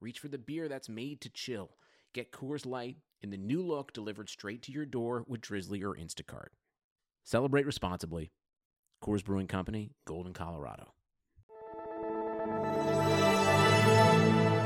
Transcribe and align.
reach 0.00 0.18
for 0.18 0.28
the 0.28 0.38
beer 0.38 0.68
that's 0.68 0.88
made 0.88 1.20
to 1.22 1.28
chill. 1.28 1.70
Get 2.14 2.32
Coors 2.32 2.66
Light 2.66 2.96
in 3.20 3.30
the 3.30 3.36
new 3.36 3.62
look 3.62 3.92
delivered 3.92 4.28
straight 4.28 4.62
to 4.62 4.72
your 4.72 4.86
door 4.86 5.24
with 5.26 5.40
Drizzly 5.40 5.82
or 5.82 5.94
Instacart. 5.94 6.48
Celebrate 7.24 7.66
responsibly. 7.66 8.32
Coors 9.02 9.24
Brewing 9.24 9.46
Company, 9.46 9.92
Golden, 10.06 10.32
Colorado. 10.32 10.92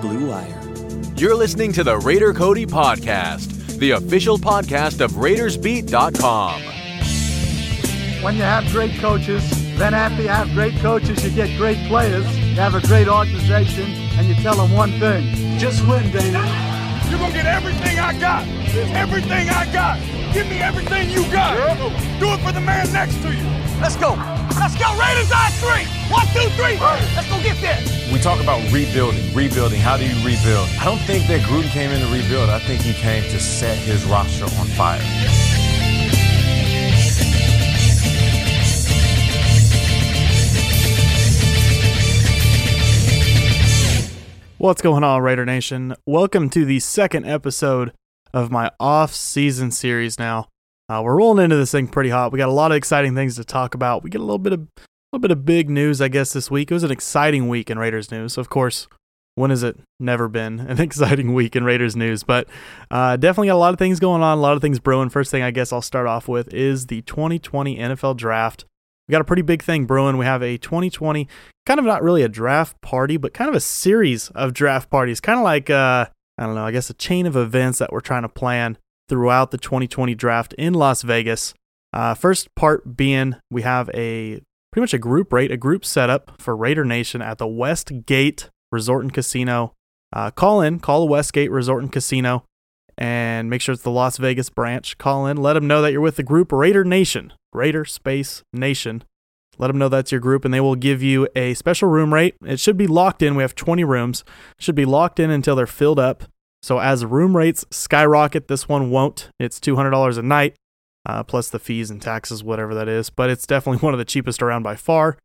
Blue 0.01 0.29
Wire. 0.29 0.61
You're 1.17 1.35
listening 1.35 1.73
to 1.73 1.85
the 1.85 1.97
Raider 1.99 2.33
Cody 2.33 2.67
Podcast, 2.67 3.79
the 3.79 3.93
official 3.93 4.39
podcast 4.39 5.01
of 5.01 5.13
RaidersBeat.com. 5.13 6.63
When 8.23 8.37
you 8.37 8.43
have 8.43 8.65
great 8.73 8.99
coaches, 9.01 9.49
then 9.79 9.95
after 9.95 10.23
you 10.23 10.29
have 10.29 10.51
great 10.53 10.75
coaches, 10.77 11.23
you 11.25 11.31
get 11.31 11.57
great 11.59 11.79
players, 11.89 12.27
you 12.55 12.61
have 12.61 12.77
a 12.77 12.87
great 12.87 13.09
organization, 13.09 13.91
and 14.17 14.29
you 14.29 14.35
tell 14.37 14.55
them 14.55 14.71
one 14.73 14.93
thing 15.01 15.59
just 15.59 15.85
win, 15.89 16.05
baby. 16.13 16.39
You're 17.11 17.19
gonna 17.19 17.33
get 17.33 17.47
everything 17.47 17.99
I 17.99 18.17
got. 18.19 18.47
Everything 18.95 19.49
I 19.51 19.67
got. 19.73 19.99
Give 20.33 20.49
me 20.49 20.61
everything 20.63 21.11
you 21.11 21.23
got. 21.33 21.57
Do 22.21 22.31
it 22.31 22.41
for 22.41 22.53
the 22.53 22.61
man 22.61 22.93
next 22.93 23.21
to 23.23 23.35
you. 23.35 23.43
Let's 23.81 23.97
go. 23.97 24.15
Let's 24.55 24.79
go. 24.79 24.87
Raiders 24.95 25.33
on 25.33 25.51
three. 25.59 25.85
One, 26.15 26.27
two, 26.31 26.49
three. 26.55 26.79
Let's 26.79 27.29
go 27.29 27.43
get 27.43 27.61
there. 27.61 27.83
We 28.13 28.21
talk 28.21 28.41
about 28.41 28.61
rebuilding, 28.73 29.35
rebuilding. 29.35 29.81
How 29.81 29.97
do 29.97 30.07
you 30.07 30.15
rebuild? 30.25 30.69
I 30.81 30.85
don't 30.85 31.03
think 31.03 31.27
that 31.27 31.41
Gruden 31.43 31.71
came 31.71 31.91
in 31.91 32.01
to 32.07 32.13
rebuild. 32.13 32.51
I 32.51 32.61
think 32.61 32.83
he 32.83 32.93
came 32.95 33.25
to 33.25 33.41
set 33.41 33.77
his 33.79 34.05
roster 34.05 34.45
on 34.45 34.67
fire. 34.79 35.03
What's 44.65 44.81
going 44.81 45.05
on, 45.05 45.21
Raider 45.21 45.45
Nation? 45.45 45.95
Welcome 46.07 46.49
to 46.49 46.65
the 46.65 46.81
second 46.81 47.27
episode 47.27 47.93
of 48.33 48.51
my 48.51 48.71
off-season 48.81 49.73
series. 49.73 50.19
Now, 50.19 50.49
uh, 50.89 51.03
we're 51.05 51.17
rolling 51.17 51.45
into 51.45 51.57
this 51.57 51.73
thing 51.73 51.87
pretty 51.87 52.09
hot. 52.09 52.33
We 52.33 52.39
got 52.39 52.49
a 52.49 52.53
lot 52.53 52.71
of 52.71 52.79
exciting 52.79 53.15
things 53.15 53.37
to 53.37 53.45
talk 53.45 53.75
about. 53.75 54.03
We 54.03 54.09
get 54.09 54.23
a 54.23 54.25
little 54.25 54.39
bit 54.39 54.55
of 54.55 54.61
a 54.61 54.81
little 55.13 55.21
bit 55.21 55.33
of 55.33 55.45
big 55.45 55.69
news, 55.69 56.01
I 56.01 56.09
guess, 56.09 56.33
this 56.33 56.51
week. 56.51 56.71
It 56.71 56.75
was 56.75 56.83
an 56.83 56.91
exciting 56.91 57.47
week 57.47 57.69
in 57.69 57.79
Raiders 57.79 58.11
news. 58.11 58.39
Of 58.39 58.49
course, 58.49 58.89
when 59.35 59.51
has 59.51 59.63
it 59.63 59.79
never 60.01 60.29
been 60.29 60.61
an 60.61 60.81
exciting 60.81 61.35
week 61.35 61.55
in 61.55 61.65
Raiders 61.65 61.95
news? 61.95 62.23
But 62.23 62.49
uh, 62.91 63.19
definitely 63.19 63.49
got 63.49 63.57
a 63.57 63.59
lot 63.59 63.75
of 63.75 63.79
things 63.79 64.01
going 64.01 64.23
on, 64.23 64.39
a 64.39 64.41
lot 64.41 64.57
of 64.57 64.63
things 64.63 64.79
brewing. 64.79 65.11
First 65.11 65.31
thing 65.31 65.43
I 65.43 65.51
guess 65.51 65.75
I'll 65.75 65.83
start 65.83 66.07
off 66.07 66.27
with 66.27 66.55
is 66.55 66.87
the 66.87 67.03
2020 67.03 67.77
NFL 67.77 68.17
Draft. 68.17 68.65
We 69.09 69.13
got 69.13 69.21
a 69.21 69.25
pretty 69.25 69.43
big 69.43 69.63
thing 69.63 69.85
brewing. 69.85 70.17
We 70.17 70.25
have 70.25 70.43
a 70.43 70.57
2020, 70.57 71.29
kind 71.67 71.79
of 71.79 71.87
not 71.87 72.03
really 72.03 72.23
a 72.23 72.29
draft 72.29 72.81
party, 72.81 73.17
but 73.17 73.35
kind 73.35 73.49
of 73.49 73.55
a 73.55 73.61
series 73.61 74.31
of 74.31 74.55
draft 74.55 74.91
parties, 74.91 75.21
kind 75.21 75.39
of 75.39 75.45
like, 75.45 75.69
uh, 75.69 76.07
I 76.39 76.47
don't 76.47 76.55
know, 76.55 76.65
I 76.65 76.73
guess 76.73 76.91
a 76.91 76.95
chain 76.95 77.27
of 77.27 77.37
events 77.37 77.79
that 77.79 77.93
we're 77.93 78.01
trying 78.01 78.23
to 78.23 78.29
plan 78.29 78.79
throughout 79.09 79.51
the 79.51 79.59
2020 79.59 80.15
draft 80.15 80.55
in 80.55 80.75
Las 80.75 81.03
Vegas. 81.03 81.55
Uh, 81.93 82.15
first 82.15 82.53
part 82.57 82.97
being 82.97 83.37
we 83.51 83.63
have 83.63 83.89
a 83.95 84.41
pretty 84.73 84.83
much 84.83 84.95
a 84.95 84.99
group 84.99 85.33
rate, 85.33 85.53
a 85.53 85.57
group 85.57 85.85
setup 85.85 86.41
for 86.41 86.57
Raider 86.57 86.85
Nation 86.85 87.23
at 87.23 87.39
the 87.39 87.47
Westgate 87.47 88.51
Resort 88.73 89.05
and 89.05 89.13
Casino. 89.13 89.75
Uh, 90.13 90.31
call 90.31 90.61
in, 90.61 90.81
call 90.81 91.01
the 91.01 91.07
Westgate 91.11 91.51
Resort 91.51 91.83
and 91.83 91.93
Casino, 91.93 92.45
and 92.99 93.49
make 93.49 93.61
sure 93.61 93.73
it's 93.73 93.83
the 93.83 93.91
Las 93.91 94.17
Vegas 94.17 94.51
branch. 94.51 94.99
Call 94.99 95.27
in, 95.27 95.37
let 95.37 95.53
them 95.53 95.69
know 95.69 95.83
that 95.83 95.93
you're 95.93 96.01
with 96.01 96.17
the 96.17 96.23
group 96.23 96.51
Raider 96.51 96.85
Nation, 96.85 97.33
Raider 97.55 97.85
Space 97.85 98.43
Nation. 98.53 99.05
Let 99.59 99.69
them 99.69 99.79
know 99.79 99.89
that's 99.89 100.13
your 100.13 100.21
group, 100.21 100.45
and 100.45 100.53
they 100.53 100.61
will 100.61 100.75
give 100.75 101.03
you 101.03 101.29
a 101.37 101.55
special 101.55 101.89
room 101.89 102.13
rate. 102.13 102.35
It 102.45 102.59
should 102.59 102.77
be 102.77 102.87
locked 102.87 103.23
in. 103.23 103.37
We 103.37 103.43
have 103.43 103.55
20 103.55 103.85
rooms. 103.85 104.25
Should 104.59 104.75
be 104.75 104.85
locked 104.85 105.21
in 105.21 105.31
until 105.31 105.57
they're 105.57 105.67
filled 105.67 105.99
up. 105.99 106.25
So 106.63 106.79
as 106.79 107.05
room 107.05 107.37
rates 107.37 107.65
skyrocket, 107.71 108.49
this 108.49 108.69
one 108.69 108.91
won't. 108.91 109.29
It's 109.39 109.61
$200 109.61 110.19
a 110.19 110.23
night, 110.23 110.57
uh, 111.07 111.23
plus 111.23 111.51
the 111.51 111.59
fees 111.59 111.91
and 111.91 112.01
taxes, 112.01 112.43
whatever 112.43 112.75
that 112.75 112.89
is. 112.89 113.11
But 113.11 113.31
it's 113.31 113.47
definitely 113.47 113.79
one 113.85 113.95
of 113.95 113.99
the 113.99 114.05
cheapest 114.05 114.43
around 114.43 114.63
by 114.63 114.77
far. 114.77 115.19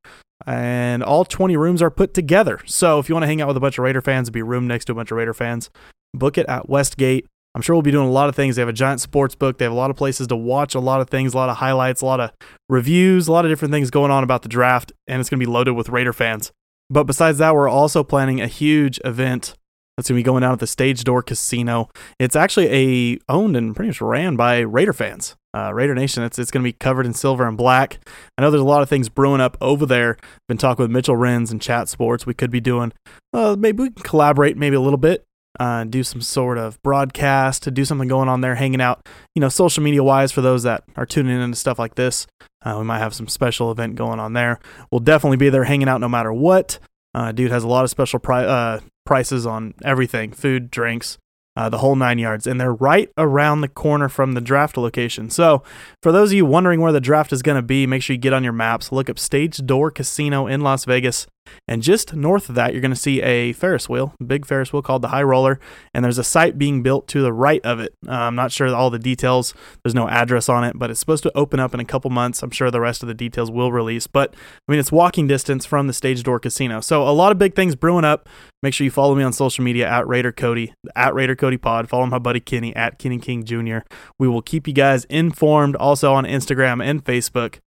And 0.46 1.04
all 1.04 1.26
20 1.26 1.58
rooms 1.58 1.82
are 1.82 1.90
put 1.90 2.14
together. 2.14 2.60
So 2.66 3.00
if 3.00 3.10
you 3.10 3.16
want 3.16 3.24
to 3.24 3.28
hang 3.28 3.42
out 3.42 3.48
with 3.48 3.58
a 3.58 3.62
bunch 3.62 3.78
of 3.78 3.84
Raider 3.84 4.02
fans, 4.02 4.30
be 4.30 4.42
room 4.42 4.68
next 4.68 4.86
to 4.86 4.92
a 4.92 4.96
bunch 4.96 5.12
of 5.12 5.18
Raider 5.18 5.34
fans, 5.34 5.70
book 6.14 6.38
it 6.38 6.46
at 6.48 6.70
Westgate. 6.70 7.26
I'm 7.56 7.62
sure 7.62 7.76
we'll 7.76 7.82
be 7.82 7.92
doing 7.92 8.08
a 8.08 8.12
lot 8.12 8.30
of 8.30 8.36
things. 8.36 8.56
They 8.56 8.62
have 8.62 8.70
a 8.70 8.74
giant 8.74 9.02
sports 9.02 9.36
book. 9.36 9.58
They 9.58 9.66
have 9.66 9.72
a 9.72 9.76
lot 9.76 9.90
of 9.90 9.98
places 9.98 10.28
to 10.28 10.36
watch, 10.36 10.76
a 10.76 10.80
lot 10.80 11.02
of 11.02 11.10
things, 11.10 11.34
a 11.34 11.38
lot 11.38 11.50
of 11.50 11.58
highlights, 11.58 12.02
a 12.02 12.06
lot 12.06 12.20
of 12.20 12.32
reviews, 12.70 13.28
a 13.28 13.32
lot 13.32 13.46
of 13.46 13.52
different 13.52 13.72
things 13.72 13.90
going 13.90 14.12
on 14.12 14.24
about 14.24 14.44
the 14.44 14.50
draft, 14.50 14.92
and 15.08 15.20
it's 15.20 15.30
going 15.30 15.40
to 15.40 15.46
be 15.46 15.52
loaded 15.52 15.74
with 15.74 15.90
Raider 15.90 16.14
fans. 16.14 16.52
But 16.90 17.06
besides 17.06 17.38
that, 17.40 17.56
we're 17.56 17.70
also 17.70 18.04
planning 18.04 18.40
a 18.42 18.48
huge 18.48 19.00
event 19.04 19.56
that's 19.98 20.10
going 20.10 20.18
to 20.18 20.20
be 20.20 20.24
going 20.24 20.42
down 20.42 20.54
at 20.54 20.60
the 20.60 20.68
Stage 20.68 21.04
Door 21.04 21.24
Casino. 21.24 21.90
It's 22.20 22.36
actually 22.36 22.68
a 22.72 23.20
owned 23.28 23.58
and 23.58 23.76
pretty 23.76 23.90
much 23.90 24.02
ran 24.02 24.36
by 24.36 24.60
Raider 24.60 24.94
fans. 24.94 25.36
Uh, 25.54 25.74
Raider 25.74 25.96
Nation. 25.96 26.24
It's 26.24 26.38
it's 26.38 26.52
going 26.52 26.64
to 26.64 26.68
be 26.68 26.74
covered 26.74 27.08
in 27.08 27.14
silver 27.14 27.48
and 27.48 27.58
black. 27.58 28.00
I 28.38 28.42
know 28.42 28.52
there's 28.52 28.62
a 28.62 28.66
lot 28.66 28.84
of 28.84 28.90
things 28.90 29.10
brewing 29.10 29.42
up 29.42 29.58
over 29.60 29.86
there. 29.86 30.18
Been 30.48 30.58
talking 30.60 30.84
with 30.84 30.92
Mitchell 30.92 31.16
Renz 31.16 31.52
and 31.52 31.60
Chat 31.60 31.90
Sports. 31.90 32.26
We 32.26 32.36
could 32.36 32.52
be 32.52 32.62
doing. 32.62 32.94
Uh, 33.34 33.56
maybe 33.58 33.84
we 33.84 33.90
can 33.90 34.04
collaborate 34.04 34.58
maybe 34.58 34.76
a 34.76 34.82
little 34.82 34.98
bit 34.98 35.26
uh, 35.60 35.84
do 35.84 36.04
some 36.04 36.22
sort 36.22 36.58
of 36.58 36.82
broadcast, 36.84 37.64
to 37.64 37.72
do 37.72 37.86
something 37.86 38.08
going 38.08 38.30
on 38.30 38.42
there, 38.42 38.56
hanging 38.56 38.82
out, 38.82 39.08
you 39.36 39.40
know, 39.40 39.50
social 39.50 39.84
media 39.84 40.04
wise 40.04 40.32
for 40.32 40.42
those 40.42 40.64
that 40.64 40.84
are 40.96 41.06
tuning 41.06 41.36
in 41.36 41.42
into 41.42 41.58
stuff 41.58 41.80
like 41.80 41.96
this. 41.96 42.28
Uh, 42.64 42.76
we 42.78 42.84
might 42.84 43.00
have 43.00 43.14
some 43.14 43.28
special 43.28 43.72
event 43.72 43.96
going 43.96 44.20
on 44.20 44.34
there. 44.34 44.60
We'll 44.92 45.00
definitely 45.00 45.38
be 45.38 45.50
there 45.50 45.64
hanging 45.64 45.88
out 45.88 46.02
no 46.02 46.10
matter 46.10 46.34
what. 46.34 46.80
Uh, 47.16 47.32
dude 47.32 47.52
has 47.52 47.64
a 47.64 47.68
lot 47.68 47.84
of 47.84 47.90
special 47.90 48.20
pri- 48.20 48.46
uh, 48.46 48.80
prices 49.06 49.46
on 49.46 49.74
everything 49.84 50.32
food, 50.32 50.70
drinks, 50.70 51.18
uh, 51.56 51.68
the 51.70 51.80
whole 51.80 51.96
nine 51.96 52.20
yards. 52.20 52.46
And 52.46 52.60
they're 52.60 52.74
right 52.74 53.10
around 53.18 53.62
the 53.62 53.68
corner 53.68 54.10
from 54.10 54.34
the 54.34 54.42
draft 54.42 54.78
location. 54.78 55.30
So, 55.30 55.64
for 56.04 56.12
those 56.12 56.30
of 56.30 56.34
you 56.36 56.46
wondering 56.46 56.82
where 56.82 56.92
the 56.92 57.02
draft 57.02 57.34
is 57.34 57.42
going 57.42 57.58
to 57.58 57.62
be, 57.62 57.88
make 57.88 58.04
sure 58.04 58.14
you 58.14 58.20
get 58.20 58.34
on 58.34 58.44
your 58.44 58.54
maps, 58.54 58.92
look 58.92 59.10
up 59.10 59.18
Stage 59.18 59.58
Door 59.58 59.92
Casino 59.92 60.48
in 60.48 60.62
Las 60.62 60.86
Vegas. 60.86 61.28
And 61.68 61.82
just 61.82 62.14
north 62.14 62.50
of 62.50 62.56
that, 62.56 62.74
you're 62.74 62.82
going 62.82 62.92
to 62.92 62.98
see 62.98 63.22
a 63.22 63.54
Ferris 63.54 63.88
wheel, 63.88 64.14
big 64.26 64.46
Ferris 64.46 64.74
wheel 64.74 64.82
called 64.82 65.02
the 65.02 65.10
High 65.10 65.24
Roller. 65.24 65.60
And 65.94 66.04
there's 66.04 66.18
a 66.18 66.24
site 66.24 66.58
being 66.58 66.82
built 66.84 67.08
to 67.10 67.22
the 67.22 67.34
right 67.34 67.64
of 67.66 67.80
it. 67.80 67.94
Uh, 68.08 68.12
I'm 68.12 68.36
not 68.36 68.52
sure 68.52 68.74
all 68.74 68.90
the 68.90 69.00
details. 69.00 69.54
There's 69.84 69.96
no 69.96 70.08
address 70.08 70.50
on 70.50 70.64
it, 70.64 70.78
but 70.78 70.90
it's 70.90 71.00
supposed 71.00 71.24
to 71.24 71.38
open 71.38 71.60
up 71.60 71.74
in 71.74 71.80
a 71.80 71.86
couple 71.86 72.10
months. 72.12 72.42
I'm 72.44 72.52
sure 72.52 72.72
the 72.72 72.82
rest 72.82 73.04
of 73.04 73.08
the 73.08 73.14
details 73.14 73.52
will 73.52 73.72
release. 73.72 74.08
But 74.08 74.34
I 74.68 74.72
mean, 74.72 74.80
it's 74.80 74.92
walking 74.92 75.28
distance 75.28 75.66
from 75.66 75.88
the 75.88 75.94
Stage 75.94 76.24
Door 76.24 76.40
Casino. 76.42 76.82
So 76.82 77.08
a 77.08 77.12
lot 77.12 77.32
of 77.32 77.38
big 77.38 77.56
things 77.56 77.76
brewing 77.76 78.06
up. 78.06 78.30
Make 78.62 78.74
sure 78.74 78.84
you 78.86 78.92
follow 78.92 79.16
me 79.16 79.24
on 79.24 79.34
social 79.34 79.64
media 79.64 79.88
at 79.88 80.08
Raider 80.08 80.32
Cody, 80.32 80.74
at 80.96 81.14
Raider 81.14 81.36
Cody 81.36 81.58
Pod. 81.58 81.88
Follow 81.90 82.06
my 82.08 82.20
buddy 82.20 82.40
Kenny 82.40 82.76
at 82.76 83.00
Kenny 83.00 83.18
King 83.18 83.44
Jr. 83.44 83.80
We 84.18 84.28
will 84.28 84.42
keep 84.42 84.68
you 84.68 84.74
guys 84.74 85.06
informed 85.06 85.76
also 85.78 86.14
on 86.14 86.26
Instagram 86.26 86.84
and 86.84 87.04
Facebook. 87.04 87.60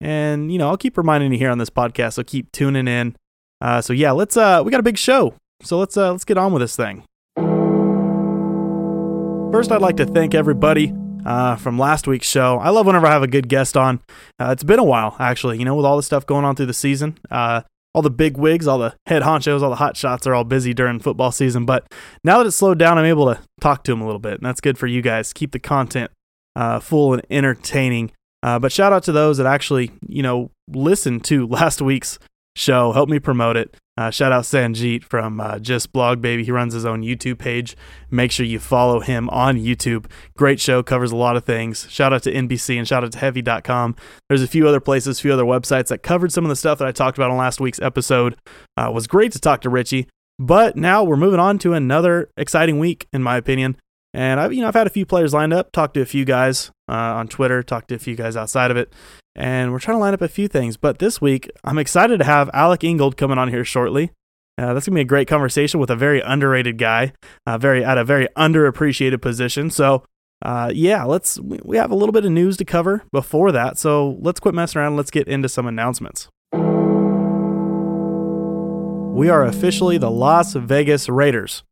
And, 0.00 0.52
you 0.52 0.58
know, 0.58 0.68
I'll 0.68 0.76
keep 0.76 0.96
reminding 0.96 1.32
you 1.32 1.38
here 1.38 1.50
on 1.50 1.58
this 1.58 1.70
podcast. 1.70 2.14
So 2.14 2.22
keep 2.22 2.52
tuning 2.52 2.86
in. 2.86 3.16
Uh, 3.60 3.80
so 3.80 3.92
yeah, 3.92 4.12
let's 4.12 4.36
uh 4.36 4.62
we 4.64 4.70
got 4.70 4.80
a 4.80 4.84
big 4.84 4.98
show. 4.98 5.34
So 5.62 5.78
let's 5.78 5.96
uh 5.96 6.12
let's 6.12 6.24
get 6.24 6.38
on 6.38 6.52
with 6.52 6.62
this 6.62 6.76
thing. 6.76 7.04
First, 9.52 9.72
I'd 9.72 9.80
like 9.80 9.96
to 9.96 10.06
thank 10.06 10.34
everybody 10.34 10.92
uh, 11.24 11.56
from 11.56 11.78
last 11.78 12.06
week's 12.06 12.28
show. 12.28 12.58
I 12.58 12.70
love 12.70 12.86
whenever 12.86 13.06
I 13.06 13.12
have 13.12 13.22
a 13.22 13.28
good 13.28 13.48
guest 13.48 13.76
on. 13.76 14.00
Uh, 14.38 14.50
it's 14.50 14.64
been 14.64 14.78
a 14.78 14.84
while, 14.84 15.16
actually, 15.18 15.58
you 15.58 15.64
know, 15.64 15.74
with 15.74 15.86
all 15.86 15.96
the 15.96 16.02
stuff 16.02 16.26
going 16.26 16.44
on 16.44 16.56
through 16.56 16.66
the 16.66 16.74
season. 16.74 17.18
Uh, 17.30 17.62
all 17.94 18.02
the 18.02 18.10
big 18.10 18.36
wigs, 18.36 18.68
all 18.68 18.78
the 18.78 18.94
head 19.06 19.22
honchos, 19.22 19.62
all 19.62 19.70
the 19.70 19.76
hot 19.76 19.96
shots 19.96 20.26
are 20.26 20.34
all 20.34 20.44
busy 20.44 20.74
during 20.74 21.00
football 21.00 21.32
season. 21.32 21.64
But 21.64 21.90
now 22.22 22.38
that 22.38 22.46
it's 22.46 22.56
slowed 22.56 22.78
down, 22.78 22.98
I'm 22.98 23.06
able 23.06 23.34
to 23.34 23.40
talk 23.60 23.82
to 23.84 23.92
them 23.92 24.02
a 24.02 24.04
little 24.04 24.20
bit, 24.20 24.34
and 24.34 24.44
that's 24.44 24.60
good 24.60 24.76
for 24.76 24.86
you 24.86 25.00
guys. 25.00 25.32
Keep 25.32 25.52
the 25.52 25.58
content 25.58 26.10
uh, 26.54 26.78
full 26.78 27.14
and 27.14 27.22
entertaining. 27.30 28.12
Uh, 28.42 28.58
but 28.58 28.70
shout 28.70 28.92
out 28.92 29.02
to 29.04 29.12
those 29.12 29.38
that 29.38 29.46
actually, 29.46 29.92
you 30.06 30.22
know, 30.22 30.50
listened 30.68 31.24
to 31.24 31.46
last 31.48 31.80
week's 31.80 32.18
show. 32.56 32.92
Help 32.92 33.08
me 33.08 33.18
promote 33.18 33.56
it. 33.56 33.76
Uh, 33.98 34.10
shout 34.10 34.30
out 34.30 34.44
Sanjeet 34.44 35.04
from 35.04 35.40
uh, 35.40 35.58
Just 35.58 35.90
Blog 35.92 36.20
Baby. 36.20 36.44
He 36.44 36.50
runs 36.50 36.74
his 36.74 36.84
own 36.84 37.02
YouTube 37.02 37.38
page. 37.38 37.76
Make 38.10 38.30
sure 38.30 38.44
you 38.44 38.58
follow 38.58 39.00
him 39.00 39.30
on 39.30 39.56
YouTube. 39.56 40.06
Great 40.36 40.60
show, 40.60 40.82
covers 40.82 41.12
a 41.12 41.16
lot 41.16 41.36
of 41.36 41.44
things. 41.44 41.86
Shout 41.88 42.12
out 42.12 42.22
to 42.24 42.32
NBC 42.32 42.76
and 42.76 42.86
shout 42.86 43.04
out 43.04 43.12
to 43.12 43.18
Heavy.com. 43.18 43.96
There's 44.28 44.42
a 44.42 44.46
few 44.46 44.68
other 44.68 44.80
places, 44.80 45.18
a 45.18 45.22
few 45.22 45.32
other 45.32 45.44
websites 45.44 45.88
that 45.88 46.02
covered 46.02 46.30
some 46.30 46.44
of 46.44 46.50
the 46.50 46.56
stuff 46.56 46.78
that 46.78 46.88
I 46.88 46.92
talked 46.92 47.16
about 47.16 47.30
on 47.30 47.38
last 47.38 47.58
week's 47.58 47.80
episode. 47.80 48.36
Uh, 48.76 48.90
was 48.92 49.06
great 49.06 49.32
to 49.32 49.40
talk 49.40 49.62
to 49.62 49.70
Richie. 49.70 50.08
But 50.38 50.76
now 50.76 51.02
we're 51.02 51.16
moving 51.16 51.40
on 51.40 51.58
to 51.60 51.72
another 51.72 52.28
exciting 52.36 52.78
week, 52.78 53.06
in 53.12 53.22
my 53.22 53.38
opinion. 53.38 53.76
And 54.16 54.40
I've 54.40 54.54
you 54.54 54.62
know 54.62 54.68
I've 54.68 54.74
had 54.74 54.86
a 54.86 54.90
few 54.90 55.04
players 55.04 55.34
lined 55.34 55.52
up, 55.52 55.72
talked 55.72 55.92
to 55.94 56.00
a 56.00 56.06
few 56.06 56.24
guys 56.24 56.70
uh, 56.88 56.94
on 56.94 57.28
Twitter, 57.28 57.62
talked 57.62 57.88
to 57.88 57.96
a 57.96 57.98
few 57.98 58.16
guys 58.16 58.34
outside 58.34 58.70
of 58.70 58.78
it, 58.78 58.90
and 59.34 59.72
we're 59.72 59.78
trying 59.78 59.96
to 59.96 60.00
line 60.00 60.14
up 60.14 60.22
a 60.22 60.28
few 60.28 60.48
things. 60.48 60.78
But 60.78 61.00
this 61.00 61.20
week, 61.20 61.50
I'm 61.64 61.76
excited 61.76 62.16
to 62.20 62.24
have 62.24 62.48
Alec 62.54 62.82
Ingold 62.82 63.18
coming 63.18 63.36
on 63.36 63.50
here 63.50 63.62
shortly. 63.62 64.12
Uh, 64.56 64.72
that's 64.72 64.86
gonna 64.86 64.94
be 64.94 65.02
a 65.02 65.04
great 65.04 65.28
conversation 65.28 65.78
with 65.80 65.90
a 65.90 65.96
very 65.96 66.22
underrated 66.22 66.78
guy, 66.78 67.12
uh, 67.46 67.58
very 67.58 67.84
at 67.84 67.98
a 67.98 68.04
very 68.04 68.26
underappreciated 68.38 69.20
position. 69.20 69.68
So, 69.68 70.02
uh, 70.40 70.72
yeah, 70.74 71.04
let's 71.04 71.38
we 71.38 71.76
have 71.76 71.90
a 71.90 71.94
little 71.94 72.14
bit 72.14 72.24
of 72.24 72.32
news 72.32 72.56
to 72.56 72.64
cover 72.64 73.04
before 73.12 73.52
that. 73.52 73.76
So 73.76 74.16
let's 74.22 74.40
quit 74.40 74.54
messing 74.54 74.80
around. 74.80 74.96
Let's 74.96 75.10
get 75.10 75.28
into 75.28 75.50
some 75.50 75.66
announcements. 75.66 76.30
We 79.14 79.28
are 79.28 79.44
officially 79.44 79.98
the 79.98 80.10
Las 80.10 80.54
Vegas 80.54 81.10
Raiders. 81.10 81.64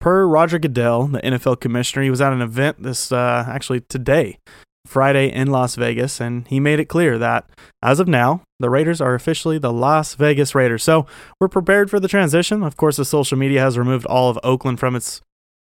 Per 0.00 0.26
Roger 0.26 0.58
Goodell, 0.58 1.08
the 1.08 1.20
NFL 1.20 1.60
commissioner, 1.60 2.02
he 2.02 2.10
was 2.10 2.22
at 2.22 2.32
an 2.32 2.40
event 2.40 2.82
this 2.82 3.12
uh, 3.12 3.44
actually 3.46 3.80
today, 3.82 4.38
Friday 4.86 5.30
in 5.30 5.48
Las 5.48 5.74
Vegas, 5.74 6.22
and 6.22 6.48
he 6.48 6.58
made 6.58 6.80
it 6.80 6.86
clear 6.86 7.18
that 7.18 7.48
as 7.82 8.00
of 8.00 8.08
now, 8.08 8.42
the 8.58 8.70
Raiders 8.70 9.02
are 9.02 9.14
officially 9.14 9.58
the 9.58 9.72
Las 9.72 10.14
Vegas 10.14 10.54
Raiders. 10.54 10.82
So 10.82 11.06
we're 11.38 11.48
prepared 11.48 11.90
for 11.90 12.00
the 12.00 12.08
transition. 12.08 12.62
Of 12.62 12.78
course, 12.78 12.96
the 12.96 13.04
social 13.04 13.36
media 13.36 13.60
has 13.60 13.76
removed 13.76 14.06
all 14.06 14.30
of 14.30 14.38
Oakland 14.42 14.80
from 14.80 14.96
its 14.96 15.20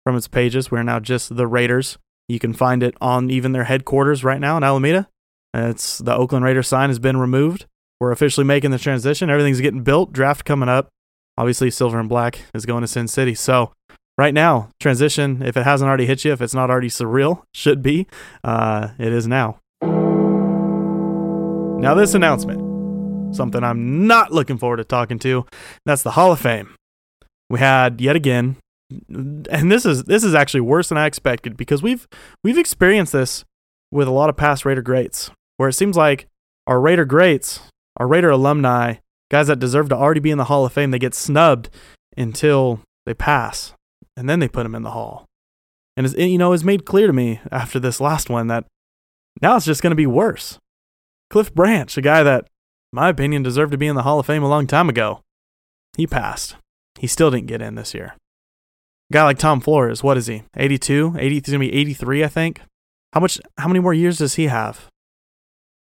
from 0.04 0.18
its 0.18 0.28
pages. 0.28 0.72
We're 0.72 0.84
now 0.84 1.00
just 1.00 1.36
the 1.36 1.48
Raiders. 1.48 2.00
You 2.28 2.40
can 2.40 2.54
find 2.54 2.82
it 2.82 2.96
on 3.00 3.30
even 3.30 3.52
their 3.52 3.66
headquarters 3.66 4.24
right 4.24 4.42
now 4.42 4.58
in 4.58 4.64
Alameda. 4.64 5.10
It's 5.54 6.00
the 6.00 6.16
Oakland 6.16 6.44
Raiders 6.44 6.68
sign 6.68 6.90
has 6.90 6.98
been 6.98 7.18
removed. 7.18 7.68
We're 8.00 8.12
officially 8.12 8.46
making 8.46 8.72
the 8.72 8.80
transition. 8.80 9.30
Everything's 9.30 9.62
getting 9.62 9.84
built. 9.84 10.12
Draft 10.12 10.44
coming 10.44 10.70
up. 10.70 10.90
Obviously, 11.38 11.72
silver 11.72 12.00
and 12.00 12.10
black 12.10 12.42
is 12.54 12.66
going 12.66 12.82
to 12.82 12.88
Sin 12.88 13.08
City. 13.08 13.36
So 13.36 13.72
right 14.18 14.34
now, 14.34 14.70
transition, 14.80 15.42
if 15.42 15.58
it 15.58 15.64
hasn't 15.64 15.88
already 15.88 16.06
hit 16.06 16.24
you, 16.26 16.32
if 16.32 16.42
it's 16.42 16.54
not 16.54 16.70
already 16.70 16.90
surreal, 16.90 17.44
should 17.54 17.82
be, 17.82 18.08
uh, 18.44 18.90
it 18.98 19.12
is 19.12 19.28
now. 19.28 19.60
Now, 21.82 21.94
this 21.96 22.14
announcement, 22.14 23.36
something 23.36 23.64
I'm 23.64 24.08
not 24.08 24.32
looking 24.32 24.58
forward 24.58 24.78
to 24.78 24.84
talking 24.84 25.20
to, 25.20 25.46
that's 25.86 26.04
the 26.04 26.12
Hall 26.12 26.32
of 26.32 26.40
Fame. 26.40 26.76
We 27.50 27.60
had 27.60 28.00
yet 28.00 28.16
again, 28.16 28.56
and 29.10 29.72
this 29.72 29.86
is 29.86 30.06
this 30.06 30.24
is 30.24 30.34
actually 30.34 30.62
worse 30.62 30.90
than 30.90 30.98
I 30.98 31.06
expected 31.06 31.58
because 31.58 31.84
we've 31.84 32.08
we've 32.44 32.58
experienced 32.58 33.14
this 33.14 33.44
with 33.92 34.08
a 34.08 34.12
lot 34.12 34.30
of 34.30 34.38
past 34.38 34.66
Raider 34.66 34.82
greats, 34.82 35.30
where 35.58 35.70
it 35.70 35.74
seems 35.74 35.98
like 35.98 36.28
our 36.68 36.80
Raider 36.80 37.06
greats, 37.06 37.60
our 37.98 38.08
Raider 38.08 38.30
alumni, 38.30 38.96
guys 39.30 39.48
that 39.48 39.60
deserve 39.60 39.90
to 39.90 39.96
already 39.96 40.20
be 40.20 40.32
in 40.32 40.38
the 40.38 40.46
Hall 40.46 40.66
of 40.66 40.74
Fame, 40.74 40.92
they 40.92 41.00
get 41.00 41.14
snubbed 41.14 41.70
until 42.16 42.80
they 43.06 43.14
pass, 43.14 43.74
and 44.16 44.30
then 44.30 44.40
they 44.40 44.48
put 44.48 44.66
him 44.66 44.76
in 44.76 44.84
the 44.84 44.92
Hall. 44.92 45.26
And 45.96 46.06
it's, 46.06 46.16
you 46.16 46.38
know, 46.38 46.54
it's 46.54 46.64
made 46.64 46.86
clear 46.86 47.08
to 47.08 47.14
me 47.14 47.40
after 47.52 47.80
this 47.80 48.02
last 48.02 48.30
one 48.30 48.48
that 48.48 48.66
now 49.42 49.56
it's 49.56 49.66
just 49.66 49.82
going 49.82 49.92
to 49.92 49.96
be 49.96 50.08
worse. 50.08 50.58
Cliff 51.30 51.54
Branch, 51.54 51.96
a 51.98 52.02
guy 52.02 52.24
that, 52.24 52.44
in 52.44 52.98
my 52.98 53.10
opinion, 53.10 53.44
deserved 53.44 53.72
to 53.72 53.78
be 53.78 53.88
in 53.88 53.96
the 53.96 54.04
Hall 54.04 54.20
of 54.20 54.26
Fame 54.26 54.44
a 54.44 54.50
long 54.50 54.68
time 54.68 54.90
ago, 54.90 55.22
he 55.98 56.08
passed. 56.08 56.56
He 57.00 57.08
still 57.08 57.32
didn't 57.32 57.48
get 57.48 57.62
in 57.62 57.76
this 57.76 57.94
year. 57.94 58.16
A 59.10 59.14
guy 59.14 59.24
like 59.24 59.38
Tom 59.38 59.60
Flores, 59.60 60.04
what 60.04 60.18
is 60.18 60.28
he? 60.28 60.44
82? 60.56 61.16
80, 61.18 61.36
he's 61.36 61.42
going 61.42 61.60
to 61.60 61.72
be 61.72 61.74
83, 61.74 62.24
I 62.24 62.28
think. 62.28 62.62
How 63.14 63.20
much? 63.20 63.40
How 63.58 63.68
many 63.68 63.80
more 63.80 63.94
years 63.94 64.18
does 64.18 64.36
he 64.36 64.48
have? 64.48 64.88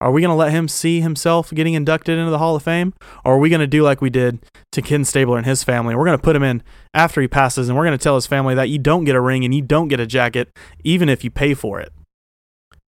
Are 0.02 0.12
we 0.12 0.22
going 0.22 0.30
to 0.30 0.36
let 0.36 0.54
him 0.54 0.70
see 0.70 1.02
himself 1.02 1.52
getting 1.52 1.74
inducted 1.74 2.18
into 2.18 2.32
the 2.32 2.38
Hall 2.38 2.56
of 2.56 2.64
Fame? 2.64 2.94
Or 3.26 3.34
are 3.34 3.38
we 3.38 3.50
going 3.50 3.60
to 3.60 3.68
do 3.68 3.84
like 3.84 4.02
we 4.02 4.10
did 4.10 4.40
to 4.72 4.82
Ken 4.82 5.04
Stabler 5.04 5.38
and 5.38 5.46
his 5.46 5.64
family? 5.64 5.94
We're 5.94 6.06
going 6.06 6.18
to 6.18 6.24
put 6.24 6.38
him 6.38 6.44
in 6.44 6.64
after 6.94 7.20
he 7.20 7.28
passes, 7.28 7.68
and 7.68 7.78
we're 7.78 7.84
going 7.84 7.98
to 7.98 8.04
tell 8.04 8.16
his 8.16 8.28
family 8.28 8.56
that 8.56 8.70
you 8.70 8.80
don't 8.80 9.04
get 9.04 9.16
a 9.16 9.22
ring 9.22 9.44
and 9.44 9.54
you 9.54 9.62
don't 9.62 9.90
get 9.90 10.00
a 10.00 10.08
jacket, 10.08 10.50
even 10.86 11.10
if 11.10 11.24
you 11.24 11.30
pay 11.30 11.54
for 11.54 11.82
it. 11.82 11.92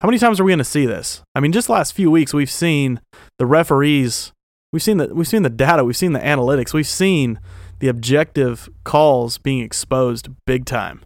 How 0.02 0.08
many 0.08 0.20
times 0.20 0.40
are 0.40 0.44
we 0.44 0.52
going 0.52 0.60
to 0.60 0.66
see 0.66 0.86
this? 0.86 1.22
I 1.36 1.40
mean, 1.40 1.54
just 1.54 1.70
last 1.70 1.94
few 1.94 2.12
weeks, 2.12 2.34
we've 2.34 2.52
seen 2.52 3.00
the 3.38 3.46
referees, 3.46 4.34
we've 4.74 4.84
seen 4.84 4.98
the, 4.98 5.14
we've 5.14 5.28
seen 5.28 5.44
the 5.44 5.50
data, 5.50 5.86
we've 5.86 5.98
seen 5.98 6.14
the 6.14 6.20
analytics, 6.20 6.74
we've 6.74 6.88
seen 6.88 7.40
the 7.80 7.88
objective 7.88 8.70
calls 8.84 9.38
being 9.38 9.60
exposed 9.60 10.30
big 10.46 10.66
time. 10.66 11.02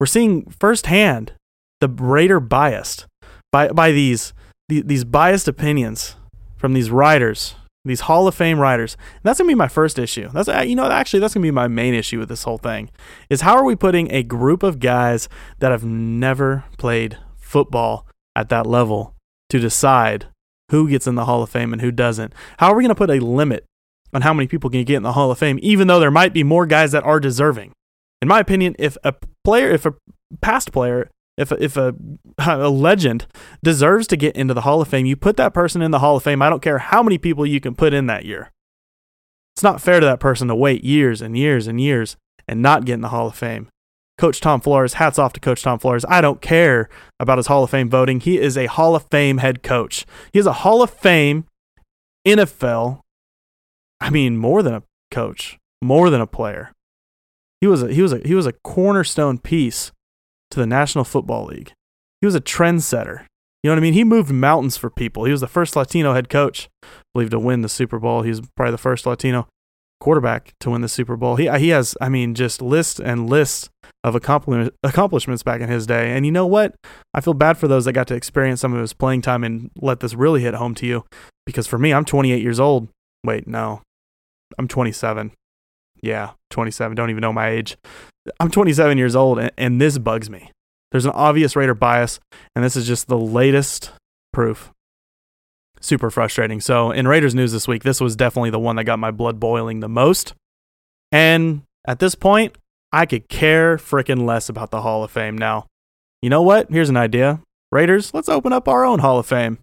We're 0.00 0.06
seeing 0.06 0.50
firsthand 0.58 1.32
the 1.80 1.88
Raider 1.88 2.40
biased 2.40 3.06
by, 3.52 3.68
by 3.68 3.92
these 3.92 4.32
the, 4.32 4.35
these 4.68 5.04
biased 5.04 5.48
opinions 5.48 6.16
from 6.56 6.72
these 6.72 6.90
writers, 6.90 7.54
these 7.84 8.00
Hall 8.00 8.26
of 8.26 8.34
Fame 8.34 8.58
writers. 8.58 8.96
That's 9.22 9.38
gonna 9.38 9.48
be 9.48 9.54
my 9.54 9.68
first 9.68 9.98
issue. 9.98 10.28
That's 10.32 10.48
uh, 10.48 10.64
you 10.66 10.74
know 10.74 10.90
actually 10.90 11.20
that's 11.20 11.34
gonna 11.34 11.42
be 11.42 11.50
my 11.50 11.68
main 11.68 11.94
issue 11.94 12.18
with 12.18 12.28
this 12.28 12.42
whole 12.42 12.58
thing. 12.58 12.90
Is 13.30 13.42
how 13.42 13.56
are 13.56 13.64
we 13.64 13.76
putting 13.76 14.10
a 14.10 14.22
group 14.22 14.62
of 14.62 14.80
guys 14.80 15.28
that 15.60 15.70
have 15.70 15.84
never 15.84 16.64
played 16.78 17.18
football 17.36 18.06
at 18.34 18.48
that 18.48 18.66
level 18.66 19.14
to 19.50 19.58
decide 19.58 20.26
who 20.70 20.88
gets 20.88 21.06
in 21.06 21.14
the 21.14 21.26
Hall 21.26 21.42
of 21.42 21.50
Fame 21.50 21.72
and 21.72 21.80
who 21.80 21.92
doesn't? 21.92 22.32
How 22.58 22.72
are 22.72 22.76
we 22.76 22.82
gonna 22.82 22.94
put 22.94 23.10
a 23.10 23.20
limit 23.20 23.64
on 24.12 24.22
how 24.22 24.34
many 24.34 24.48
people 24.48 24.70
can 24.70 24.82
get 24.84 24.96
in 24.96 25.02
the 25.02 25.12
Hall 25.12 25.30
of 25.30 25.38
Fame, 25.38 25.58
even 25.62 25.86
though 25.86 26.00
there 26.00 26.10
might 26.10 26.32
be 26.32 26.42
more 26.42 26.66
guys 26.66 26.92
that 26.92 27.04
are 27.04 27.20
deserving? 27.20 27.72
In 28.20 28.28
my 28.28 28.40
opinion, 28.40 28.74
if 28.78 28.96
a 29.04 29.14
player, 29.44 29.70
if 29.70 29.86
a 29.86 29.94
past 30.40 30.72
player 30.72 31.08
if 31.36 31.52
if 31.52 31.76
a 31.76 31.94
a 32.38 32.68
legend 32.68 33.26
deserves 33.62 34.06
to 34.08 34.16
get 34.16 34.36
into 34.36 34.54
the 34.54 34.62
Hall 34.62 34.80
of 34.80 34.88
Fame, 34.88 35.06
you 35.06 35.16
put 35.16 35.36
that 35.36 35.54
person 35.54 35.82
in 35.82 35.90
the 35.90 35.98
Hall 36.00 36.16
of 36.16 36.22
Fame. 36.22 36.42
I 36.42 36.50
don't 36.50 36.62
care 36.62 36.78
how 36.78 37.02
many 37.02 37.18
people 37.18 37.46
you 37.46 37.60
can 37.60 37.74
put 37.74 37.92
in 37.92 38.06
that 38.06 38.24
year. 38.24 38.50
It's 39.54 39.62
not 39.62 39.80
fair 39.80 40.00
to 40.00 40.06
that 40.06 40.20
person 40.20 40.48
to 40.48 40.54
wait 40.54 40.84
years 40.84 41.22
and 41.22 41.36
years 41.36 41.66
and 41.66 41.80
years 41.80 42.16
and 42.46 42.60
not 42.60 42.84
get 42.84 42.94
in 42.94 43.00
the 43.00 43.08
Hall 43.08 43.28
of 43.28 43.34
Fame. 43.34 43.68
Coach 44.18 44.40
Tom 44.40 44.60
Flores, 44.60 44.94
hats 44.94 45.18
off 45.18 45.32
to 45.34 45.40
Coach 45.40 45.62
Tom 45.62 45.78
Flores. 45.78 46.04
I 46.08 46.20
don't 46.20 46.40
care 46.40 46.88
about 47.20 47.38
his 47.38 47.48
Hall 47.48 47.64
of 47.64 47.70
Fame 47.70 47.90
voting. 47.90 48.20
He 48.20 48.38
is 48.38 48.56
a 48.56 48.66
Hall 48.66 48.94
of 48.94 49.06
Fame 49.10 49.38
head 49.38 49.62
coach. 49.62 50.06
He 50.32 50.38
is 50.38 50.46
a 50.46 50.52
Hall 50.52 50.82
of 50.82 50.90
Fame 50.90 51.44
NFL. 52.26 53.00
I 54.00 54.10
mean, 54.10 54.36
more 54.36 54.62
than 54.62 54.74
a 54.74 54.82
coach, 55.10 55.58
more 55.82 56.08
than 56.08 56.20
a 56.20 56.26
player. 56.26 56.72
He 57.60 57.66
was 57.66 57.82
a, 57.82 57.92
he 57.92 58.02
was 58.02 58.12
a, 58.12 58.18
he 58.18 58.34
was 58.34 58.46
a 58.46 58.52
cornerstone 58.52 59.38
piece 59.38 59.92
to 60.50 60.60
the 60.60 60.66
National 60.66 61.04
Football 61.04 61.46
League. 61.46 61.72
He 62.20 62.26
was 62.26 62.34
a 62.34 62.40
trendsetter. 62.40 63.26
You 63.62 63.70
know 63.70 63.74
what 63.74 63.78
I 63.78 63.82
mean? 63.82 63.94
He 63.94 64.04
moved 64.04 64.30
mountains 64.30 64.76
for 64.76 64.90
people. 64.90 65.24
He 65.24 65.32
was 65.32 65.40
the 65.40 65.48
first 65.48 65.74
Latino 65.74 66.14
head 66.14 66.28
coach, 66.28 66.68
I 66.82 66.88
believe, 67.14 67.30
to 67.30 67.38
win 67.38 67.62
the 67.62 67.68
Super 67.68 67.98
Bowl. 67.98 68.22
He 68.22 68.30
was 68.30 68.42
probably 68.56 68.70
the 68.70 68.78
first 68.78 69.06
Latino 69.06 69.48
quarterback 70.00 70.52
to 70.60 70.70
win 70.70 70.82
the 70.82 70.88
Super 70.88 71.16
Bowl. 71.16 71.36
He 71.36 71.48
he 71.58 71.70
has, 71.70 71.96
I 72.00 72.08
mean, 72.08 72.34
just 72.34 72.62
lists 72.62 73.00
and 73.00 73.28
lists 73.28 73.68
of 74.04 74.14
accomplishments 74.14 75.42
back 75.42 75.60
in 75.60 75.68
his 75.68 75.86
day. 75.86 76.12
And 76.14 76.24
you 76.24 76.30
know 76.30 76.46
what? 76.46 76.76
I 77.12 77.20
feel 77.20 77.34
bad 77.34 77.58
for 77.58 77.66
those 77.66 77.86
that 77.86 77.92
got 77.92 78.06
to 78.08 78.14
experience 78.14 78.60
some 78.60 78.72
of 78.72 78.80
his 78.80 78.92
playing 78.92 79.22
time 79.22 79.42
and 79.42 79.70
let 79.76 80.00
this 80.00 80.14
really 80.14 80.42
hit 80.42 80.54
home 80.54 80.74
to 80.76 80.86
you. 80.86 81.04
Because 81.44 81.66
for 81.66 81.78
me, 81.78 81.92
I'm 81.92 82.04
28 82.04 82.40
years 82.40 82.60
old. 82.60 82.88
Wait, 83.24 83.48
no, 83.48 83.82
I'm 84.58 84.68
27. 84.68 85.32
Yeah, 86.02 86.32
27. 86.50 86.94
Don't 86.94 87.10
even 87.10 87.22
know 87.22 87.32
my 87.32 87.48
age. 87.48 87.76
I'm 88.40 88.50
27 88.50 88.98
years 88.98 89.16
old, 89.16 89.38
and, 89.38 89.52
and 89.56 89.80
this 89.80 89.98
bugs 89.98 90.30
me. 90.30 90.50
There's 90.92 91.04
an 91.04 91.12
obvious 91.12 91.56
Raider 91.56 91.74
bias, 91.74 92.20
and 92.54 92.64
this 92.64 92.76
is 92.76 92.86
just 92.86 93.08
the 93.08 93.18
latest 93.18 93.92
proof. 94.32 94.72
Super 95.80 96.10
frustrating. 96.10 96.60
So, 96.60 96.90
in 96.90 97.06
Raiders 97.06 97.34
news 97.34 97.52
this 97.52 97.68
week, 97.68 97.82
this 97.82 98.00
was 98.00 98.16
definitely 98.16 98.50
the 98.50 98.58
one 98.58 98.76
that 98.76 98.84
got 98.84 98.98
my 98.98 99.10
blood 99.10 99.38
boiling 99.38 99.80
the 99.80 99.88
most. 99.88 100.34
And 101.12 101.62
at 101.86 101.98
this 101.98 102.14
point, 102.14 102.56
I 102.92 103.06
could 103.06 103.28
care 103.28 103.76
freaking 103.76 104.24
less 104.24 104.48
about 104.48 104.70
the 104.70 104.82
Hall 104.82 105.04
of 105.04 105.10
Fame 105.10 105.36
now. 105.36 105.66
You 106.22 106.30
know 106.30 106.42
what? 106.42 106.70
Here's 106.70 106.88
an 106.88 106.96
idea. 106.96 107.40
Raiders, 107.70 108.14
let's 108.14 108.28
open 108.28 108.52
up 108.52 108.68
our 108.68 108.84
own 108.84 109.00
Hall 109.00 109.18
of 109.18 109.26
Fame. 109.26 109.58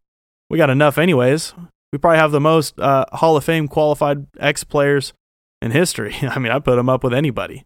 We 0.49 0.57
got 0.57 0.69
enough, 0.69 0.97
anyways. 0.97 1.53
We 1.91 1.97
probably 1.97 2.19
have 2.19 2.31
the 2.31 2.39
most 2.39 2.79
uh, 2.79 3.05
Hall 3.13 3.35
of 3.37 3.43
Fame 3.43 3.67
qualified 3.67 4.27
ex 4.39 4.63
players 4.63 5.13
in 5.61 5.71
history. 5.71 6.15
I 6.21 6.37
mean, 6.39 6.51
I 6.51 6.59
put 6.59 6.75
them 6.75 6.89
up 6.89 7.03
with 7.03 7.13
anybody. 7.13 7.63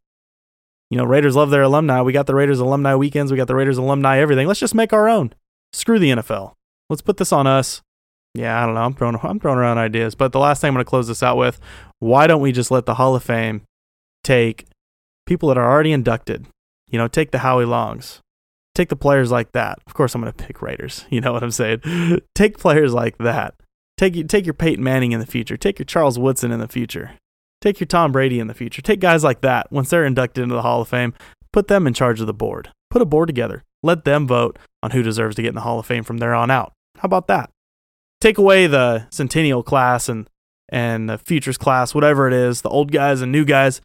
You 0.90 0.98
know, 0.98 1.04
Raiders 1.04 1.36
love 1.36 1.50
their 1.50 1.64
alumni. 1.64 2.02
We 2.02 2.14
got 2.14 2.28
the 2.28 2.36
Raiders 2.36 2.60
alumni 2.60 2.96
weekends. 2.96 3.32
We 3.32 3.38
got 3.38 3.48
the 3.48 3.56
Raiders 3.56 3.78
alumni 3.78 4.20
everything. 4.20 4.48
Let's 4.48 4.60
just 4.60 4.76
make 4.76 4.94
our 4.94 5.10
own. 5.10 5.34
Screw 5.74 6.00
the 6.00 6.12
NFL. 6.12 6.54
Let's 6.90 7.02
put 7.02 7.18
this 7.18 7.34
on 7.34 7.46
us. 7.46 7.82
Yeah, 8.34 8.62
I 8.62 8.66
don't 8.66 8.76
know. 8.76 8.82
I'm 8.82 8.94
throwing 8.94 9.18
I'm 9.22 9.40
throwing 9.40 9.58
around 9.58 9.80
ideas. 9.80 10.16
But 10.16 10.32
the 10.32 10.40
last 10.40 10.62
thing 10.62 10.70
I'm 10.70 10.76
going 10.76 10.86
to 10.86 10.90
close 10.90 11.08
this 11.08 11.24
out 11.24 11.38
with, 11.38 11.60
why 12.00 12.28
don't 12.28 12.42
we 12.42 12.52
just 12.52 12.72
let 12.72 12.86
the 12.86 12.96
Hall 12.96 13.16
of 13.16 13.24
Fame 13.24 13.64
take 14.24 14.68
people 15.26 15.50
that 15.50 15.58
are 15.58 15.70
already 15.70 15.92
inducted? 15.92 16.46
You 16.88 16.98
know, 16.98 17.08
take 17.08 17.32
the 17.32 17.40
Howie 17.40 17.66
Longs. 17.66 18.22
Take 18.76 18.90
the 18.90 18.96
players 18.96 19.32
like 19.32 19.54
that. 19.54 19.80
Of 19.88 19.96
course, 19.96 20.14
I'm 20.14 20.22
going 20.22 20.32
to 20.32 20.44
pick 20.44 20.62
Raiders. 20.62 21.06
You 21.10 21.20
know 21.20 21.34
what 21.34 21.44
I'm 21.44 21.52
saying? 21.52 22.22
take 22.36 22.60
players 22.60 22.94
like 22.94 23.18
that. 23.18 23.56
Take 23.98 24.28
take 24.28 24.46
your 24.46 24.54
Peyton 24.54 24.84
Manning 24.84 25.12
in 25.12 25.20
the 25.20 25.26
future. 25.26 25.58
Take 25.58 25.80
your 25.80 25.86
Charles 25.86 26.20
Woodson 26.20 26.52
in 26.52 26.60
the 26.60 26.68
future. 26.68 27.14
Take 27.62 27.80
your 27.80 27.88
Tom 27.88 28.12
Brady 28.12 28.40
in 28.40 28.48
the 28.48 28.54
future. 28.54 28.82
Take 28.82 29.00
guys 29.00 29.24
like 29.24 29.42
that 29.42 29.72
once 29.72 29.90
they're 29.90 30.06
inducted 30.06 30.44
into 30.44 30.56
the 30.56 30.62
Hall 30.62 30.82
of 30.82 30.88
Fame, 30.88 31.14
put 31.52 31.68
them 31.68 31.88
in 31.88 31.94
charge 31.94 32.22
of 32.22 32.28
the 32.28 32.34
board. 32.34 32.70
Put 32.90 33.02
a 33.02 33.06
board 33.06 33.28
together. 33.28 33.64
Let 33.84 34.06
them 34.06 34.28
vote 34.28 34.60
on 34.84 34.92
who 34.92 35.02
deserves 35.02 35.36
to 35.36 35.42
get 35.42 35.50
in 35.50 35.56
the 35.56 35.62
Hall 35.62 35.80
of 35.80 35.86
Fame 35.86 36.04
from 36.04 36.18
there 36.18 36.34
on 36.34 36.52
out. 36.52 36.74
How 36.98 37.06
about 37.06 37.28
that? 37.28 37.50
Take 38.22 38.38
away 38.38 38.68
the 38.68 39.08
Centennial 39.12 39.64
class 39.64 40.10
and 40.10 40.30
and 40.70 41.10
the 41.10 41.18
Futures 41.18 41.58
class, 41.58 41.96
whatever 41.96 42.28
it 42.28 42.34
is, 42.34 42.62
the 42.62 42.70
old 42.70 42.92
guys 42.92 43.22
and 43.22 43.32
new 43.32 43.46
guys. 43.46 43.80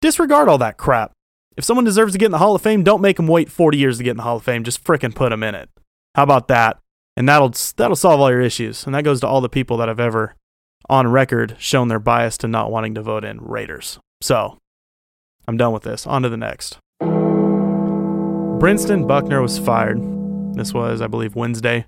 disregard 0.00 0.48
all 0.48 0.58
that 0.58 0.76
crap. 0.76 1.10
If 1.56 1.64
someone 1.64 1.84
deserves 1.84 2.12
to 2.12 2.18
get 2.18 2.26
in 2.26 2.32
the 2.32 2.38
Hall 2.38 2.54
of 2.54 2.62
Fame, 2.62 2.84
don't 2.84 3.00
make 3.00 3.16
them 3.16 3.26
wait 3.26 3.50
40 3.50 3.76
years 3.76 3.98
to 3.98 4.04
get 4.04 4.12
in 4.12 4.16
the 4.18 4.22
Hall 4.22 4.36
of 4.36 4.44
Fame. 4.44 4.62
Just 4.62 4.84
fricking 4.84 5.14
put 5.14 5.30
them 5.30 5.42
in 5.42 5.56
it. 5.56 5.68
How 6.14 6.22
about 6.22 6.46
that? 6.48 6.78
And 7.16 7.28
that'll 7.28 7.52
that'll 7.76 7.96
solve 7.96 8.20
all 8.20 8.30
your 8.30 8.40
issues. 8.40 8.86
And 8.86 8.94
that 8.94 9.02
goes 9.02 9.20
to 9.20 9.26
all 9.26 9.40
the 9.40 9.48
people 9.48 9.76
that 9.78 9.88
have 9.88 9.98
ever 9.98 10.36
on 10.88 11.08
record 11.08 11.56
shown 11.58 11.88
their 11.88 11.98
bias 11.98 12.38
to 12.38 12.48
not 12.48 12.70
wanting 12.70 12.94
to 12.94 13.02
vote 13.02 13.24
in 13.24 13.40
Raiders. 13.40 13.98
So, 14.20 14.58
I'm 15.46 15.56
done 15.56 15.72
with 15.72 15.82
this. 15.82 16.06
On 16.06 16.22
to 16.22 16.28
the 16.28 16.36
next. 16.36 16.78
Brentson 18.58 19.06
Buckner 19.06 19.40
was 19.40 19.58
fired. 19.58 19.98
This 20.54 20.74
was, 20.74 21.00
I 21.00 21.06
believe, 21.06 21.36
Wednesday. 21.36 21.86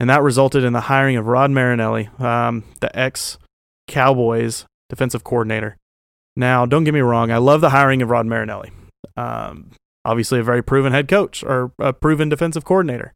And 0.00 0.10
that 0.10 0.22
resulted 0.22 0.64
in 0.64 0.72
the 0.72 0.80
hiring 0.82 1.16
of 1.16 1.26
Rod 1.26 1.50
Marinelli, 1.50 2.08
um, 2.18 2.64
the 2.80 2.96
ex 2.98 3.38
Cowboys 3.86 4.64
defensive 4.88 5.24
coordinator. 5.24 5.76
Now, 6.36 6.66
don't 6.66 6.84
get 6.84 6.94
me 6.94 7.00
wrong, 7.00 7.30
I 7.30 7.36
love 7.38 7.60
the 7.60 7.70
hiring 7.70 8.02
of 8.02 8.10
Rod 8.10 8.26
Marinelli. 8.26 8.70
Um, 9.16 9.70
obviously, 10.04 10.40
a 10.40 10.42
very 10.42 10.62
proven 10.62 10.92
head 10.92 11.06
coach 11.06 11.44
or 11.44 11.72
a 11.78 11.92
proven 11.92 12.28
defensive 12.28 12.64
coordinator. 12.64 13.12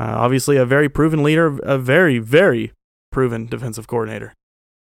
Uh, 0.00 0.14
obviously, 0.16 0.56
a 0.56 0.66
very 0.66 0.88
proven 0.88 1.22
leader, 1.22 1.58
a 1.62 1.78
very, 1.78 2.18
very 2.18 2.72
proven 3.12 3.46
defensive 3.46 3.86
coordinator. 3.86 4.32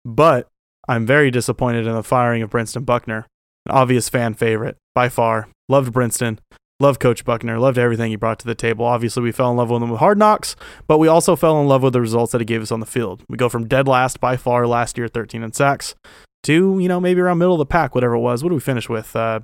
But 0.05 0.47
I'm 0.87 1.05
very 1.05 1.31
disappointed 1.31 1.87
in 1.87 1.93
the 1.93 2.03
firing 2.03 2.43
of 2.43 2.51
Brentson 2.51 2.85
Buckner, 2.85 3.25
an 3.65 3.71
obvious 3.71 4.07
fan 4.07 4.35
favorite 4.35 4.77
by 4.93 5.09
far. 5.09 5.49
Loved 5.67 5.91
Brentson, 5.91 6.37
loved 6.79 6.99
Coach 6.99 7.25
Buckner, 7.25 7.57
loved 7.57 7.79
everything 7.79 8.11
he 8.11 8.15
brought 8.15 8.37
to 8.39 8.45
the 8.45 8.53
table. 8.53 8.85
Obviously, 8.85 9.23
we 9.23 9.31
fell 9.31 9.49
in 9.49 9.57
love 9.57 9.71
with 9.71 9.81
him 9.81 9.89
with 9.89 9.99
hard 9.99 10.19
knocks, 10.19 10.55
but 10.87 10.99
we 10.99 11.07
also 11.07 11.35
fell 11.35 11.59
in 11.59 11.67
love 11.67 11.81
with 11.81 11.93
the 11.93 12.01
results 12.01 12.31
that 12.31 12.41
he 12.41 12.45
gave 12.45 12.61
us 12.61 12.71
on 12.71 12.79
the 12.79 12.85
field. 12.85 13.23
We 13.27 13.37
go 13.37 13.49
from 13.49 13.67
dead 13.67 13.87
last 13.87 14.19
by 14.19 14.37
far 14.37 14.67
last 14.67 14.97
year, 14.97 15.07
13 15.07 15.41
in 15.41 15.53
sacks, 15.53 15.95
to, 16.43 16.77
you 16.79 16.87
know, 16.87 16.99
maybe 16.99 17.21
around 17.21 17.39
middle 17.39 17.55
of 17.55 17.59
the 17.59 17.65
pack, 17.65 17.95
whatever 17.95 18.13
it 18.13 18.19
was. 18.19 18.43
What 18.43 18.49
do 18.49 18.55
we 18.55 18.61
finish 18.61 18.87
with? 18.87 19.15
Uh, 19.15 19.39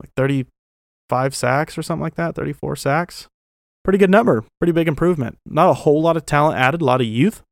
like 0.00 0.10
35 0.16 1.34
sacks 1.34 1.76
or 1.76 1.82
something 1.82 2.02
like 2.02 2.14
that, 2.14 2.34
34 2.34 2.76
sacks. 2.76 3.28
Pretty 3.84 3.98
good 3.98 4.10
number, 4.10 4.44
pretty 4.58 4.72
big 4.72 4.88
improvement. 4.88 5.36
Not 5.44 5.68
a 5.68 5.74
whole 5.74 6.00
lot 6.00 6.16
of 6.16 6.24
talent 6.24 6.58
added, 6.58 6.80
a 6.80 6.84
lot 6.84 7.00
of 7.00 7.06
youth. 7.06 7.42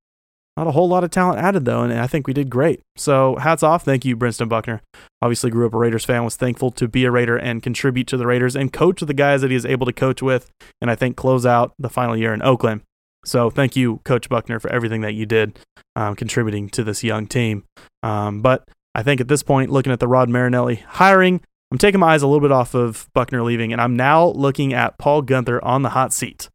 Not 0.57 0.67
a 0.67 0.73
whole 0.73 0.89
lot 0.89 1.05
of 1.05 1.11
talent 1.11 1.39
added 1.39 1.65
though, 1.65 1.83
and 1.83 1.93
I 1.93 2.07
think 2.07 2.27
we 2.27 2.35
did 2.35 2.51
great. 2.51 2.81
So 2.97 3.37
hats 3.37 3.63
off, 3.63 3.85
thank 3.85 4.05
you, 4.05 4.17
Brentson 4.17 4.49
Buckner. 4.49 4.83
Obviously, 5.23 5.51
grew 5.51 5.67
up 5.67 5.75
a 5.75 5.79
Raiders 5.79 6.05
fan, 6.05 6.25
was 6.25 6.37
thankful 6.37 6.71
to 6.73 6.89
be 6.89 7.05
a 7.05 7.11
Raider 7.11 7.37
and 7.37 7.63
contribute 7.63 8.07
to 8.09 8.17
the 8.17 8.27
Raiders 8.27 8.57
and 8.57 8.73
coach 8.73 9.01
the 9.01 9.15
guys 9.15 9.41
that 9.41 9.51
he 9.51 9.57
is 9.57 9.65
able 9.65 9.87
to 9.87 9.93
coach 9.93 10.21
with, 10.23 10.51
and 10.81 10.91
I 10.91 10.95
think 10.97 11.17
close 11.17 11.47
out 11.47 11.73
the 11.79 11.89
final 11.89 12.17
year 12.17 12.35
in 12.35 12.43
Oakland. 12.43 12.83
So 13.25 13.51
thank 13.51 13.77
you, 13.77 14.01
Coach 14.05 14.29
Buckner, 14.29 14.59
for 14.59 14.71
everything 14.73 15.03
that 15.03 15.15
you 15.15 15.27
did, 15.27 15.59
um, 15.95 16.17
contributing 16.17 16.69
to 16.71 16.85
this 16.85 17.05
young 17.05 17.27
team. 17.27 17.65
Um, 18.03 18.43
but 18.43 18.65
I 18.95 19.03
think 19.03 19.21
at 19.21 19.29
this 19.29 19.43
point, 19.43 19.71
looking 19.71 19.93
at 19.93 20.01
the 20.01 20.09
Rod 20.09 20.29
Marinelli 20.29 20.77
hiring, 20.77 21.41
I'm 21.71 21.79
taking 21.79 22.01
my 22.01 22.15
eyes 22.15 22.23
a 22.23 22.27
little 22.27 22.41
bit 22.41 22.53
off 22.53 22.75
of 22.75 23.09
Buckner 23.15 23.43
leaving, 23.43 23.73
and 23.73 23.81
I'm 23.81 23.95
now 23.95 24.27
looking 24.27 24.73
at 24.73 24.99
Paul 24.99 25.23
Guenther 25.23 25.61
on 25.63 25.83
the 25.83 25.91
hot 25.91 26.13
seat 26.13 26.49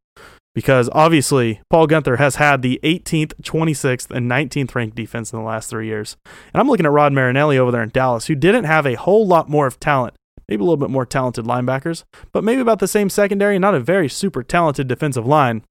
because 0.55 0.89
obviously 0.93 1.61
Paul 1.69 1.87
Guenther 1.87 2.17
has 2.17 2.37
had 2.37 2.61
the 2.61 2.79
18th, 2.81 3.33
26th, 3.43 4.09
and 4.09 4.31
19th 4.31 4.73
ranked 4.73 4.95
defense 4.95 5.31
in 5.31 5.37
the 5.37 5.45
last 5.45 5.69
three 5.69 5.85
years. 5.85 6.15
And 6.25 6.61
I'm 6.61 6.67
looking 6.67 6.85
at 6.85 6.91
Rod 6.91 7.13
Marinelli 7.13 7.59
over 7.59 7.71
there 7.71 7.83
in 7.83 7.89
Dallas, 7.89 8.25
who 8.25 8.35
didn't 8.35 8.63
have 8.63 8.87
a 8.87 8.95
whole 8.95 9.27
lot 9.27 9.49
more 9.49 9.67
of 9.67 9.79
talent, 9.79 10.15
maybe 10.47 10.61
a 10.61 10.63
little 10.63 10.77
bit 10.77 10.89
more 10.89 11.05
talented 11.05 11.45
linebackers, 11.45 12.03
but 12.31 12.43
maybe 12.43 12.61
about 12.61 12.79
the 12.79 12.87
same 12.87 13.09
secondary, 13.09 13.59
not 13.59 13.75
a 13.75 13.79
very 13.81 14.07
super 14.07 14.41
talented 14.41 14.87
defensive 14.87 15.27
line. 15.27 15.63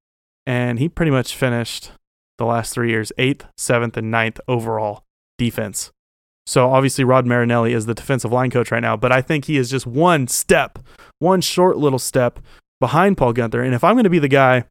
And 0.47 0.79
he 0.79 0.91
pretty 0.91 1.11
much 1.11 1.35
finished 1.35 1.91
the 2.37 2.45
last 2.45 2.75
three 2.75 2.91
years 2.91 3.11
eighth, 3.17 3.47
seventh, 3.57 3.97
and 3.97 4.11
ninth 4.11 4.39
overall 4.47 5.05
defense. 5.39 5.91
So 6.47 6.71
obviously 6.71 7.05
Rod 7.05 7.25
Marinelli 7.25 7.73
is 7.73 7.87
the 7.87 7.95
defensive 7.95 8.31
line 8.31 8.51
coach 8.51 8.71
right 8.71 8.81
now, 8.81 8.99
but 8.99 9.11
I 9.11 9.23
think 9.23 9.47
he 9.47 9.57
is 9.57 9.71
just 9.71 9.87
one 9.87 10.29
step, 10.29 10.79
one 11.19 11.41
short 11.41 11.79
little 11.79 11.99
step 11.99 12.39
behind 12.81 13.17
Paul 13.17 13.33
Guenther. 13.33 13.65
And 13.65 13.75
if 13.75 13.83
I'm 13.83 13.95
going 13.95 14.05
to 14.05 14.11
be 14.11 14.19
the 14.19 14.29
guy 14.29 14.65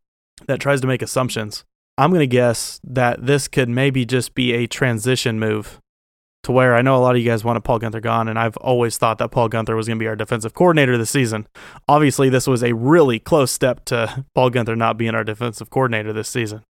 that 0.48 0.60
tries 0.60 0.82
to 0.82 0.88
make 0.88 1.02
assumptions. 1.02 1.63
I'm 1.98 2.10
going 2.10 2.22
to 2.22 2.28
guess 2.28 2.80
that 2.84 3.25
this 3.25 3.48
could 3.48 3.70
maybe 3.70 4.06
just 4.06 4.34
be 4.34 4.54
a 4.54 4.68
transition 4.68 5.40
move 5.40 5.80
to 6.44 6.52
where 6.52 6.75
I 6.75 6.82
know 6.82 6.98
a 6.98 7.00
lot 7.00 7.16
of 7.16 7.22
you 7.22 7.30
guys 7.30 7.44
wanted 7.44 7.63
Paul 7.63 7.80
Guenther 7.80 8.02
gone, 8.02 8.28
and 8.28 8.38
I've 8.38 8.58
always 8.58 8.98
thought 8.98 9.18
that 9.20 9.32
Paul 9.32 9.50
Guenther 9.50 9.75
was 9.75 9.88
going 9.88 9.98
to 9.98 10.04
be 10.04 10.08
our 10.08 10.16
defensive 10.16 10.54
coordinator 10.54 10.98
this 10.98 11.10
season. 11.10 11.48
Obviously, 11.88 12.30
this 12.30 12.48
was 12.48 12.63
a 12.63 12.74
really 12.74 13.20
close 13.20 13.52
step 13.52 13.86
to 13.86 14.25
Paul 14.36 14.52
Guenther 14.52 14.78
not 14.78 14.98
being 14.98 15.16
our 15.16 15.24
defensive 15.24 15.70
coordinator 15.70 16.12
this 16.12 16.28
season. 16.28 16.63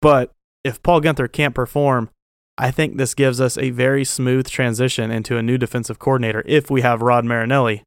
But 0.00 0.32
if 0.62 0.82
Paul 0.82 1.00
Guenther 1.00 1.30
can't 1.30 1.54
perform, 1.54 2.10
I 2.56 2.70
think 2.70 2.98
this 2.98 3.14
gives 3.14 3.40
us 3.40 3.58
a 3.58 3.70
very 3.70 4.04
smooth 4.04 4.48
transition 4.48 5.10
into 5.10 5.36
a 5.36 5.42
new 5.42 5.58
defensive 5.58 5.98
coordinator 5.98 6.42
if 6.46 6.70
we 6.70 6.82
have 6.82 7.02
Rod 7.02 7.24
Marinelli 7.24 7.82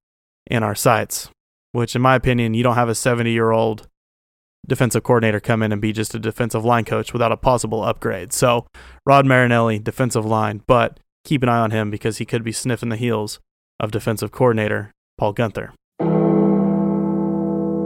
in 0.47 0.63
our 0.63 0.75
sights, 0.75 1.29
which, 1.71 1.95
in 1.95 2.01
my 2.01 2.15
opinion, 2.15 2.53
you 2.53 2.63
don't 2.63 2.75
have 2.75 2.89
a 2.89 2.95
70 2.95 3.31
year 3.31 3.51
old 3.51 3.87
defensive 4.67 5.03
coordinator 5.03 5.39
come 5.39 5.61
in 5.61 5.71
and 5.71 5.81
be 5.81 5.91
just 5.91 6.15
a 6.15 6.19
defensive 6.19 6.63
line 6.63 6.85
coach 6.85 7.13
without 7.13 7.31
a 7.31 7.37
possible 7.37 7.83
upgrade. 7.83 8.33
So, 8.33 8.65
Rod 9.05 9.25
Marinelli, 9.25 9.79
defensive 9.79 10.25
line, 10.25 10.61
but 10.67 10.99
keep 11.23 11.43
an 11.43 11.49
eye 11.49 11.59
on 11.59 11.71
him 11.71 11.91
because 11.91 12.17
he 12.17 12.25
could 12.25 12.43
be 12.43 12.51
sniffing 12.51 12.89
the 12.89 12.95
heels 12.95 13.39
of 13.79 13.91
defensive 13.91 14.31
coordinator 14.31 14.91
Paul 15.17 15.33
Guenther. 15.33 15.71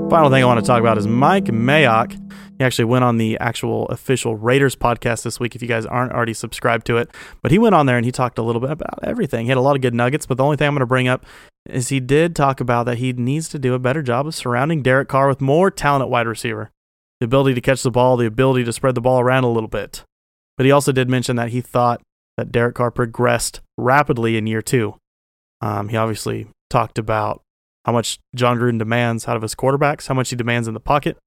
Final 0.09 0.29
thing 0.29 0.41
I 0.41 0.45
want 0.45 0.61
to 0.61 0.65
talk 0.65 0.79
about 0.79 0.97
is 0.97 1.05
Mike 1.05 1.47
Mayock. 1.47 2.13
He 2.57 2.63
actually 2.63 2.85
went 2.85 3.03
on 3.03 3.17
the 3.17 3.37
actual 3.39 3.87
official 3.87 4.37
Raiders 4.37 4.73
podcast 4.73 5.23
this 5.23 5.37
week 5.37 5.53
if 5.53 5.61
you 5.61 5.67
guys 5.67 5.85
aren't 5.85 6.13
already 6.13 6.33
subscribed 6.33 6.87
to 6.87 6.95
it. 6.95 7.11
But 7.41 7.51
he 7.51 7.59
went 7.59 7.75
on 7.75 7.87
there 7.87 7.97
and 7.97 8.05
he 8.05 8.13
talked 8.13 8.37
a 8.37 8.41
little 8.41 8.61
bit 8.61 8.71
about 8.71 9.03
everything. 9.03 9.45
He 9.45 9.49
had 9.49 9.57
a 9.57 9.61
lot 9.61 9.75
of 9.75 9.81
good 9.81 9.93
nuggets, 9.93 10.25
but 10.25 10.37
the 10.37 10.45
only 10.45 10.55
thing 10.55 10.69
I'm 10.69 10.75
going 10.75 10.79
to 10.79 10.85
bring 10.85 11.09
up 11.09 11.25
is 11.65 11.89
he 11.89 11.99
did 11.99 12.37
talk 12.37 12.61
about 12.61 12.85
that 12.85 12.99
he 12.99 13.11
needs 13.11 13.49
to 13.49 13.59
do 13.59 13.73
a 13.73 13.79
better 13.79 14.01
job 14.01 14.25
of 14.25 14.33
surrounding 14.33 14.81
Derek 14.81 15.09
Carr 15.09 15.27
with 15.27 15.41
more 15.41 15.69
talent 15.69 16.03
at 16.03 16.09
wide 16.09 16.25
receiver. 16.25 16.71
The 17.19 17.25
ability 17.25 17.55
to 17.55 17.61
catch 17.61 17.83
the 17.83 17.91
ball, 17.91 18.15
the 18.15 18.25
ability 18.25 18.63
to 18.63 18.71
spread 18.71 18.95
the 18.95 19.01
ball 19.01 19.19
around 19.19 19.43
a 19.43 19.51
little 19.51 19.67
bit. 19.67 20.05
But 20.55 20.65
he 20.65 20.71
also 20.71 20.93
did 20.93 21.09
mention 21.09 21.35
that 21.35 21.49
he 21.49 21.59
thought 21.59 22.01
that 22.37 22.53
Derek 22.53 22.75
Carr 22.75 22.91
progressed 22.91 23.59
rapidly 23.77 24.37
in 24.37 24.47
year 24.47 24.61
two. 24.61 24.95
Um, 25.59 25.89
he 25.89 25.97
obviously 25.97 26.47
talked 26.69 26.97
about 26.97 27.41
how 27.87 27.93
much 27.93 28.19
Jon 28.35 28.59
Gruden 28.59 28.77
demands 28.77 29.27
out 29.27 29.37
of 29.37 29.41
his 29.41 29.55
quarterbacks, 29.55 30.07
how 30.07 30.13
much 30.13 30.29
he 30.29 30.35
demands 30.35 30.67
in 30.67 30.75
the 30.75 30.79
pocket, 30.79 31.17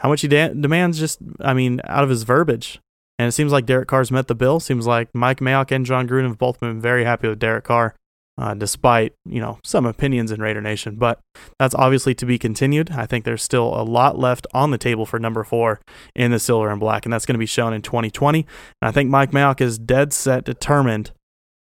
how 0.00 0.08
much 0.08 0.20
he 0.20 0.28
de- 0.28 0.52
demands 0.52 0.98
just, 0.98 1.20
I 1.40 1.54
mean, 1.54 1.80
out 1.84 2.04
of 2.04 2.10
his 2.10 2.24
verbiage. 2.24 2.80
And 3.18 3.28
it 3.28 3.32
seems 3.32 3.52
like 3.52 3.66
Derek 3.66 3.88
Carr's 3.88 4.10
met 4.10 4.28
the 4.28 4.34
bill. 4.34 4.60
Seems 4.60 4.86
like 4.86 5.08
Mike 5.14 5.38
Mayock 5.38 5.70
and 5.70 5.86
Jon 5.86 6.08
Gruden 6.08 6.28
have 6.28 6.38
both 6.38 6.60
been 6.60 6.80
very 6.80 7.04
happy 7.04 7.28
with 7.28 7.38
Derek 7.38 7.64
Carr 7.64 7.94
uh, 8.38 8.54
despite 8.54 9.12
you 9.26 9.40
know 9.40 9.58
some 9.64 9.84
opinions 9.84 10.30
in 10.30 10.40
Raider 10.40 10.60
Nation. 10.60 10.96
But 10.96 11.18
that's 11.58 11.74
obviously 11.74 12.14
to 12.14 12.26
be 12.26 12.38
continued. 12.38 12.92
I 12.92 13.04
think 13.06 13.24
there's 13.24 13.42
still 13.42 13.74
a 13.74 13.82
lot 13.82 14.18
left 14.18 14.46
on 14.54 14.70
the 14.70 14.78
table 14.78 15.04
for 15.04 15.18
number 15.18 15.42
four 15.42 15.80
in 16.14 16.30
the 16.30 16.38
silver 16.38 16.70
and 16.70 16.80
black, 16.80 17.04
and 17.04 17.12
that's 17.12 17.26
going 17.26 17.34
to 17.34 17.38
be 17.38 17.46
shown 17.46 17.72
in 17.72 17.82
2020. 17.82 18.46
And 18.80 18.88
I 18.88 18.92
think 18.92 19.10
Mike 19.10 19.32
Mayock 19.32 19.60
is 19.60 19.78
dead 19.78 20.12
set 20.12 20.44
determined 20.44 21.10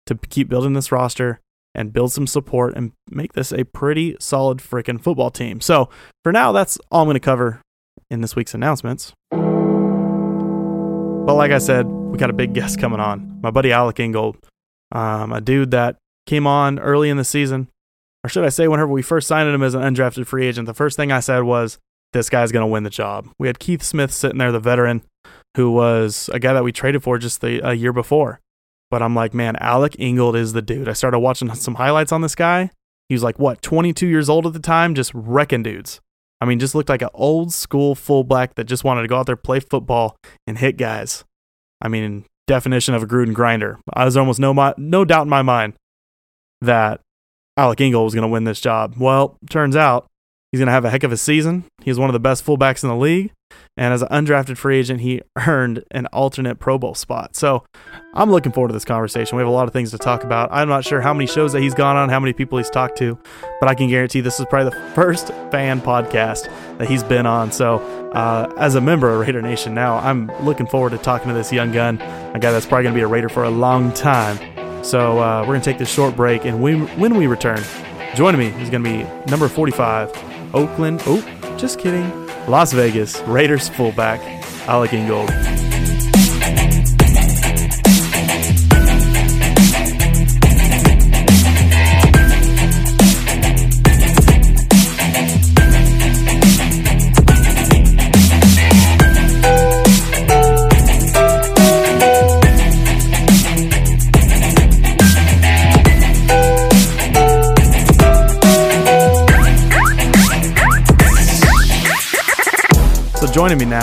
to 0.05 0.15
keep 0.29 0.47
building 0.47 0.73
this 0.73 0.91
roster 0.91 1.39
and 1.75 1.93
build 1.93 2.11
some 2.11 2.27
support 2.27 2.75
and 2.75 2.91
make 3.09 3.33
this 3.33 3.51
a 3.51 3.63
pretty 3.63 4.15
solid 4.19 4.59
freaking 4.59 5.01
football 5.01 5.29
team. 5.29 5.61
So 5.61 5.89
for 6.23 6.31
now, 6.31 6.51
that's 6.51 6.77
all 6.91 7.01
I'm 7.01 7.07
going 7.07 7.15
to 7.15 7.19
cover 7.19 7.61
in 8.09 8.21
this 8.21 8.35
week's 8.35 8.53
announcements. 8.53 9.13
But 9.31 11.35
like 11.35 11.51
I 11.51 11.59
said, 11.59 11.85
we 11.85 12.17
got 12.17 12.31
a 12.31 12.33
big 12.33 12.53
guest 12.53 12.79
coming 12.79 12.99
on. 12.99 13.39
My 13.41 13.51
buddy 13.51 13.71
Alec 13.71 13.99
Ingold, 13.99 14.37
um, 14.91 15.31
a 15.31 15.41
dude 15.41 15.71
that 15.71 15.97
came 16.25 16.47
on 16.47 16.79
early 16.79 17.09
in 17.09 17.17
the 17.17 17.23
season, 17.23 17.67
or 18.23 18.29
should 18.29 18.43
I 18.43 18.49
say, 18.49 18.67
whenever 18.67 18.91
we 18.91 19.01
first 19.01 19.27
signed 19.27 19.47
him 19.47 19.63
as 19.63 19.75
an 19.75 19.81
undrafted 19.81 20.25
free 20.25 20.47
agent, 20.47 20.65
the 20.65 20.73
first 20.73 20.97
thing 20.97 21.11
I 21.11 21.19
said 21.19 21.43
was, 21.43 21.77
this 22.11 22.29
guy's 22.29 22.51
going 22.51 22.63
to 22.63 22.67
win 22.67 22.83
the 22.83 22.89
job. 22.89 23.29
We 23.37 23.47
had 23.47 23.59
Keith 23.59 23.83
Smith 23.83 24.11
sitting 24.11 24.39
there, 24.39 24.51
the 24.51 24.59
veteran, 24.59 25.03
who 25.55 25.71
was 25.71 26.29
a 26.33 26.39
guy 26.39 26.53
that 26.53 26.63
we 26.63 26.71
traded 26.71 27.03
for 27.03 27.19
just 27.19 27.41
the, 27.41 27.59
a 27.59 27.75
year 27.75 27.93
before. 27.93 28.39
But 28.89 29.01
I'm 29.01 29.15
like, 29.15 29.33
man, 29.33 29.55
Alec 29.57 29.95
Ingold 29.99 30.35
is 30.35 30.53
the 30.53 30.61
dude. 30.61 30.89
I 30.89 30.93
started 30.93 31.19
watching 31.19 31.53
some 31.55 31.75
highlights 31.75 32.11
on 32.11 32.21
this 32.21 32.35
guy. 32.35 32.71
He 33.07 33.15
was 33.15 33.23
like, 33.23 33.39
what, 33.39 33.61
22 33.61 34.07
years 34.07 34.29
old 34.29 34.47
at 34.47 34.53
the 34.53 34.59
time, 34.59 34.95
just 34.95 35.11
wrecking 35.13 35.63
dudes. 35.63 35.99
I 36.41 36.45
mean, 36.45 36.59
just 36.59 36.73
looked 36.73 36.89
like 36.89 37.01
an 37.01 37.09
old 37.13 37.51
school 37.53 37.95
fullback 37.95 38.55
that 38.55 38.63
just 38.63 38.83
wanted 38.83 39.01
to 39.01 39.07
go 39.07 39.17
out 39.17 39.25
there, 39.25 39.35
play 39.35 39.59
football, 39.59 40.15
and 40.47 40.57
hit 40.57 40.77
guys. 40.77 41.23
I 41.81 41.87
mean, 41.87 42.25
definition 42.47 42.93
of 42.93 43.03
a 43.03 43.07
Gruden 43.07 43.33
grinder. 43.33 43.79
I 43.93 44.05
was 44.05 44.15
almost 44.15 44.39
no, 44.39 44.53
my, 44.53 44.73
no 44.77 45.05
doubt 45.05 45.23
in 45.23 45.29
my 45.29 45.41
mind 45.41 45.73
that 46.61 47.01
Alec 47.57 47.81
Ingold 47.81 48.05
was 48.05 48.13
going 48.13 48.23
to 48.23 48.29
win 48.31 48.45
this 48.45 48.61
job. 48.61 48.95
Well, 48.97 49.37
turns 49.49 49.75
out 49.75 50.07
he's 50.51 50.59
going 50.59 50.67
to 50.67 50.73
have 50.73 50.85
a 50.85 50.89
heck 50.89 51.03
of 51.03 51.11
a 51.11 51.17
season. 51.17 51.65
He's 51.81 51.99
one 51.99 52.09
of 52.09 52.13
the 52.13 52.19
best 52.19 52.45
fullbacks 52.45 52.83
in 52.83 52.89
the 52.89 52.95
league. 52.95 53.31
And 53.79 53.93
as 53.93 54.01
an 54.01 54.09
undrafted 54.09 54.57
free 54.57 54.77
agent, 54.77 54.99
he 54.99 55.21
earned 55.47 55.85
an 55.91 56.05
alternate 56.07 56.59
Pro 56.59 56.77
Bowl 56.77 56.93
spot. 56.93 57.35
So 57.35 57.63
I'm 58.13 58.29
looking 58.29 58.51
forward 58.51 58.67
to 58.67 58.73
this 58.73 58.83
conversation. 58.83 59.37
We 59.37 59.41
have 59.41 59.47
a 59.47 59.53
lot 59.53 59.67
of 59.67 59.73
things 59.73 59.91
to 59.91 59.97
talk 59.97 60.25
about. 60.25 60.49
I'm 60.51 60.67
not 60.67 60.83
sure 60.83 60.99
how 60.99 61.13
many 61.13 61.27
shows 61.27 61.53
that 61.53 61.61
he's 61.61 61.73
gone 61.73 61.95
on, 61.95 62.09
how 62.09 62.19
many 62.19 62.33
people 62.33 62.57
he's 62.57 62.69
talked 62.69 62.97
to, 62.97 63.17
but 63.61 63.69
I 63.69 63.75
can 63.75 63.87
guarantee 63.87 64.19
this 64.19 64.37
is 64.37 64.45
probably 64.49 64.71
the 64.71 64.91
first 64.95 65.29
fan 65.49 65.79
podcast 65.79 66.49
that 66.77 66.89
he's 66.89 67.03
been 67.03 67.25
on. 67.25 67.53
So 67.53 67.77
uh, 68.11 68.53
as 68.57 68.75
a 68.75 68.81
member 68.81 69.09
of 69.09 69.25
Raider 69.25 69.41
Nation 69.41 69.73
now, 69.73 69.97
I'm 69.97 70.27
looking 70.43 70.67
forward 70.67 70.89
to 70.89 70.97
talking 70.97 71.29
to 71.29 71.33
this 71.33 71.53
young 71.53 71.71
gun, 71.71 72.01
a 72.01 72.39
guy 72.39 72.51
that's 72.51 72.65
probably 72.65 72.83
going 72.83 72.95
to 72.95 72.99
be 72.99 73.03
a 73.03 73.07
Raider 73.07 73.29
for 73.29 73.45
a 73.45 73.49
long 73.49 73.93
time. 73.93 74.37
So 74.83 75.19
uh, 75.19 75.39
we're 75.41 75.53
going 75.53 75.61
to 75.61 75.65
take 75.65 75.77
this 75.77 75.91
short 75.91 76.17
break, 76.17 76.43
and 76.43 76.61
we, 76.61 76.75
when 76.75 77.15
we 77.15 77.27
return, 77.27 77.61
joining 78.13 78.39
me 78.39 78.47
is 78.61 78.69
going 78.69 78.83
to 78.83 78.89
be 78.89 79.29
number 79.31 79.47
45, 79.47 80.53
Oakland. 80.53 81.01
Oh, 81.05 81.21
just 81.57 81.79
kidding. 81.79 82.28
Las 82.49 82.73
Vegas 82.73 83.23
Raiders 83.27 83.69
fullback, 83.69 84.19
Alec 84.67 84.93
Ingold. 84.93 85.78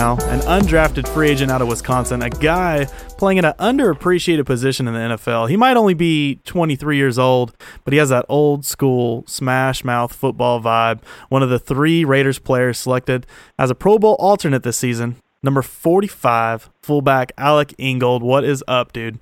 Now, 0.07 0.13
an 0.27 0.39
undrafted 0.41 1.05
free 1.05 1.29
agent 1.29 1.51
out 1.51 1.61
of 1.61 1.67
Wisconsin, 1.67 2.21
a 2.21 2.29
guy 2.29 2.85
playing 3.17 3.39
in 3.39 3.43
an 3.43 3.53
underappreciated 3.59 4.45
position 4.45 4.87
in 4.87 4.93
the 4.93 4.99
NFL. 4.99 5.49
He 5.49 5.57
might 5.57 5.75
only 5.75 5.95
be 5.95 6.39
23 6.45 6.95
years 6.95 7.19
old, 7.19 7.53
but 7.83 7.91
he 7.91 7.99
has 7.99 8.07
that 8.07 8.25
old 8.29 8.63
school 8.63 9.25
smash 9.27 9.83
mouth 9.83 10.13
football 10.13 10.61
vibe. 10.61 11.01
One 11.27 11.43
of 11.43 11.49
the 11.49 11.59
three 11.59 12.05
Raiders 12.05 12.39
players 12.39 12.77
selected 12.77 13.27
as 13.59 13.69
a 13.69 13.75
Pro 13.75 13.99
Bowl 13.99 14.15
alternate 14.17 14.63
this 14.63 14.77
season. 14.77 15.17
Number 15.43 15.61
45, 15.61 16.69
fullback 16.81 17.33
Alec 17.37 17.73
Ingold. 17.77 18.23
What 18.23 18.45
is 18.45 18.63
up, 18.65 18.93
dude? 18.93 19.19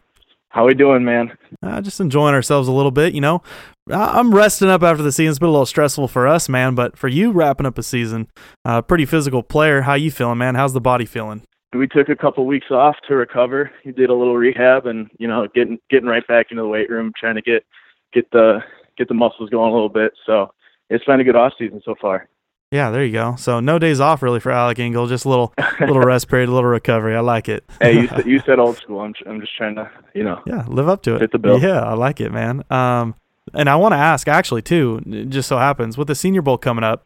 How 0.50 0.66
are 0.66 0.68
we 0.68 0.76
doing, 0.76 1.04
man? 1.04 1.36
Uh, 1.64 1.82
just 1.82 2.00
enjoying 2.00 2.36
ourselves 2.36 2.68
a 2.68 2.72
little 2.72 2.92
bit, 2.92 3.16
you 3.16 3.22
know. 3.22 3.42
I'm 3.92 4.34
resting 4.34 4.68
up 4.68 4.82
after 4.82 5.04
the 5.04 5.12
season. 5.12 5.30
It's 5.30 5.40
been 5.40 5.50
a 5.50 5.52
little 5.52 5.66
stressful 5.66 6.08
for 6.08 6.28
us, 6.28 6.50
man, 6.50 6.74
but 6.74 6.98
for 6.98 7.08
you 7.08 7.32
wrapping 7.32 7.68
up 7.68 7.78
a 7.78 7.84
season, 7.84 8.28
uh, 8.64 8.82
pretty 8.82 9.06
physical 9.06 9.44
player. 9.44 9.84
How 9.84 9.94
you 9.94 10.10
feeling, 10.10 10.40
man? 10.40 10.56
How's 10.56 10.74
the 10.74 10.82
body 10.82 11.06
feeling? 11.06 11.44
We 11.72 11.88
took 11.88 12.10
a 12.10 12.16
couple 12.16 12.46
weeks 12.48 12.72
off 12.72 12.96
to 13.08 13.16
recover. 13.16 13.70
You 13.84 13.92
did 13.92 14.10
a 14.10 14.16
little 14.16 14.38
rehab, 14.38 14.88
and 14.88 15.10
you 15.20 15.28
know, 15.28 15.48
getting 15.54 15.78
getting 15.90 16.08
right 16.08 16.26
back 16.28 16.48
into 16.50 16.64
the 16.64 16.68
weight 16.68 16.90
room, 16.90 17.12
trying 17.20 17.36
to 17.36 17.42
get 17.44 17.64
get 18.12 18.32
the 18.32 18.60
get 18.98 19.08
the 19.08 19.14
muscles 19.14 19.50
going 19.52 19.70
a 19.70 19.74
little 19.74 19.90
bit. 19.90 20.14
So 20.26 20.52
it's 20.90 21.06
been 21.06 21.20
a 21.20 21.24
good 21.24 21.36
off 21.36 21.54
season 21.60 21.82
so 21.86 21.94
far. 22.02 22.28
Yeah, 22.72 22.90
there 22.90 23.06
you 23.06 23.14
go. 23.14 23.36
So 23.38 23.60
no 23.60 23.78
days 23.78 24.00
off 24.00 24.24
really 24.24 24.40
for 24.40 24.52
Alec 24.52 24.80
Ingold. 24.80 25.10
Just 25.10 25.26
a 25.26 25.30
little 25.30 25.54
little 25.80 26.00
rest 26.02 26.28
period, 26.28 26.50
a 26.50 26.54
little 26.54 26.70
recovery. 26.70 27.16
I 27.16 27.20
like 27.20 27.50
it. 27.50 27.64
Hey, 27.80 28.02
you 28.02 28.08
said, 28.08 28.26
you 28.26 28.40
said 28.40 28.58
old 28.60 28.78
school. 28.78 29.02
I'm 29.02 29.14
I'm 29.28 29.40
just 29.42 29.56
trying 29.56 29.76
to 29.76 29.92
you 30.16 30.24
know. 30.24 30.42
yeah, 30.48 30.66
live 30.68 30.90
up 30.90 31.04
to 31.04 31.16
it. 31.16 31.20
Fit 31.20 31.32
the 31.34 31.40
bill. 31.40 31.60
Yeah, 31.60 31.84
I 31.84 31.94
like 31.94 32.20
it, 32.20 32.32
man. 32.32 32.64
Um, 32.72 33.14
and 33.54 33.70
I 33.70 33.76
want 33.76 33.94
to 33.94 33.98
ask 33.98 34.28
actually 34.28 34.62
too. 34.62 35.02
it 35.06 35.30
Just 35.30 35.48
so 35.48 35.58
happens 35.58 35.98
with 35.98 36.08
the 36.08 36.16
Senior 36.16 36.42
Bowl 36.42 36.58
coming 36.58 36.84
up, 36.84 37.06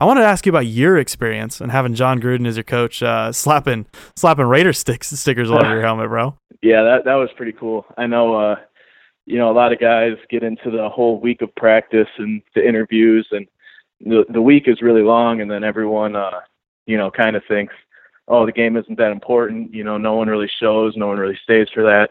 I 0.00 0.04
wanted 0.04 0.20
to 0.20 0.26
ask 0.26 0.46
you 0.46 0.50
about 0.50 0.66
your 0.66 0.98
experience 0.98 1.60
and 1.60 1.70
having 1.70 1.94
Jon 1.94 2.20
Gruden 2.20 2.46
as 2.46 2.56
your 2.56 2.64
coach, 2.64 3.02
uh, 3.02 3.32
slapping 3.32 3.86
slapping 4.16 4.46
Raider 4.46 4.72
sticks 4.72 5.08
stickers 5.10 5.50
all 5.50 5.58
over 5.58 5.70
your 5.70 5.82
helmet, 5.82 6.08
bro. 6.08 6.36
Yeah, 6.62 6.82
that 6.82 7.06
that 7.06 7.14
was 7.14 7.30
pretty 7.38 7.52
cool. 7.52 7.86
I 7.96 8.06
know, 8.06 8.34
uh, 8.34 8.56
you 9.24 9.38
know, 9.38 9.50
a 9.50 9.54
lot 9.54 9.72
of 9.72 9.80
guys 9.80 10.12
get 10.28 10.42
into 10.42 10.70
the 10.70 10.90
whole 10.90 11.18
week 11.18 11.40
of 11.40 11.54
practice 11.54 12.08
and 12.18 12.42
the 12.54 12.68
interviews, 12.68 13.26
and 13.30 13.46
the 14.00 14.26
the 14.28 14.42
week 14.42 14.64
is 14.66 14.82
really 14.82 15.00
long, 15.00 15.40
and 15.40 15.50
then 15.50 15.64
everyone, 15.64 16.16
uh, 16.16 16.40
you 16.84 16.98
know, 16.98 17.10
kind 17.10 17.34
of 17.34 17.42
thinks, 17.48 17.72
oh, 18.28 18.44
the 18.44 18.52
game 18.52 18.76
isn't 18.76 18.98
that 18.98 19.10
important. 19.10 19.72
You 19.72 19.84
know, 19.84 19.96
no 19.96 20.16
one 20.16 20.28
really 20.28 20.50
shows, 20.60 20.92
no 20.96 21.06
one 21.06 21.16
really 21.16 21.38
stays 21.42 21.68
for 21.72 21.82
that. 21.84 22.10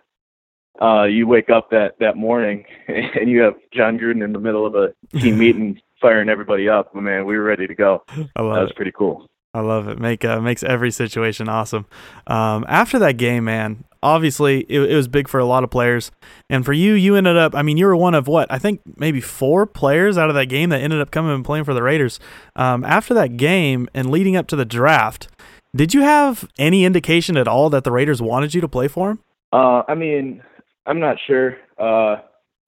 Uh, 0.82 1.04
you 1.04 1.28
wake 1.28 1.50
up 1.50 1.70
that 1.72 1.96
that 2.00 2.16
morning 2.16 2.66
and 2.88 3.30
you 3.30 3.42
have 3.42 3.56
Jon 3.74 3.98
Gruden 4.00 4.24
in 4.24 4.32
the 4.34 4.40
middle 4.40 4.66
of 4.66 4.76
a 4.76 4.94
team 5.20 5.38
meeting, 5.40 5.82
firing 6.02 6.30
everybody 6.30 6.70
up. 6.70 6.94
Man, 6.96 7.26
we 7.26 7.38
were 7.38 7.44
ready 7.44 7.68
to 7.68 7.76
go. 7.76 8.04
I 8.10 8.16
That 8.36 8.42
love 8.44 8.62
was 8.62 8.70
it. 8.72 8.76
pretty 8.76 8.92
cool. 8.98 9.26
I 9.54 9.62
love 9.62 9.88
it. 9.88 10.00
Make 10.00 10.24
uh, 10.24 10.40
makes 10.40 10.62
every 10.64 10.92
situation 10.92 11.50
awesome. 11.50 11.86
Um, 12.28 12.66
after 12.70 13.00
that 13.00 13.18
game, 13.18 13.46
man, 13.46 13.84
obviously 14.04 14.60
it, 14.70 14.80
it 14.92 14.96
was 14.96 15.08
big 15.08 15.28
for 15.28 15.40
a 15.40 15.46
lot 15.46 15.64
of 15.64 15.72
players, 15.72 16.12
and 16.52 16.64
for 16.64 16.72
you, 16.72 16.94
you 16.94 17.16
ended 17.16 17.36
up. 17.36 17.56
I 17.56 17.64
mean, 17.64 17.76
you 17.76 17.88
were 17.88 17.96
one 17.96 18.14
of 18.14 18.28
what 18.28 18.50
I 18.52 18.60
think 18.60 18.82
maybe 18.98 19.20
four 19.22 19.66
players 19.66 20.20
out 20.20 20.30
of 20.30 20.36
that 20.36 20.46
game 20.46 20.70
that 20.70 20.82
ended 20.82 21.02
up 21.02 21.10
coming 21.10 21.34
and 21.34 21.44
playing 21.44 21.64
for 21.64 21.74
the 21.74 21.82
Raiders. 21.82 22.20
Um, 22.56 22.84
after 22.86 23.14
that 23.16 23.38
game 23.38 23.90
and 23.96 24.12
leading 24.12 24.36
up 24.38 24.46
to 24.48 24.56
the 24.56 24.66
draft, 24.66 25.28
did 25.76 25.96
you 25.96 26.02
have 26.02 26.48
any 26.60 26.86
indication 26.86 27.36
at 27.36 27.48
all 27.48 27.72
that 27.72 27.84
the 27.84 27.92
Raiders 27.92 28.22
wanted 28.22 28.54
you 28.54 28.62
to 28.62 28.68
play 28.68 28.88
for 28.88 29.10
them? 29.10 29.20
Uh, 29.52 29.82
I 29.88 29.96
mean, 29.96 30.44
I'm 30.90 31.00
not 31.00 31.18
sure. 31.28 31.58
Uh, 31.78 32.18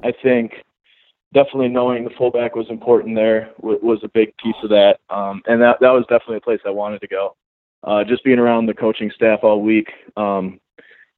I 0.03 0.13
think 0.23 0.53
definitely 1.34 1.69
knowing 1.69 2.03
the 2.03 2.12
fullback 2.12 2.55
was 2.55 2.69
important 2.69 3.15
there 3.15 3.49
w- 3.62 3.79
was 3.81 3.99
a 4.03 4.10
big 4.10 4.36
piece 4.38 4.55
of 4.63 4.69
that, 4.69 4.99
um, 5.10 5.41
and 5.47 5.60
that 5.62 5.79
that 5.81 5.89
was 5.89 6.03
definitely 6.03 6.38
a 6.38 6.41
place 6.41 6.60
I 6.65 6.69
wanted 6.69 7.01
to 7.01 7.07
go. 7.07 7.36
Uh, 7.84 8.03
just 8.03 8.23
being 8.23 8.38
around 8.38 8.67
the 8.67 8.75
coaching 8.75 9.12
staff 9.15 9.39
all 9.41 9.62
week, 9.62 9.89
um, 10.17 10.60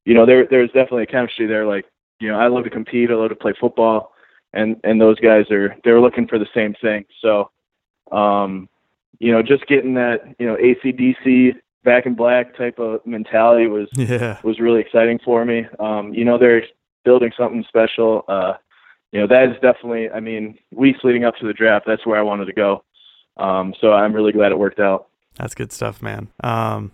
you 0.06 0.14
know, 0.14 0.24
there 0.24 0.46
there's 0.46 0.70
definitely 0.70 1.02
a 1.02 1.06
chemistry 1.06 1.46
there. 1.46 1.66
Like, 1.66 1.84
you 2.20 2.28
know, 2.28 2.38
I 2.38 2.46
love 2.46 2.64
to 2.64 2.70
compete, 2.70 3.10
I 3.10 3.14
love 3.14 3.28
to 3.28 3.36
play 3.36 3.52
football, 3.60 4.12
and 4.54 4.80
and 4.82 4.98
those 4.98 5.20
guys 5.20 5.50
are 5.50 5.76
they're 5.84 6.00
looking 6.00 6.26
for 6.26 6.38
the 6.38 6.48
same 6.54 6.74
thing. 6.80 7.04
So, 7.20 7.50
um, 8.12 8.66
you 9.18 9.30
know, 9.30 9.42
just 9.42 9.66
getting 9.66 9.92
that 9.94 10.34
you 10.38 10.46
know 10.46 10.56
ACDC 10.56 11.56
back 11.84 12.06
in 12.06 12.14
black 12.14 12.56
type 12.56 12.78
of 12.78 13.04
mentality 13.04 13.66
was 13.66 13.88
Yeah, 13.94 14.38
was 14.42 14.58
really 14.58 14.80
exciting 14.80 15.18
for 15.22 15.44
me. 15.44 15.66
Um, 15.78 16.14
you 16.14 16.24
know, 16.24 16.38
they're 16.38 16.64
building 17.04 17.30
something 17.38 17.64
special. 17.68 18.24
Uh, 18.28 18.54
you 19.12 19.20
know, 19.20 19.26
that 19.28 19.44
is 19.50 19.54
definitely, 19.62 20.10
I 20.10 20.20
mean, 20.20 20.58
weeks 20.72 20.98
leading 21.04 21.24
up 21.24 21.34
to 21.40 21.46
the 21.46 21.52
draft, 21.52 21.84
that's 21.86 22.04
where 22.06 22.18
I 22.18 22.22
wanted 22.22 22.46
to 22.46 22.52
go. 22.52 22.82
Um, 23.36 23.74
so 23.80 23.92
I'm 23.92 24.12
really 24.12 24.32
glad 24.32 24.52
it 24.52 24.58
worked 24.58 24.80
out. 24.80 25.08
that's 25.38 25.54
good 25.54 25.72
stuff, 25.72 26.02
man. 26.02 26.28
Um, 26.42 26.92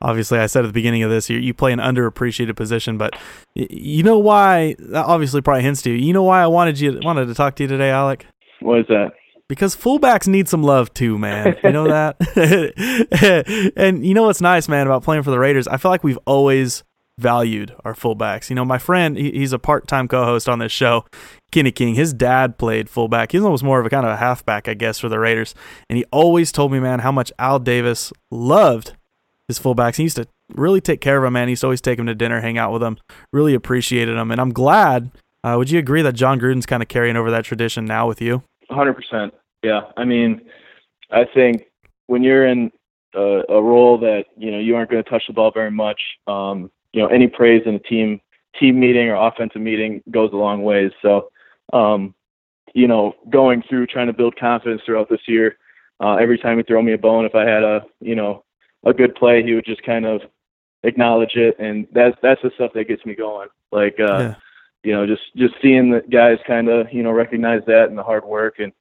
obviously, 0.00 0.38
I 0.38 0.46
said 0.46 0.64
at 0.64 0.68
the 0.68 0.72
beginning 0.72 1.02
of 1.04 1.10
this, 1.10 1.28
you, 1.30 1.38
you 1.38 1.54
play 1.54 1.72
an 1.72 1.78
underappreciated 1.78 2.56
position, 2.56 2.98
but 2.98 3.14
y- 3.56 3.66
you 3.70 4.02
know 4.02 4.18
why? 4.18 4.74
That 4.78 5.06
obviously 5.06 5.40
probably 5.40 5.62
hints 5.62 5.82
to 5.82 5.90
you. 5.90 5.96
You 5.96 6.12
know 6.12 6.22
why 6.24 6.42
I 6.42 6.46
wanted 6.46 6.78
you 6.80 6.98
wanted 7.02 7.26
to 7.26 7.34
talk 7.34 7.56
to 7.56 7.62
you 7.64 7.68
today, 7.68 7.90
Alec? 7.90 8.26
What 8.60 8.80
is 8.80 8.86
that? 8.88 9.12
Because 9.48 9.76
fullbacks 9.76 10.26
need 10.28 10.48
some 10.48 10.62
love 10.62 10.94
too, 10.94 11.18
man. 11.18 11.56
You 11.62 11.72
know 11.72 11.84
that? 11.88 12.16
and 13.76 14.06
you 14.06 14.14
know 14.14 14.24
what's 14.24 14.40
nice, 14.40 14.68
man, 14.68 14.86
about 14.86 15.02
playing 15.02 15.22
for 15.24 15.30
the 15.30 15.38
Raiders? 15.38 15.66
I 15.68 15.76
feel 15.76 15.90
like 15.90 16.04
we've 16.04 16.18
always 16.26 16.84
valued 17.22 17.74
our 17.84 17.94
fullbacks. 17.94 18.50
You 18.50 18.56
know, 18.56 18.64
my 18.64 18.78
friend, 18.78 19.16
he, 19.16 19.30
he's 19.30 19.52
a 19.52 19.58
part 19.58 19.86
time 19.86 20.08
co 20.08 20.24
host 20.24 20.48
on 20.48 20.58
this 20.58 20.72
show, 20.72 21.06
Kenny 21.50 21.70
King. 21.70 21.94
His 21.94 22.12
dad 22.12 22.58
played 22.58 22.90
fullback. 22.90 23.32
He's 23.32 23.42
almost 23.42 23.62
more 23.62 23.80
of 23.80 23.86
a 23.86 23.90
kind 23.90 24.04
of 24.04 24.12
a 24.12 24.16
halfback, 24.16 24.68
I 24.68 24.74
guess, 24.74 24.98
for 24.98 25.08
the 25.08 25.18
Raiders. 25.18 25.54
And 25.88 25.96
he 25.96 26.04
always 26.10 26.52
told 26.52 26.72
me, 26.72 26.80
man, 26.80 26.98
how 26.98 27.12
much 27.12 27.32
Al 27.38 27.58
Davis 27.58 28.12
loved 28.30 28.92
his 29.48 29.58
fullbacks. 29.58 29.96
He 29.96 30.04
used 30.04 30.16
to 30.16 30.26
really 30.54 30.80
take 30.80 31.00
care 31.00 31.18
of 31.18 31.24
him, 31.24 31.32
man. 31.34 31.48
He 31.48 31.52
used 31.52 31.60
to 31.62 31.66
always 31.66 31.80
take 31.80 31.98
him 31.98 32.06
to 32.06 32.14
dinner, 32.14 32.40
hang 32.40 32.58
out 32.58 32.72
with 32.72 32.82
him, 32.82 32.98
really 33.32 33.54
appreciated 33.54 34.16
him. 34.16 34.30
And 34.30 34.40
I'm 34.40 34.52
glad. 34.52 35.10
Uh, 35.44 35.56
would 35.58 35.70
you 35.70 35.78
agree 35.78 36.02
that 36.02 36.14
Jon 36.14 36.38
Gruden's 36.38 36.66
kind 36.66 36.82
of 36.82 36.88
carrying 36.88 37.16
over 37.16 37.30
that 37.30 37.44
tradition 37.44 37.84
now 37.84 38.06
with 38.06 38.20
you? 38.20 38.42
100%. 38.70 39.32
Yeah. 39.62 39.80
I 39.96 40.04
mean, 40.04 40.40
I 41.10 41.24
think 41.34 41.64
when 42.06 42.22
you're 42.22 42.46
in 42.46 42.70
a, 43.14 43.42
a 43.48 43.62
role 43.62 43.98
that, 43.98 44.24
you 44.36 44.50
know, 44.50 44.58
you 44.58 44.76
aren't 44.76 44.90
going 44.90 45.02
to 45.02 45.10
touch 45.10 45.24
the 45.26 45.32
ball 45.32 45.50
very 45.52 45.70
much, 45.70 46.00
um, 46.26 46.70
you 46.92 47.02
know, 47.02 47.08
any 47.08 47.26
praise 47.26 47.62
in 47.66 47.74
a 47.74 47.78
team 47.78 48.20
team 48.58 48.78
meeting 48.78 49.08
or 49.08 49.14
offensive 49.14 49.62
meeting 49.62 50.02
goes 50.10 50.30
a 50.32 50.36
long 50.36 50.62
ways. 50.62 50.92
So, 51.00 51.30
um, 51.72 52.14
you 52.74 52.86
know, 52.86 53.14
going 53.30 53.62
through 53.68 53.86
trying 53.86 54.08
to 54.08 54.12
build 54.12 54.36
confidence 54.36 54.82
throughout 54.84 55.08
this 55.08 55.26
year, 55.26 55.56
uh, 56.00 56.16
every 56.16 56.38
time 56.38 56.56
he'd 56.56 56.66
throw 56.66 56.82
me 56.82 56.92
a 56.92 56.98
bone, 56.98 57.24
if 57.24 57.34
I 57.34 57.46
had 57.46 57.62
a, 57.62 57.82
you 58.00 58.14
know, 58.14 58.44
a 58.84 58.92
good 58.92 59.14
play, 59.14 59.42
he 59.42 59.54
would 59.54 59.64
just 59.64 59.82
kind 59.84 60.04
of 60.04 60.20
acknowledge 60.82 61.36
it. 61.36 61.56
And 61.58 61.86
that's, 61.92 62.16
that's 62.22 62.42
the 62.42 62.50
stuff 62.56 62.72
that 62.74 62.88
gets 62.88 63.04
me 63.06 63.14
going. 63.14 63.48
Like, 63.70 63.98
uh, 64.00 64.18
Yeah. 64.18 64.34
you 64.82 64.92
know, 64.92 65.06
just, 65.06 65.22
just 65.36 65.54
seeing 65.62 65.90
the 65.90 66.02
guys 66.10 66.38
kind 66.46 66.68
of, 66.68 66.92
you 66.92 67.02
know, 67.02 67.12
recognize 67.12 67.62
that 67.66 67.88
and 67.88 67.96
the 67.96 68.02
hard 68.02 68.24
work. 68.24 68.58
And, 68.58 68.72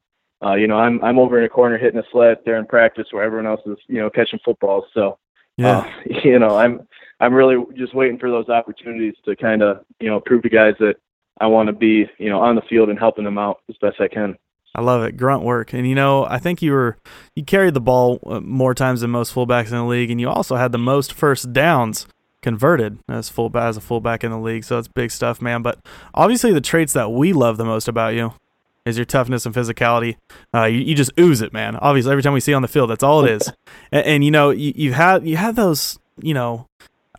uh, 0.44 0.56
you 0.56 0.68
know, 0.68 0.80
I'm, 0.80 1.02
I'm 1.04 1.20
over 1.20 1.38
in 1.38 1.46
a 1.46 1.50
corner 1.50 1.78
hitting 1.78 2.00
a 2.00 2.04
sled 2.12 2.40
there 2.44 2.58
in 2.58 2.66
practice 2.66 3.08
where 3.12 3.24
everyone 3.24 3.48
else 3.48 3.62
is, 3.66 3.78
you 3.88 4.00
know, 4.00 4.10
catching 4.10 4.40
footballs. 4.44 4.86
So, 4.94 5.18
Yeah. 5.58 5.80
uh, 5.80 5.92
you 6.24 6.40
know, 6.40 6.58
I'm, 6.58 6.88
I'm 7.20 7.34
really 7.34 7.58
just 7.76 7.96
waiting 7.96 8.18
for 8.18 8.30
those 8.30 8.50
opportunities 8.50 9.16
to 9.26 9.36
kind 9.36 9.62
of, 9.62 9.86
you 10.00 10.10
know, 10.10 10.20
prove 10.20 10.44
to 10.44 10.50
guys 10.50 10.74
that 10.80 10.96
I 11.40 11.48
want 11.48 11.68
to 11.68 11.74
be, 11.74 12.06
you 12.18 12.30
know, 12.30 12.40
on 12.40 12.56
the 12.56 12.62
field 12.70 12.90
and 12.90 13.00
helping 13.00 13.26
them 13.26 13.38
out 13.38 13.62
as 13.70 13.76
best 13.82 14.00
I 14.00 14.08
can. 14.08 14.38
I 14.74 14.82
love 14.82 15.04
it. 15.04 15.18
Grunt 15.18 15.44
work. 15.44 15.74
And 15.74 15.88
you 15.88 15.96
know, 15.96 16.26
I 16.26 16.40
think 16.40 16.62
you 16.62 16.72
were 16.72 16.98
you 17.36 17.44
carried 17.44 17.74
the 17.74 17.82
ball 17.82 18.20
uh, 18.26 18.40
more 18.40 18.74
times 18.74 19.02
than 19.02 19.12
most 19.12 19.34
fullbacks 19.34 19.66
in 19.66 19.78
the 19.78 19.84
league 19.84 20.10
and 20.10 20.22
you 20.22 20.30
also 20.30 20.56
had 20.56 20.72
the 20.72 20.78
most 20.78 21.14
first 21.14 21.52
downs 21.52 22.08
converted 22.42 22.98
as 23.08 23.30
full 23.30 23.56
as 23.56 23.78
a 23.78 23.82
fullback 23.82 24.24
in 24.24 24.32
the 24.32 24.40
league. 24.40 24.64
So 24.64 24.78
it's 24.78 24.88
big 24.88 25.12
stuff, 25.12 25.42
man. 25.42 25.62
But 25.62 25.80
obviously 26.14 26.54
the 26.54 26.62
traits 26.62 26.94
that 26.94 27.12
we 27.12 27.34
love 27.34 27.58
the 27.58 27.66
most 27.66 27.88
about 27.88 28.14
you 28.14 28.34
is 28.86 28.98
your 28.98 29.06
toughness 29.06 29.46
and 29.46 29.54
physicality. 29.54 30.18
Uh, 30.54 30.66
you, 30.66 30.80
you 30.80 30.96
just 30.96 31.12
ooze 31.20 31.42
it, 31.42 31.54
man. 31.54 31.76
Obviously 31.78 32.12
every 32.12 32.24
time 32.24 32.34
we 32.34 32.40
see 32.40 32.52
you 32.52 32.56
on 32.56 32.62
the 32.62 32.68
field, 32.68 32.90
that's 32.90 33.04
all 33.04 33.24
it 33.24 33.32
is. 33.32 33.52
and, 33.92 34.06
and 34.06 34.26
you 34.26 34.32
know, 34.32 34.50
you, 34.50 34.74
you 34.76 34.94
had 34.94 35.28
you 35.28 35.38
had 35.38 35.56
those, 35.56 36.00
you 36.22 36.34
know, 36.34 36.68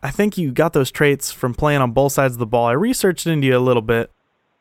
I 0.03 0.11
think 0.11 0.37
you 0.37 0.51
got 0.51 0.72
those 0.72 0.90
traits 0.90 1.31
from 1.31 1.55
playing 1.55 1.81
on 1.81 1.92
both 1.92 2.12
sides 2.12 2.35
of 2.35 2.38
the 2.38 2.46
ball. 2.46 2.66
I 2.66 2.72
researched 2.72 3.27
into 3.27 3.46
you 3.46 3.57
a 3.57 3.61
little 3.61 3.83
bit. 3.83 4.11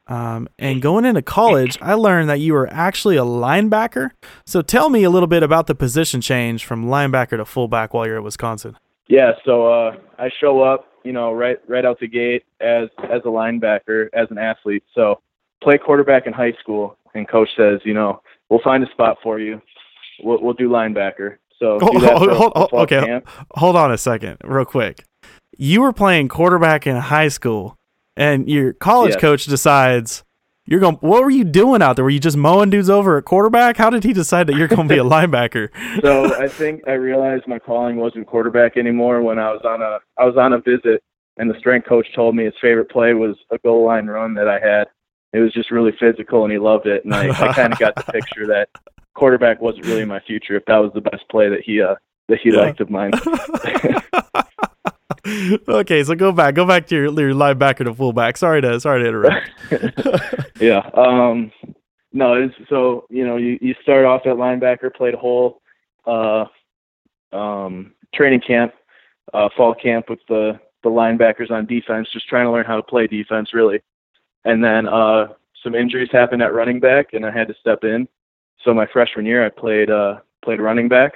Um, 0.08 0.50
and 0.60 0.82
going 0.82 1.06
into 1.06 1.22
college, 1.22 1.78
I 1.82 1.94
learned 1.94 2.30
that 2.30 2.40
you 2.40 2.54
were 2.54 2.68
actually 2.72 3.16
a 3.16 3.24
linebacker. 3.24 4.12
So 4.46 4.62
tell 4.62 4.90
me 4.90 5.04
a 5.04 5.10
little 5.10 5.28
bit 5.28 5.42
about 5.42 5.68
the 5.68 5.76
position 5.76 6.20
change 6.22 6.66
from 6.66 6.86
linebacker 6.86 7.38
to 7.38 7.46
fullback 7.46 7.94
while 7.94 8.06
you're 8.06 8.18
at 8.18 8.24
Wisconsin. 8.24 8.78
Yeah, 9.08 9.32
so 9.46 9.68
uh, 9.68 9.96
I 10.20 10.30
show 10.40 10.62
up, 10.62 10.88
you 11.04 11.14
know, 11.14 11.32
right 11.32 11.58
right 11.68 11.86
out 11.86 12.00
the 12.00 12.08
gate 12.08 12.44
as 12.60 12.90
as 13.04 13.22
a 13.26 13.30
linebacker, 13.30 14.10
as 14.14 14.28
an 14.32 14.38
athlete. 14.38 14.84
So 14.94 15.22
play 15.62 15.78
quarterback 15.78 16.28
in 16.28 16.34
high 16.34 16.54
school, 16.60 16.98
and 17.14 17.28
coach 17.28 17.50
says, 17.56 17.80
you 17.84 17.94
know, 17.94 18.22
we'll 18.50 18.62
find 18.64 18.84
a 18.84 18.90
spot 18.92 19.18
for 19.24 19.40
you. 19.40 19.62
We'll, 20.24 20.42
we'll 20.42 20.54
do 20.54 20.70
linebacker. 20.70 21.38
So 21.60 21.80
do 21.80 22.00
that 22.00 22.18
hold, 22.18 22.30
for 22.30 22.36
hold, 22.36 22.54
hold, 22.56 22.74
okay, 22.74 23.06
camp. 23.06 23.28
hold 23.52 23.76
on 23.76 23.92
a 23.92 23.98
second, 23.98 24.38
real 24.44 24.66
quick. 24.66 25.04
You 25.58 25.82
were 25.82 25.94
playing 25.94 26.28
quarterback 26.30 26.88
in 26.88 26.96
high 26.96 27.28
school, 27.28 27.76
and 28.18 28.50
your 28.50 28.74
college 28.74 29.12
Yes. 29.14 29.22
coach 29.22 29.46
decides 29.46 30.24
you're 30.66 30.80
going. 30.80 30.96
What 30.98 31.24
were 31.24 31.30
you 31.30 31.44
doing 31.44 31.82
out 31.82 31.96
there? 31.98 32.06
Were 32.06 32.10
you 32.12 32.20
just 32.20 32.38
mowing 32.38 32.70
dudes 32.72 32.90
over 32.90 33.18
at 33.18 33.26
quarterback? 33.26 33.78
How 33.78 33.90
did 33.90 34.04
he 34.04 34.14
decide 34.14 34.48
that 34.48 34.56
you're 34.56 34.68
going 34.68 34.88
to 34.88 34.94
be 34.94 35.00
a 35.00 35.04
linebacker? 35.16 35.70
so 36.02 36.34
I 36.36 36.48
think 36.48 36.88
I 36.88 36.94
realized 36.94 37.48
my 37.48 37.60
calling 37.60 37.98
wasn't 37.98 38.26
quarterback 38.28 38.78
anymore 38.78 39.22
when 39.22 39.38
I 39.38 39.52
was 39.52 39.62
on 39.66 39.82
a 39.82 40.00
I 40.18 40.26
was 40.26 40.38
on 40.38 40.54
a 40.54 40.60
visit 40.60 41.04
and 41.38 41.50
the 41.50 41.58
strength 41.60 41.88
coach 41.88 42.08
told 42.16 42.36
me 42.36 42.46
his 42.46 42.54
favorite 42.62 42.90
play 42.90 43.14
was 43.14 43.36
a 43.52 43.58
goal 43.60 43.86
line 43.86 44.08
run 44.08 44.34
that 44.36 44.48
I 44.48 44.60
had. 44.60 44.88
It 45.34 45.40
was 45.40 45.54
just 45.54 45.72
really 45.72 45.94
physical 46.00 46.44
and 46.44 46.52
he 46.52 46.60
loved 46.60 46.88
it 46.88 47.06
and 47.06 47.14
I, 47.14 47.30
I 47.30 47.54
kinda 47.56 47.78
got 47.80 47.96
the 47.96 48.04
picture 48.12 48.46
that 48.48 48.70
quarterback 49.14 49.62
wasn't 49.62 49.86
really 49.86 50.06
my 50.06 50.20
future 50.22 50.56
if 50.56 50.66
that 50.66 50.78
was 50.78 50.92
the 50.94 51.02
best 51.02 51.28
play 51.30 51.50
that 51.50 51.62
he 51.64 51.82
uh 51.82 51.96
that 52.28 52.40
he 52.42 52.50
Yeah. 52.52 52.58
liked 52.62 52.80
of 52.82 52.90
mine. 52.90 53.12
okay, 55.68 56.04
so 56.04 56.16
go 56.16 56.32
back, 56.32 56.56
go 56.56 56.66
back 56.66 56.88
to 56.88 56.96
your, 56.96 57.06
your 57.06 57.34
linebacker 57.34 57.84
to 57.86 57.94
fullback. 57.94 58.38
Sorry 58.38 58.62
to 58.62 58.80
sorry 58.80 59.04
to 59.04 59.08
interrupt. 59.08 59.50
yeah. 60.62 60.90
Um 60.94 61.52
no, 62.14 62.34
it's 62.34 62.54
so 62.70 63.06
you 63.10 63.26
know, 63.26 63.38
you, 63.38 63.58
you 63.62 63.74
start 63.82 64.06
off 64.06 64.22
at 64.26 64.36
linebacker, 64.36 64.94
played 64.94 65.14
a 65.14 65.18
whole 65.18 65.62
uh 66.06 66.46
um 67.32 67.94
training 68.14 68.42
camp, 68.46 68.74
uh 69.34 69.50
fall 69.56 69.74
camp 69.76 70.10
with 70.10 70.20
the 70.28 70.60
the 70.84 70.90
linebackers 70.90 71.52
on 71.52 71.66
defense, 71.68 72.08
just 72.12 72.28
trying 72.28 72.46
to 72.46 72.52
learn 72.52 72.66
how 72.66 72.76
to 72.76 72.84
play 72.84 73.08
defense 73.08 73.54
really. 73.54 73.82
And 74.46 74.64
then 74.64 74.88
uh 74.88 75.28
some 75.64 75.76
injuries 75.76 76.10
happened 76.12 76.42
at 76.42 76.54
running 76.54 76.80
back 76.80 77.14
and 77.14 77.26
I 77.26 77.32
had 77.32 77.48
to 77.48 77.54
step 77.60 77.84
in. 77.84 78.08
So 78.64 78.74
my 78.74 78.88
freshman 78.92 79.26
year 79.26 79.46
I 79.46 79.50
played 79.50 79.90
uh 79.90 80.20
played 80.44 80.60
running 80.60 80.88
back. 80.90 81.14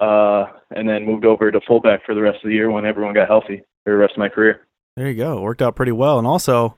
Uh 0.00 0.46
and 0.74 0.88
then 0.88 1.04
moved 1.06 1.24
over 1.24 1.50
to 1.50 1.60
fullback 1.66 2.04
for 2.04 2.14
the 2.14 2.20
rest 2.22 2.38
of 2.44 2.48
the 2.48 2.54
year 2.54 2.70
when 2.70 2.84
everyone 2.84 3.14
got 3.14 3.28
healthy 3.28 3.62
for 3.84 3.92
the 3.92 3.96
rest 3.96 4.12
of 4.12 4.18
my 4.18 4.28
career. 4.28 4.66
There 4.96 5.08
you 5.08 5.14
go. 5.16 5.40
Worked 5.40 5.62
out 5.62 5.74
pretty 5.76 5.92
well. 5.92 6.18
And 6.18 6.26
also, 6.26 6.76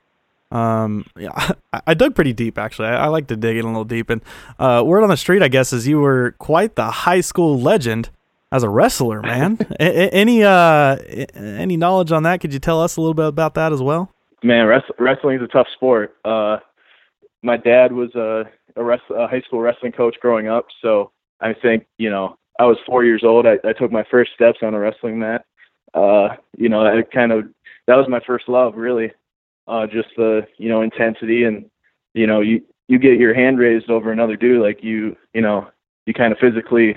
um, 0.51 1.05
yeah, 1.17 1.31
I, 1.73 1.81
I 1.87 1.93
dug 1.95 2.15
pretty 2.15 2.33
deep 2.33 2.57
actually. 2.57 2.87
I, 2.87 3.05
I 3.05 3.07
like 3.07 3.27
to 3.27 3.35
dig 3.35 3.57
in 3.57 3.65
a 3.65 3.67
little 3.67 3.83
deep. 3.83 4.09
And 4.09 4.21
uh, 4.59 4.83
word 4.85 5.03
on 5.03 5.09
the 5.09 5.17
street, 5.17 5.41
I 5.43 5.47
guess, 5.49 5.73
is 5.73 5.87
you 5.87 5.99
were 5.99 6.35
quite 6.39 6.75
the 6.75 6.85
high 6.89 7.21
school 7.21 7.59
legend 7.59 8.09
as 8.51 8.63
a 8.63 8.69
wrestler, 8.69 9.21
man. 9.21 9.57
a- 9.79 9.83
a- 10.05 10.09
any 10.11 10.43
uh, 10.43 10.95
any 11.35 11.75
knowledge 11.75 12.11
on 12.13 12.23
that? 12.23 12.39
Could 12.39 12.53
you 12.53 12.59
tell 12.59 12.79
us 12.81 12.95
a 12.95 13.01
little 13.01 13.13
bit 13.15 13.25
about 13.25 13.55
that 13.55 13.73
as 13.73 13.81
well? 13.81 14.11
Man, 14.45 14.67
wrest- 14.67 14.91
wrestling 14.99 15.37
is 15.37 15.41
a 15.41 15.47
tough 15.47 15.65
sport. 15.73 16.17
Uh, 16.23 16.57
my 17.41 17.57
dad 17.57 17.91
was 17.91 18.13
a, 18.13 18.43
a, 18.75 18.83
wrest- 18.83 19.09
a 19.09 19.27
high 19.27 19.41
school 19.41 19.59
wrestling 19.59 19.91
coach 19.91 20.15
growing 20.21 20.47
up, 20.47 20.67
so 20.83 21.11
I 21.41 21.51
think 21.53 21.87
you 21.97 22.11
know 22.11 22.37
I 22.59 22.65
was 22.65 22.77
four 22.85 23.03
years 23.03 23.23
old. 23.23 23.47
I, 23.47 23.57
I 23.67 23.73
took 23.73 23.91
my 23.91 24.05
first 24.11 24.33
steps 24.35 24.59
on 24.61 24.75
a 24.75 24.79
wrestling 24.79 25.17
mat. 25.17 25.45
Uh, 25.95 26.35
you 26.55 26.69
know, 26.69 26.85
I 26.85 27.01
kind 27.01 27.31
of 27.31 27.45
that 27.87 27.95
was 27.95 28.07
my 28.07 28.19
first 28.27 28.47
love, 28.47 28.75
really. 28.75 29.11
Uh, 29.67 29.87
just 29.87 30.09
the 30.15 30.45
you 30.59 30.69
know 30.69 30.83
intensity 30.83 31.45
and 31.45 31.65
you 32.13 32.27
know 32.27 32.41
you 32.41 32.61
you 32.87 32.99
get 32.99 33.17
your 33.17 33.33
hand 33.33 33.57
raised 33.57 33.89
over 33.89 34.11
another 34.11 34.35
dude 34.35 34.61
like 34.61 34.83
you 34.83 35.17
you 35.33 35.41
know 35.41 35.67
you 36.05 36.13
kind 36.13 36.31
of 36.31 36.37
physically 36.37 36.95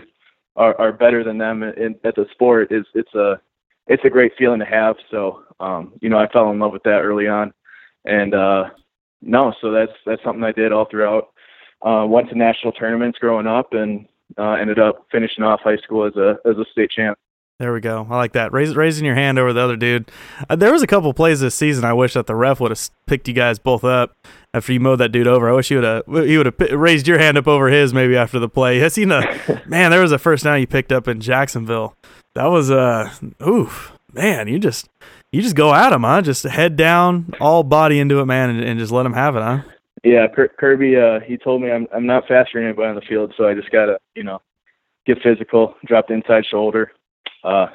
are, 0.57 0.79
are 0.79 0.93
better 0.93 1.25
than 1.25 1.39
them 1.39 1.63
in, 1.63 1.95
at 2.05 2.15
the 2.15 2.27
sport. 2.33 2.71
Is 2.73 2.85
it's 2.95 3.15
a 3.15 3.41
it's 3.89 4.05
a 4.05 4.11
great 4.11 4.33
feeling 4.39 4.61
to 4.61 4.67
have. 4.67 4.97
So 5.11 5.45
um, 5.61 5.93
you 6.01 6.09
know 6.09 6.19
I 6.19 6.29
fell 6.29 6.51
in 6.51 6.59
love 6.59 6.73
with 6.73 6.83
that 6.85 7.01
early 7.01 7.27
on, 7.27 7.53
and 8.05 8.35
uh, 8.35 8.65
no, 9.23 9.53
so 9.61 9.73
that's 9.73 9.93
that's 10.07 10.23
something 10.23 10.45
I 10.45 10.53
did 10.53 10.73
all 10.73 10.87
throughout. 10.91 11.29
Uh, 11.83 12.07
went 12.07 12.29
to 12.29 12.37
national 12.37 12.73
tournaments 12.73 13.19
growing 13.19 13.47
up, 13.47 13.73
and 13.73 14.07
uh, 14.37 14.53
ended 14.53 14.79
up 14.79 15.07
finishing 15.11 15.45
off 15.45 15.61
high 15.63 15.77
school 15.79 16.07
as 16.07 16.15
a 16.17 16.37
as 16.49 16.57
a 16.57 16.65
state 16.71 16.91
champ. 16.91 17.19
There 17.59 17.73
we 17.73 17.81
go. 17.81 18.07
I 18.09 18.17
like 18.17 18.33
that. 18.33 18.53
Raise, 18.53 18.77
raising 18.77 19.05
your 19.05 19.17
hand 19.17 19.37
over 19.37 19.53
the 19.53 19.61
other 19.61 19.75
dude. 19.75 20.13
Uh, 20.49 20.55
there 20.55 20.73
was 20.73 20.83
a 20.83 20.87
couple 20.87 21.13
plays 21.13 21.41
this 21.41 21.57
season. 21.57 21.85
I 21.85 21.93
wish 21.93 22.15
that 22.15 22.29
the 22.29 22.37
ref 22.37 22.61
would 22.61 22.71
have 22.71 22.89
picked 23.07 23.27
you 23.27 23.35
guys 23.35 23.59
both 23.59 23.83
up 23.83 24.17
after 24.55 24.73
you 24.73 24.79
mowed 24.79 25.01
that 25.01 25.11
dude 25.11 25.27
over. 25.27 25.51
I 25.51 25.55
wish 25.55 25.69
you 25.69 25.79
would 25.79 25.85
have 25.85 26.29
you 26.29 26.39
would 26.39 26.47
have 26.47 26.71
raised 26.73 27.09
your 27.09 27.19
hand 27.19 27.37
up 27.37 27.49
over 27.49 27.67
his 27.69 27.93
maybe 27.93 28.17
after 28.17 28.39
the 28.39 28.49
play. 28.49 28.85
I 28.85 28.87
seen 28.89 29.09
the 29.09 29.61
man. 29.67 29.91
There 29.91 30.01
was 30.01 30.13
a 30.13 30.19
first 30.19 30.45
down 30.45 30.61
you 30.61 30.69
picked 30.69 30.93
up 30.93 31.09
in 31.09 31.21
Jacksonville. 31.21 31.97
That 32.35 32.47
was 32.47 32.71
uh 32.71 33.13
oof 33.45 33.93
man. 34.13 34.47
You 34.47 34.61
just 34.61 34.89
you 35.33 35.43
just 35.43 35.57
go 35.57 35.75
at 35.75 35.93
him, 35.93 36.03
huh? 36.05 36.23
Just 36.23 36.45
head 36.45 36.77
down, 36.77 37.35
all 37.41 37.65
body 37.65 37.99
into 37.99 38.21
it, 38.21 38.27
man, 38.27 38.51
and, 38.51 38.63
and 38.63 38.79
just 38.79 38.93
let 38.93 39.05
him 39.05 39.15
have 39.15 39.35
it, 39.35 39.43
huh? 39.43 39.63
Yeah, 40.05 40.29
Kir- 40.29 40.55
Kirby. 40.57 40.97
Uh, 40.97 41.19
he 41.27 41.37
told 41.37 41.61
me 41.61 41.73
I'm 41.73 41.89
I'm 41.93 42.07
not 42.07 42.29
faster 42.29 42.61
than 42.61 42.67
anybody 42.67 42.89
on 42.89 42.95
the 42.95 43.01
field, 43.01 43.35
so 43.37 43.49
I 43.49 43.55
just 43.55 43.73
gotta 43.73 43.99
you 44.15 44.23
know 44.23 44.41
get 45.07 45.19
physical, 45.25 45.75
drop 45.87 46.07
the 46.07 46.15
inside 46.15 46.47
shoulder, 46.47 46.93
uh, 47.49 47.67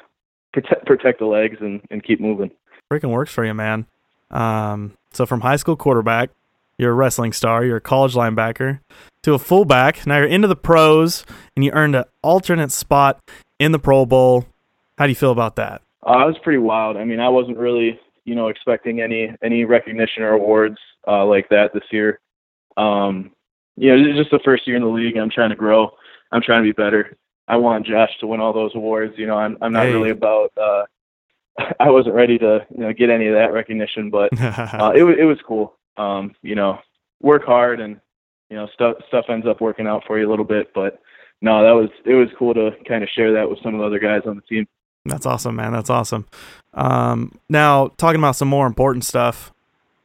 protect 0.52 0.86
protect 0.86 1.18
the 1.18 1.26
legs, 1.26 1.56
and 1.60 1.80
and 1.90 2.02
keep 2.02 2.20
moving. 2.20 2.50
freaking 2.92 3.10
works 3.10 3.32
for 3.32 3.44
you, 3.44 3.54
man. 3.54 3.86
Um, 4.30 4.92
so 5.12 5.26
from 5.26 5.40
high 5.40 5.56
school 5.56 5.76
quarterback, 5.76 6.30
you're 6.78 6.90
a 6.90 6.94
wrestling 6.94 7.32
star, 7.32 7.64
you're 7.64 7.76
a 7.76 7.80
college 7.80 8.14
linebacker, 8.14 8.80
to 9.22 9.34
a 9.34 9.38
fullback. 9.38 10.06
Now 10.06 10.18
you're 10.18 10.26
into 10.26 10.48
the 10.48 10.56
pros, 10.56 11.24
and 11.56 11.64
you 11.64 11.70
earned 11.72 11.96
an 11.96 12.04
alternate 12.22 12.72
spot 12.72 13.20
in 13.58 13.72
the 13.72 13.78
Pro 13.78 14.06
Bowl. 14.06 14.46
How 14.98 15.06
do 15.06 15.10
you 15.10 15.16
feel 15.16 15.32
about 15.32 15.56
that? 15.56 15.82
Uh, 16.06 16.24
it 16.24 16.26
was 16.26 16.38
pretty 16.42 16.58
wild. 16.58 16.96
I 16.96 17.04
mean, 17.04 17.20
I 17.20 17.28
wasn't 17.28 17.58
really, 17.58 17.98
you 18.24 18.34
know, 18.34 18.48
expecting 18.48 19.00
any 19.00 19.34
any 19.42 19.64
recognition 19.64 20.22
or 20.22 20.32
awards 20.32 20.78
uh, 21.06 21.24
like 21.24 21.48
that 21.50 21.72
this 21.72 21.84
year. 21.90 22.20
Um, 22.76 23.30
you 23.76 23.90
know, 23.90 24.10
is 24.10 24.16
just 24.16 24.30
the 24.30 24.40
first 24.44 24.66
year 24.66 24.76
in 24.76 24.82
the 24.82 24.88
league. 24.88 25.16
I'm 25.16 25.30
trying 25.30 25.50
to 25.50 25.56
grow. 25.56 25.90
I'm 26.32 26.42
trying 26.42 26.62
to 26.62 26.68
be 26.68 26.72
better. 26.72 27.16
I 27.48 27.56
want 27.56 27.86
Josh 27.86 28.10
to 28.20 28.26
win 28.26 28.40
all 28.40 28.52
those 28.52 28.74
awards. 28.74 29.14
You 29.16 29.26
know, 29.26 29.36
I'm 29.36 29.56
I'm 29.60 29.72
not 29.72 29.84
Hey. 29.86 29.92
really 29.92 30.10
about. 30.10 30.52
Uh, 30.56 30.84
I 31.80 31.90
wasn't 31.90 32.14
ready 32.14 32.38
to 32.38 32.66
you 32.70 32.80
know 32.84 32.92
get 32.92 33.10
any 33.10 33.26
of 33.28 33.34
that 33.34 33.52
recognition, 33.52 34.10
but 34.10 34.30
uh, 34.40 34.92
it 34.94 35.02
was 35.02 35.16
it 35.18 35.24
was 35.24 35.38
cool. 35.46 35.74
Um, 35.96 36.34
you 36.42 36.54
know, 36.54 36.78
work 37.22 37.44
hard 37.44 37.80
and 37.80 38.00
you 38.50 38.56
know 38.56 38.66
stuff 38.74 38.96
stuff 39.08 39.26
ends 39.28 39.46
up 39.46 39.60
working 39.60 39.86
out 39.86 40.04
for 40.06 40.18
you 40.18 40.28
a 40.28 40.30
little 40.30 40.44
bit, 40.44 40.72
but 40.74 41.00
no, 41.42 41.62
that 41.62 41.72
was 41.72 41.90
it 42.04 42.14
was 42.14 42.28
cool 42.38 42.54
to 42.54 42.70
kind 42.88 43.02
of 43.04 43.08
share 43.10 43.32
that 43.34 43.48
with 43.48 43.58
some 43.62 43.74
of 43.74 43.80
the 43.80 43.86
other 43.86 43.98
guys 43.98 44.22
on 44.26 44.36
the 44.36 44.42
team. 44.42 44.66
That's 45.04 45.26
awesome, 45.26 45.54
man. 45.56 45.72
That's 45.72 45.90
awesome. 45.90 46.26
Um, 46.72 47.38
now 47.50 47.88
talking 47.98 48.18
about 48.18 48.36
some 48.36 48.48
more 48.48 48.66
important 48.66 49.04
stuff. 49.04 49.52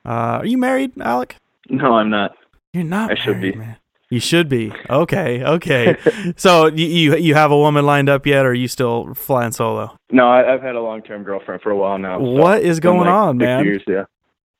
Uh, 0.05 0.39
are 0.41 0.45
you 0.45 0.57
married, 0.57 0.91
Alec? 0.99 1.35
No, 1.69 1.93
I'm 1.93 2.09
not. 2.09 2.35
You're 2.73 2.83
not. 2.83 3.11
I 3.11 3.15
should 3.15 3.39
be. 3.41 3.53
Man. 3.53 3.77
You 4.09 4.19
should 4.19 4.49
be. 4.49 4.73
Okay. 4.89 5.43
Okay. 5.43 5.95
so 6.35 6.67
you, 6.67 6.87
you 6.87 7.15
you 7.17 7.35
have 7.35 7.51
a 7.51 7.57
woman 7.57 7.85
lined 7.85 8.09
up 8.09 8.25
yet, 8.25 8.45
or 8.45 8.49
are 8.49 8.53
you 8.53 8.67
still 8.67 9.13
flying 9.13 9.51
solo? 9.51 9.95
No, 10.11 10.27
I, 10.27 10.53
I've 10.53 10.61
had 10.61 10.75
a 10.75 10.81
long 10.81 11.01
term 11.03 11.23
girlfriend 11.23 11.61
for 11.61 11.69
a 11.69 11.77
while 11.77 11.99
now. 11.99 12.17
so 12.17 12.23
What 12.23 12.63
is 12.63 12.79
going 12.79 13.01
like 13.01 13.09
on, 13.09 13.37
man? 13.37 13.65
Years, 13.65 13.83
yeah. 13.87 14.05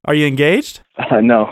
Are 0.06 0.14
you 0.14 0.28
engaged? 0.28 0.82
Uh, 0.98 1.22
no, 1.22 1.52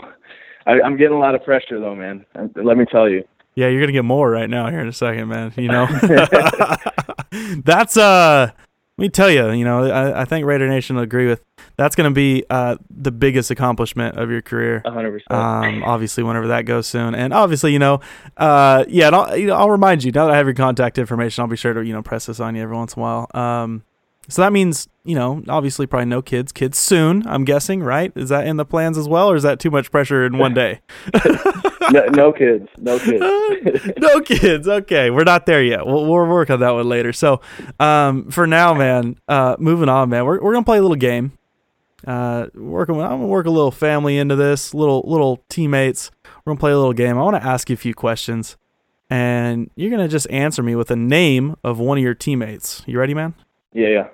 I, 0.66 0.80
I'm 0.84 0.96
getting 0.96 1.16
a 1.16 1.18
lot 1.18 1.34
of 1.34 1.44
pressure 1.44 1.80
though, 1.80 1.96
man. 1.96 2.24
Uh, 2.34 2.46
Let 2.62 2.76
me 2.76 2.84
tell 2.90 3.08
you. 3.08 3.24
Yeah, 3.56 3.66
you're 3.66 3.80
gonna 3.80 3.92
get 3.92 4.04
more 4.04 4.30
right 4.30 4.48
now 4.48 4.70
here 4.70 4.78
in 4.80 4.86
a 4.86 4.92
second, 4.92 5.28
man. 5.28 5.52
You 5.56 5.68
know, 5.68 5.86
that's 7.64 7.96
uh. 7.96 8.52
Let 8.98 9.02
me 9.02 9.08
tell 9.10 9.30
you, 9.30 9.52
you 9.52 9.64
know, 9.64 9.84
I, 9.84 10.22
I 10.22 10.24
think 10.24 10.44
Raider 10.44 10.68
Nation 10.68 10.96
will 10.96 11.04
agree 11.04 11.28
with 11.28 11.40
that's 11.76 11.94
going 11.94 12.10
to 12.10 12.14
be 12.14 12.44
uh, 12.50 12.78
the 12.90 13.12
biggest 13.12 13.48
accomplishment 13.48 14.18
of 14.18 14.28
your 14.28 14.42
career. 14.42 14.80
100. 14.84 15.12
percent 15.12 15.30
Um, 15.30 15.84
obviously, 15.84 16.24
whenever 16.24 16.48
that 16.48 16.62
goes 16.62 16.88
soon, 16.88 17.14
and 17.14 17.32
obviously, 17.32 17.72
you 17.72 17.78
know, 17.78 18.00
uh, 18.38 18.84
yeah, 18.88 19.06
and 19.06 19.14
I'll, 19.14 19.36
you 19.36 19.46
know, 19.46 19.54
I'll 19.54 19.70
remind 19.70 20.02
you 20.02 20.10
now 20.10 20.26
that 20.26 20.34
I 20.34 20.36
have 20.36 20.46
your 20.46 20.54
contact 20.54 20.98
information. 20.98 21.42
I'll 21.42 21.48
be 21.48 21.56
sure 21.56 21.74
to 21.74 21.84
you 21.84 21.92
know 21.92 22.02
press 22.02 22.26
this 22.26 22.40
on 22.40 22.56
you 22.56 22.62
every 22.62 22.74
once 22.74 22.94
in 22.94 23.00
a 23.00 23.02
while. 23.02 23.30
Um, 23.34 23.84
so 24.28 24.42
that 24.42 24.52
means 24.52 24.88
you 25.04 25.14
know, 25.14 25.44
obviously, 25.48 25.86
probably 25.86 26.06
no 26.06 26.20
kids. 26.20 26.50
Kids 26.50 26.76
soon, 26.76 27.24
I'm 27.26 27.44
guessing, 27.44 27.84
right? 27.84 28.12
Is 28.16 28.30
that 28.30 28.48
in 28.48 28.56
the 28.56 28.64
plans 28.64 28.98
as 28.98 29.08
well, 29.08 29.30
or 29.30 29.36
is 29.36 29.44
that 29.44 29.60
too 29.60 29.70
much 29.70 29.92
pressure 29.92 30.26
in 30.26 30.38
one 30.38 30.54
day? 30.62 30.80
no, 31.92 32.04
no 32.06 32.32
kids. 32.32 32.68
No 32.78 32.98
kids. 32.98 33.90
no 33.98 34.20
kids. 34.20 34.68
Okay, 34.68 35.10
we're 35.10 35.24
not 35.24 35.46
there 35.46 35.62
yet. 35.62 35.86
We'll, 35.86 36.06
we'll 36.06 36.26
work 36.26 36.50
on 36.50 36.60
that 36.60 36.70
one 36.70 36.88
later. 36.88 37.12
So, 37.12 37.40
um, 37.80 38.30
for 38.30 38.46
now, 38.46 38.74
man, 38.74 39.16
uh, 39.28 39.56
moving 39.58 39.88
on, 39.88 40.08
man. 40.10 40.24
We're 40.24 40.40
we're 40.40 40.52
gonna 40.52 40.64
play 40.64 40.78
a 40.78 40.82
little 40.82 40.96
game. 40.96 41.32
Uh, 42.06 42.46
working. 42.54 43.00
I'm 43.00 43.08
gonna 43.10 43.26
work 43.26 43.46
a 43.46 43.50
little 43.50 43.70
family 43.70 44.18
into 44.18 44.36
this. 44.36 44.74
Little 44.74 45.02
little 45.06 45.44
teammates. 45.48 46.10
We're 46.44 46.52
gonna 46.52 46.60
play 46.60 46.72
a 46.72 46.76
little 46.76 46.92
game. 46.92 47.18
I 47.18 47.22
want 47.22 47.36
to 47.36 47.46
ask 47.46 47.68
you 47.70 47.74
a 47.74 47.76
few 47.76 47.94
questions, 47.94 48.56
and 49.10 49.70
you're 49.74 49.90
gonna 49.90 50.08
just 50.08 50.30
answer 50.30 50.62
me 50.62 50.74
with 50.76 50.90
a 50.90 50.96
name 50.96 51.56
of 51.64 51.78
one 51.78 51.98
of 51.98 52.04
your 52.04 52.14
teammates. 52.14 52.82
You 52.86 52.98
ready, 52.98 53.14
man? 53.14 53.34
yeah, 53.72 53.88
yeah. 53.88 54.08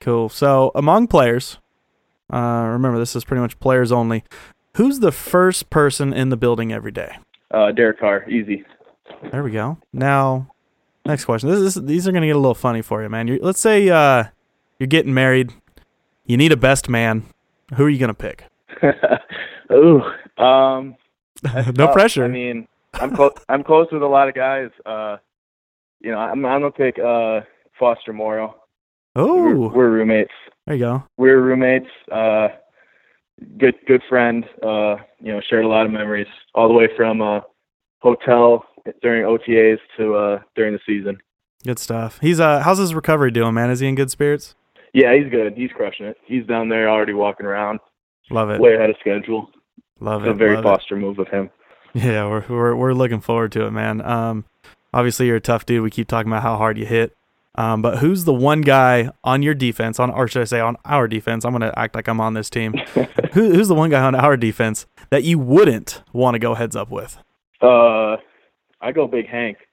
Cool. 0.00 0.28
So 0.28 0.72
among 0.74 1.06
players, 1.06 1.58
uh, 2.32 2.66
remember 2.70 2.98
this 2.98 3.14
is 3.14 3.24
pretty 3.24 3.40
much 3.40 3.58
players 3.60 3.92
only. 3.92 4.24
Who's 4.76 5.00
the 5.00 5.12
first 5.12 5.70
person 5.70 6.12
in 6.12 6.30
the 6.30 6.36
building 6.36 6.72
every 6.72 6.92
day? 6.92 7.16
Uh, 7.50 7.72
Derek 7.72 8.00
Carr, 8.00 8.28
easy. 8.28 8.64
There 9.30 9.42
we 9.42 9.50
go. 9.50 9.78
Now, 9.92 10.48
next 11.04 11.26
question. 11.26 11.50
This 11.50 11.76
is 11.76 11.82
these 11.84 12.08
are 12.08 12.12
gonna 12.12 12.26
get 12.26 12.36
a 12.36 12.38
little 12.38 12.54
funny 12.54 12.80
for 12.80 13.02
you, 13.02 13.08
man. 13.10 13.28
You're, 13.28 13.38
let's 13.40 13.60
say 13.60 13.88
uh, 13.90 14.24
you're 14.78 14.86
getting 14.86 15.12
married. 15.12 15.52
You 16.24 16.36
need 16.38 16.52
a 16.52 16.56
best 16.56 16.88
man. 16.88 17.24
Who 17.74 17.84
are 17.84 17.90
you 17.90 17.98
gonna 17.98 18.14
pick? 18.14 18.46
Ooh, 19.72 20.00
um, 20.42 20.96
no 21.44 21.72
tough. 21.72 21.92
pressure. 21.92 22.24
I 22.24 22.28
mean, 22.28 22.66
I'm 22.94 23.14
close. 23.14 23.32
I'm 23.50 23.62
close 23.62 23.88
with 23.92 24.02
a 24.02 24.06
lot 24.06 24.28
of 24.28 24.34
guys. 24.34 24.70
Uh, 24.86 25.18
you 26.00 26.10
know, 26.10 26.18
I'm 26.18 26.44
I'm 26.46 26.62
gonna 26.62 26.70
pick 26.70 26.98
uh 26.98 27.40
Foster 27.78 28.12
Moreau. 28.14 28.54
We're, 29.14 29.22
oh, 29.22 29.68
we're 29.68 29.90
roommates. 29.90 30.32
there 30.66 30.76
you 30.76 30.80
go. 30.80 31.04
We're 31.18 31.40
roommates. 31.42 31.90
Uh, 32.10 32.48
good 33.58 33.74
good 33.86 34.02
friend. 34.08 34.44
Uh, 34.62 34.96
you 35.20 35.32
know, 35.32 35.40
shared 35.48 35.64
a 35.64 35.68
lot 35.68 35.86
of 35.86 35.92
memories 35.92 36.26
all 36.54 36.68
the 36.68 36.74
way 36.74 36.88
from 36.96 37.20
uh 37.22 37.40
hotel 38.00 38.64
during 39.02 39.24
OTAs 39.24 39.78
to 39.96 40.14
uh 40.14 40.38
during 40.56 40.72
the 40.72 40.80
season. 40.86 41.18
Good 41.64 41.78
stuff. 41.78 42.18
He's 42.20 42.40
uh, 42.40 42.60
how's 42.60 42.78
his 42.78 42.94
recovery 42.94 43.30
doing, 43.30 43.54
man? 43.54 43.70
Is 43.70 43.80
he 43.80 43.86
in 43.88 43.94
good 43.94 44.10
spirits? 44.10 44.54
Yeah, 44.92 45.14
he's 45.14 45.30
good. 45.30 45.54
He's 45.56 45.70
crushing 45.70 46.06
it. 46.06 46.16
He's 46.26 46.44
down 46.46 46.68
there 46.68 46.90
already 46.90 47.14
walking 47.14 47.46
around, 47.46 47.80
Love 48.30 48.50
it. 48.50 48.60
way 48.60 48.74
ahead 48.74 48.90
of 48.90 48.96
schedule. 49.00 49.48
Love 50.00 50.22
It's 50.22 50.28
it. 50.28 50.32
a 50.32 50.34
very 50.34 50.56
love 50.56 50.64
it. 50.64 50.68
Foster 50.68 50.96
move 50.96 51.18
of 51.18 51.28
him. 51.28 51.50
Yeah, 51.94 52.26
we're, 52.26 52.44
we're 52.48 52.74
we're 52.74 52.92
looking 52.94 53.20
forward 53.20 53.52
to 53.52 53.66
it, 53.66 53.70
man. 53.70 54.00
Um, 54.00 54.44
obviously 54.94 55.26
you're 55.26 55.36
a 55.36 55.40
tough 55.40 55.64
dude. 55.66 55.82
We 55.82 55.90
keep 55.90 56.08
talking 56.08 56.32
about 56.32 56.42
how 56.42 56.56
hard 56.56 56.78
you 56.78 56.86
hit. 56.86 57.14
Um, 57.54 57.82
but 57.82 57.98
who's 57.98 58.24
the 58.24 58.32
one 58.32 58.62
guy 58.62 59.10
on 59.24 59.42
your 59.42 59.54
defense, 59.54 60.00
on 60.00 60.10
or 60.10 60.26
should 60.26 60.42
I 60.42 60.46
say 60.46 60.60
on 60.60 60.76
our 60.84 61.06
defense? 61.06 61.44
I'm 61.44 61.52
gonna 61.52 61.72
act 61.76 61.94
like 61.94 62.08
I'm 62.08 62.20
on 62.20 62.34
this 62.34 62.48
team. 62.48 62.72
Who, 63.32 63.50
who's 63.54 63.68
the 63.68 63.74
one 63.74 63.88
guy 63.88 64.02
on 64.02 64.14
our 64.14 64.36
defense 64.36 64.84
that 65.08 65.24
you 65.24 65.38
wouldn't 65.38 66.02
want 66.12 66.34
to 66.34 66.38
go 66.38 66.54
heads 66.54 66.76
up 66.76 66.90
with? 66.90 67.16
Uh, 67.62 68.16
I 68.80 68.92
go 68.94 69.06
Big 69.06 69.28
Hank. 69.28 69.58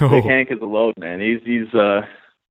Oh. 0.00 0.08
Big 0.08 0.24
Hank 0.24 0.48
is 0.50 0.58
a 0.62 0.64
load, 0.64 0.94
man. 0.98 1.20
He's 1.20 1.40
he's 1.44 1.72
uh 1.74 2.00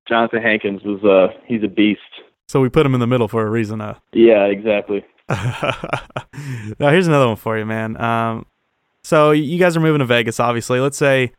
Jonathan 0.08 0.44
Hankins 0.44 0.84
was 0.84 1.04
uh 1.04 1.36
he's 1.48 1.64
a 1.64 1.68
beast. 1.68 2.00
So 2.48 2.62
we 2.62 2.70
put 2.70 2.86
him 2.86 2.94
in 2.94 3.00
the 3.00 3.08
middle 3.08 3.28
for 3.28 3.48
a 3.48 3.50
reason. 3.50 3.82
Uh. 3.82 3.98
Yeah, 4.14 4.46
exactly. 4.46 5.04
now 5.30 6.90
here's 6.92 7.08
another 7.08 7.28
one 7.28 7.36
for 7.36 7.58
you, 7.58 7.66
man. 7.66 8.00
Um, 8.00 8.46
so 9.04 9.32
you 9.32 9.58
guys 9.58 9.76
are 9.76 9.80
moving 9.80 10.00
to 10.00 10.06
Vegas, 10.06 10.40
obviously. 10.40 10.80
Let's 10.80 10.98
say 10.98 11.32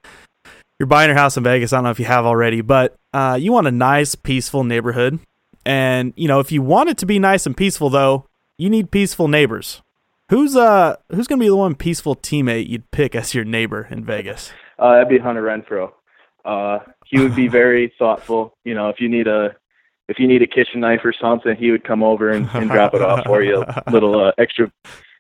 you're 0.78 0.87
buying 0.87 1.08
your 1.08 1.16
house 1.18 1.37
in 1.37 1.42
Vegas. 1.44 1.72
I 1.72 1.76
don't 1.76 1.85
know 1.85 1.90
if 1.90 1.98
you 2.00 2.06
have 2.06 2.24
already, 2.26 2.61
but 2.61 2.96
uh, 3.12 3.38
you 3.40 3.52
want 3.52 3.66
a 3.66 3.70
nice, 3.72 4.14
peaceful 4.14 4.64
neighborhood. 4.64 5.18
And 5.64 6.12
you 6.16 6.26
know, 6.28 6.40
if 6.40 6.50
you 6.50 6.61
want 6.62 6.88
it 6.88 6.98
to 6.98 7.06
be 7.06 7.18
nice 7.18 7.46
and 7.46 7.56
peaceful, 7.56 7.88
though, 7.90 8.26
you 8.58 8.68
need 8.68 8.90
peaceful 8.90 9.28
neighbors. 9.28 9.80
Who's 10.30 10.56
uh 10.56 10.96
who's 11.11 11.26
gonna 11.28 11.40
be 11.40 11.48
the 11.48 11.56
one 11.56 11.74
peaceful 11.74 12.16
teammate 12.16 12.68
you'd 12.68 12.90
pick 12.90 13.14
as 13.14 13.35
your 13.35 13.44
neighbor 13.44 13.87
in 13.90 14.04
Vegas? 14.04 14.50
Uh, 14.78 14.94
that'd 14.94 15.08
be 15.08 15.18
Hunter 15.18 15.42
Renfrow. 15.42 15.92
Uh, 16.44 16.78
he 17.06 17.20
would 17.20 17.37
be 17.37 17.46
very 17.61 17.92
thoughtful. 17.98 18.56
You 18.64 18.74
know, 18.74 18.88
if 18.88 18.98
you 18.98 19.08
need 19.08 19.28
a 19.28 19.54
if 20.08 20.18
you 20.18 20.26
need 20.26 20.42
a 20.42 20.46
kitchen 20.46 20.80
knife 20.80 21.00
or 21.04 21.12
something, 21.20 21.54
he 21.54 21.70
would 21.70 21.85
come 21.85 22.02
over 22.02 22.30
and, 22.30 22.48
and 22.54 22.68
drop 22.70 22.94
it 22.94 23.02
off 23.02 23.24
for 23.24 23.42
you. 23.42 23.62
A 23.62 23.85
little 23.92 24.20
uh, 24.28 24.32
extra 24.38 24.72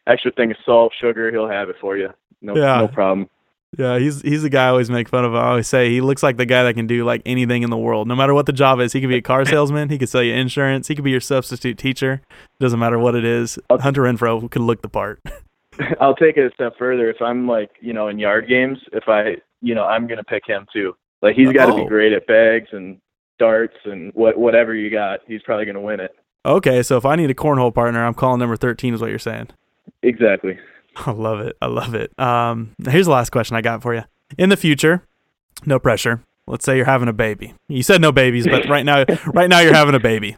extra 0.08 0.32
thing 0.32 0.50
of 0.50 0.56
salt, 0.66 0.92
sugar, 1.00 1.30
he'll 1.30 1.48
have 1.48 1.68
it 1.68 1.76
for 1.80 1.96
you. 1.96 2.08
No 2.40 2.56
Yeah. 2.56 2.78
no 2.80 2.88
problem. 2.88 3.28
Yeah, 3.78 3.98
he's 3.98 4.20
he's 4.20 4.42
the 4.42 4.50
guy 4.50 4.66
I 4.66 4.68
always 4.68 4.90
make 4.90 5.08
fun 5.08 5.24
of. 5.24 5.34
I 5.34 5.48
always 5.48 5.66
say 5.66 5.88
he 5.90 6.02
looks 6.02 6.22
like 6.22 6.36
the 6.36 6.44
guy 6.44 6.62
that 6.64 6.74
can 6.74 6.86
do 6.86 7.04
like 7.04 7.22
anything 7.24 7.62
in 7.62 7.70
the 7.70 7.76
world, 7.78 8.06
no 8.06 8.14
matter 8.14 8.34
what 8.34 8.44
the 8.46 8.52
job 8.52 8.80
is. 8.80 8.92
He 8.92 9.00
could 9.00 9.08
be 9.08 9.16
a 9.16 9.22
car 9.22 9.44
salesman. 9.46 9.88
He 9.88 9.96
could 9.96 10.10
sell 10.10 10.22
you 10.22 10.34
insurance. 10.34 10.88
He 10.88 10.94
could 10.94 11.04
be 11.04 11.10
your 11.10 11.20
substitute 11.20 11.78
teacher. 11.78 12.20
Doesn't 12.60 12.78
matter 12.78 12.98
what 12.98 13.14
it 13.14 13.24
is. 13.24 13.58
Hunter 13.70 14.02
Renfrow 14.02 14.50
could 14.50 14.60
look 14.62 14.82
the 14.82 14.88
part. 14.90 15.20
I'll 16.00 16.14
take 16.14 16.36
it 16.36 16.44
a 16.50 16.54
step 16.54 16.74
further. 16.78 17.08
If 17.08 17.22
I'm 17.22 17.46
like, 17.48 17.70
you 17.80 17.94
know, 17.94 18.08
in 18.08 18.18
yard 18.18 18.46
games, 18.46 18.78
if 18.92 19.04
I, 19.08 19.36
you 19.62 19.74
know, 19.74 19.84
I'm 19.84 20.06
gonna 20.06 20.22
pick 20.24 20.42
him 20.46 20.66
too. 20.70 20.94
Like 21.22 21.34
he's 21.34 21.50
got 21.52 21.66
to 21.66 21.72
Oh. 21.72 21.84
be 21.84 21.88
great 21.88 22.12
at 22.12 22.26
bags 22.26 22.68
and 22.72 22.98
darts 23.38 23.76
and 23.86 24.12
what 24.14 24.36
whatever 24.36 24.74
you 24.74 24.90
got. 24.90 25.20
He's 25.26 25.40
probably 25.44 25.64
gonna 25.64 25.80
win 25.80 25.98
it. 26.00 26.14
Okay, 26.44 26.82
so 26.82 26.98
if 26.98 27.06
I 27.06 27.16
need 27.16 27.30
a 27.30 27.34
cornhole 27.34 27.72
partner, 27.74 28.04
I'm 28.04 28.12
calling 28.14 28.40
number 28.40 28.56
thirteen. 28.56 28.92
Is 28.92 29.00
what 29.00 29.08
you're 29.08 29.18
saying? 29.18 29.48
Exactly. 30.02 30.58
I 31.06 31.10
love 31.12 31.40
it. 31.40 31.56
I 31.62 31.66
love 31.66 31.94
it. 31.94 32.16
Um, 32.18 32.72
here's 32.88 33.06
the 33.06 33.12
last 33.12 33.30
question 33.30 33.56
I 33.56 33.60
got 33.62 33.82
for 33.82 33.94
you. 33.94 34.02
In 34.38 34.48
the 34.48 34.56
future, 34.56 35.04
no 35.66 35.78
pressure. 35.78 36.22
Let's 36.46 36.64
say 36.64 36.76
you're 36.76 36.86
having 36.86 37.08
a 37.08 37.12
baby. 37.12 37.54
You 37.68 37.82
said 37.82 38.00
no 38.00 38.10
babies, 38.12 38.46
but 38.46 38.68
right 38.68 38.84
now, 38.84 39.04
right 39.32 39.48
now 39.48 39.60
you're 39.60 39.74
having 39.74 39.94
a 39.94 40.00
baby, 40.00 40.36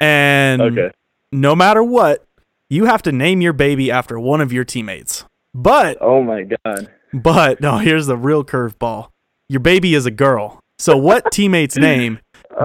and 0.00 0.62
Okay. 0.62 0.90
no 1.30 1.54
matter 1.54 1.82
what, 1.82 2.24
you 2.70 2.86
have 2.86 3.02
to 3.02 3.12
name 3.12 3.40
your 3.42 3.52
baby 3.52 3.90
after 3.90 4.18
one 4.18 4.40
of 4.40 4.52
your 4.52 4.64
teammates. 4.64 5.24
But 5.54 5.98
Oh 6.00 6.22
my 6.22 6.44
god. 6.64 6.90
but 7.12 7.60
no, 7.60 7.76
here's 7.78 8.06
the 8.06 8.16
real 8.16 8.42
curveball. 8.44 9.08
Your 9.48 9.60
baby 9.60 9.94
is 9.94 10.06
a 10.06 10.10
girl. 10.10 10.58
So 10.78 10.96
what 10.96 11.30
teammate's 11.32 11.76
name 11.76 12.18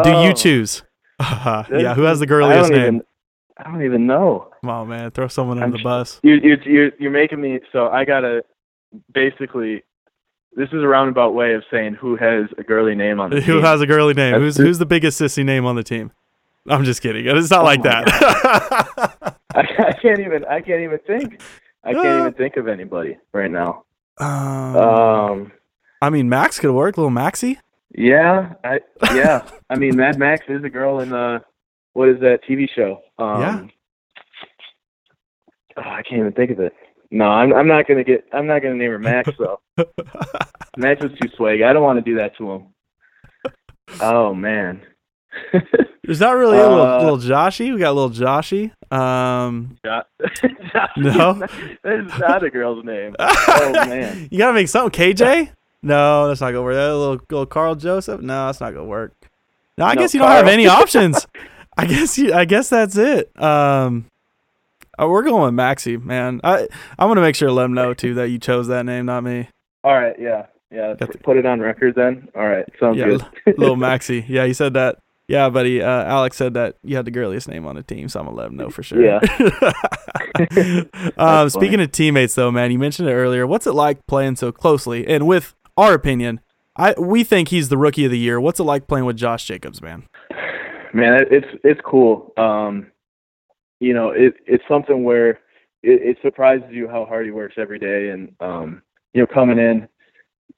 do 0.04 0.10
you 0.10 0.16
Oh. 0.30 0.34
choose? 0.34 0.84
yeah, 1.20 1.94
who 1.94 2.04
has 2.04 2.20
the 2.20 2.26
I 2.26 2.28
girliest 2.30 2.70
don't 2.70 2.78
name? 2.78 2.88
Even, 2.96 3.02
I 3.58 3.64
don't 3.72 3.84
even 3.84 4.08
know. 4.08 4.47
Come 4.62 4.70
on, 4.70 4.88
man, 4.90 5.12
throw 5.12 5.28
someone 5.28 5.58
I'm 5.58 5.66
under 5.66 5.78
the 5.78 5.84
bus. 5.84 6.20
You 6.24 6.36
you 6.36 6.58
you're 6.66 6.92
you're 7.00 7.12
making 7.12 7.40
me 7.42 7.60
so 7.72 7.88
I 7.90 8.06
gotta 8.06 8.44
basically. 9.14 9.84
This 10.56 10.70
is 10.70 10.82
a 10.82 10.88
roundabout 10.88 11.36
way 11.36 11.54
of 11.54 11.64
saying 11.70 11.96
who 11.96 12.16
has 12.16 12.46
a 12.58 12.64
girly 12.64 12.96
name 12.96 13.20
on 13.20 13.30
the 13.30 13.36
team. 13.36 13.46
Who 13.46 13.54
team. 13.58 13.64
has 13.64 13.80
a 13.82 13.86
girly 13.86 14.16
name? 14.16 14.32
That's 14.32 14.42
Who's 14.42 14.60
it. 14.60 14.64
who's 14.64 14.78
the 14.80 14.88
biggest 14.88 15.22
sissy 15.22 15.46
name 15.46 15.66
on 15.68 15.76
the 15.76 15.84
team? 15.84 16.12
I'm 16.68 16.84
just 16.84 17.02
kidding. 17.04 17.28
It's 17.28 17.52
not 17.52 17.62
Oh 17.62 17.66
like 17.66 17.84
that. 17.84 18.08
I, 19.54 19.62
I 19.62 19.92
can't 20.02 20.20
even 20.20 20.46
I 20.46 20.62
can't 20.62 20.82
even 20.82 20.98
think. 21.06 21.42
I 21.84 21.94
can't 21.94 22.22
even 22.22 22.34
think 22.38 22.58
of 22.58 22.68
anybody 22.68 23.18
right 23.34 23.52
now. 23.52 23.84
um, 24.20 24.76
Um. 24.76 25.52
I 26.02 26.10
mean, 26.10 26.28
Max 26.30 26.60
could 26.60 26.72
work. 26.72 26.98
Little 26.98 27.12
Maxie. 27.12 27.60
Yeah, 27.96 28.54
I 28.64 28.80
yeah. 29.14 29.48
I 29.70 29.76
mean, 29.78 29.96
Mad 29.96 30.18
Max 30.18 30.46
is 30.50 30.64
a 30.64 30.70
girl 30.70 31.00
in 31.02 31.10
the 31.10 31.42
what 31.94 32.10
is 32.10 32.20
that 32.22 32.40
TV 32.50 32.68
show? 32.76 33.02
Um, 33.20 33.42
Yeah. 33.42 33.64
Oh, 35.78 35.82
I 35.82 36.02
can't 36.04 36.20
even 36.20 36.32
think 36.34 36.52
of 36.52 36.60
it. 36.60 36.74
No, 37.12 37.26
I'm 37.26 37.54
I'm 37.54 37.68
not 37.68 37.88
gonna 37.88 38.04
get. 38.04 38.26
I'm 38.34 38.48
not 38.48 38.62
gonna 38.62 38.76
name 38.76 38.92
her 38.92 39.00
Max 39.00 39.30
though. 39.40 39.60
Max 40.78 41.04
is 41.06 41.12
too 41.22 41.30
swag. 41.38 41.62
I 41.62 41.72
don't 41.74 41.84
want 41.84 41.98
to 42.04 42.12
do 42.12 42.18
that 42.18 42.36
to 42.38 42.52
him. 42.52 42.68
Oh 44.02 44.34
man. 44.34 44.82
There's 46.04 46.20
not 46.20 46.36
really 46.36 46.58
a 46.58 46.68
little, 46.68 46.82
Uh, 46.86 47.00
little 47.00 47.18
Joshy. 47.18 47.72
We 47.74 47.80
got 47.80 47.92
a 47.92 47.94
little 47.94 48.10
Joshy. 48.10 48.72
Um, 48.92 49.78
Jo- 49.86 50.02
No? 50.98 51.34
that 51.34 52.00
is 52.06 52.20
not 52.20 52.44
a 52.44 52.50
girl's 52.50 52.84
name. 52.84 53.16
Oh 53.20 53.72
man. 53.88 54.28
you 54.32 54.38
gotta 54.38 54.54
make 54.54 54.68
something. 54.68 55.14
KJ? 55.14 55.52
No, 55.84 56.28
that's 56.28 56.42
not 56.42 56.48
gonna 56.52 56.64
work. 56.64 56.74
That 56.76 56.94
little, 56.96 57.14
little 57.30 57.46
Karl 57.46 57.76
Joseph? 57.76 58.22
No, 58.22 58.48
that's 58.48 58.60
not 58.60 58.72
gonna 58.74 58.86
work. 58.86 59.14
No, 59.78 59.86
I 59.86 59.94
No, 59.94 60.02
guess 60.02 60.14
you 60.14 60.20
don't 60.20 60.30
have 60.32 60.48
any 60.48 60.68
options. 60.68 61.28
I 61.78 61.86
guess 61.86 62.18
you. 62.18 62.34
I 62.34 62.46
guess 62.46 62.70
that's 62.70 62.98
it. 62.98 63.32
Um, 63.42 64.06
uh, 65.02 65.08
we're 65.08 65.24
going 65.24 65.44
with 65.44 65.54
Maxi, 65.54 66.02
man. 66.04 66.40
I 66.44 66.68
I'm 67.00 67.08
gonna 67.10 67.22
make 67.22 67.36
sure 67.36 67.48
to 67.48 67.54
let 67.54 67.66
him 67.66 67.74
know 67.74 67.94
too 67.94 68.14
that 68.16 68.30
you 68.30 68.40
chose 68.40 68.68
that 68.68 68.86
name, 68.86 69.06
not 69.06 69.24
me. 69.24 69.50
All 69.84 69.94
right. 69.94 70.16
Yeah. 70.20 70.48
Yeah. 70.72 70.94
The- 71.00 71.08
Put 71.24 71.38
it 71.38 71.46
on 71.46 71.60
record 71.60 71.96
then. 71.96 72.28
All 72.36 72.48
right. 72.48 72.66
Sounds 72.80 72.98
Yeah, 72.98 73.06
good. 73.46 73.58
little 73.58 73.76
Maxi, 73.78 74.24
Yeah, 74.28 74.46
he 74.46 74.54
said 74.54 74.74
that. 74.74 74.98
Yeah, 75.30 75.50
buddy. 75.50 75.82
Uh, 75.82 76.04
Alex 76.06 76.38
said 76.38 76.54
that 76.54 76.76
you 76.84 76.96
had 76.96 77.04
the 77.04 77.12
girliest 77.12 77.50
name 77.50 77.66
on 77.66 77.76
the 77.76 77.84
team, 77.84 78.08
so 78.08 78.20
I'm 78.22 78.26
gonna 78.28 78.38
let 78.38 78.48
him 78.48 78.56
know 78.56 78.70
for 78.70 78.82
sure. 78.82 79.04
Yeah. 79.04 79.20
um, 81.18 81.50
speaking 81.50 81.80
of 81.82 81.92
teammates, 81.92 82.36
though, 82.36 82.52
man, 82.52 82.72
you 82.72 82.80
mentioned 82.80 83.10
it 83.10 83.14
earlier. 83.14 83.46
What's 83.46 83.68
it 83.68 83.74
like 83.74 84.06
playing 84.08 84.38
so 84.38 84.52
closely? 84.52 85.08
And 85.08 85.28
with 85.28 85.54
our 85.76 85.94
opinion, 85.94 86.40
I 86.78 86.94
we 86.98 87.24
think 87.24 87.50
he's 87.50 87.70
the 87.70 87.78
rookie 87.78 88.06
of 88.06 88.12
the 88.12 88.18
year. 88.20 88.40
What's 88.40 88.60
it 88.60 88.64
like 88.64 88.88
playing 88.88 89.06
with 89.06 89.18
Josh 89.18 89.46
Jacobs, 89.46 89.82
man? 89.82 90.04
man 90.94 91.22
it- 91.22 91.28
it's 91.32 91.48
it's 91.64 91.82
cool 91.86 92.34
um 92.38 92.88
you 93.80 93.94
know 93.94 94.10
it 94.10 94.36
it's 94.46 94.64
something 94.68 95.04
where 95.04 95.32
it, 95.84 96.02
it 96.02 96.18
surprises 96.22 96.68
you 96.72 96.88
how 96.88 97.06
hard 97.06 97.26
he 97.26 97.32
works 97.32 97.56
every 97.58 97.80
day. 97.80 98.10
And 98.10 98.34
um 98.40 98.82
you 99.14 99.22
know 99.22 99.28
coming 99.28 99.60
in 99.60 99.88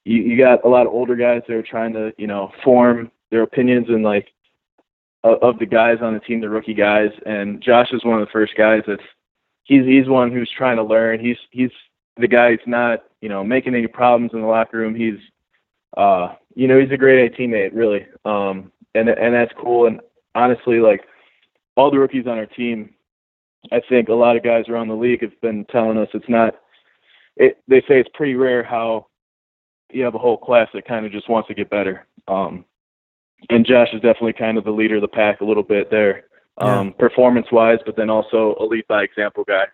you 0.04 0.22
you 0.22 0.38
got 0.38 0.64
a 0.64 0.68
lot 0.68 0.86
of 0.86 0.92
older 0.92 1.16
guys 1.16 1.42
that 1.46 1.54
are 1.54 1.62
trying 1.62 1.92
to 1.94 2.12
you 2.18 2.26
know 2.26 2.50
form 2.64 3.10
their 3.30 3.42
opinions 3.42 3.86
and 3.88 4.02
like 4.02 4.28
of, 5.24 5.38
of 5.42 5.58
the 5.58 5.66
guys 5.66 5.98
on 6.02 6.14
the 6.14 6.20
team 6.20 6.40
the 6.40 6.48
rookie 6.48 6.74
guys. 6.74 7.10
And 7.26 7.62
Josh 7.62 7.88
is 7.92 8.04
one 8.04 8.20
of 8.20 8.26
the 8.26 8.32
first 8.32 8.54
guys 8.56 8.82
that's 8.86 9.02
he's 9.64 9.84
he's 9.84 10.08
one 10.08 10.32
who's 10.32 10.50
trying 10.56 10.76
to 10.76 10.84
learn. 10.84 11.20
He's 11.20 11.36
he's 11.50 11.70
the 12.16 12.28
guy 12.28 12.50
who's 12.50 12.60
not 12.66 13.04
you 13.20 13.28
know 13.28 13.44
making 13.44 13.74
any 13.74 13.86
problems 13.86 14.32
in 14.32 14.40
the 14.40 14.46
locker 14.46 14.78
room. 14.78 14.94
He's 14.94 15.18
uh 15.96 16.34
you 16.54 16.66
know 16.66 16.80
he's 16.80 16.92
a 16.92 16.96
great 16.96 17.32
A 17.32 17.36
teammate 17.36 17.70
really. 17.74 18.06
Um 18.24 18.72
and 18.94 19.08
and 19.08 19.34
that's 19.34 19.52
cool. 19.60 19.86
And 19.86 20.00
honestly, 20.34 20.80
like 20.80 21.02
all 21.76 21.90
the 21.90 21.98
rookies 21.98 22.26
on 22.26 22.38
our 22.38 22.46
team, 22.46 22.94
I 23.72 23.80
think 23.88 24.08
a 24.08 24.14
lot 24.14 24.36
of 24.36 24.42
guys 24.42 24.64
around 24.68 24.88
the 24.88 24.94
league 24.94 25.22
have 25.22 25.38
been 25.40 25.64
telling 25.66 25.98
us 25.98 26.08
it's 26.14 26.28
not. 26.28 26.54
It 27.36 27.58
they 27.68 27.80
say 27.82 28.00
it's 28.00 28.10
pretty 28.14 28.34
rare 28.34 28.62
how 28.62 29.06
you 29.92 30.04
have 30.04 30.14
a 30.14 30.18
whole 30.18 30.38
class 30.38 30.68
that 30.74 30.86
kind 30.86 31.04
of 31.06 31.12
just 31.12 31.28
wants 31.28 31.48
to 31.48 31.54
get 31.54 31.70
better. 31.70 32.06
Um, 32.28 32.64
and 33.48 33.66
Josh 33.66 33.88
is 33.92 34.00
definitely 34.02 34.34
kind 34.34 34.58
of 34.58 34.64
the 34.64 34.70
leader 34.70 34.96
of 34.96 35.02
the 35.02 35.08
pack 35.08 35.40
a 35.40 35.44
little 35.44 35.62
bit 35.62 35.90
there, 35.90 36.24
um, 36.58 36.92
performance 36.98 37.46
wise, 37.50 37.78
but 37.86 37.96
then 37.96 38.10
also 38.10 38.54
a 38.60 38.64
lead 38.64 38.86
by 38.88 39.02
example 39.02 39.44
guy. 39.46 39.64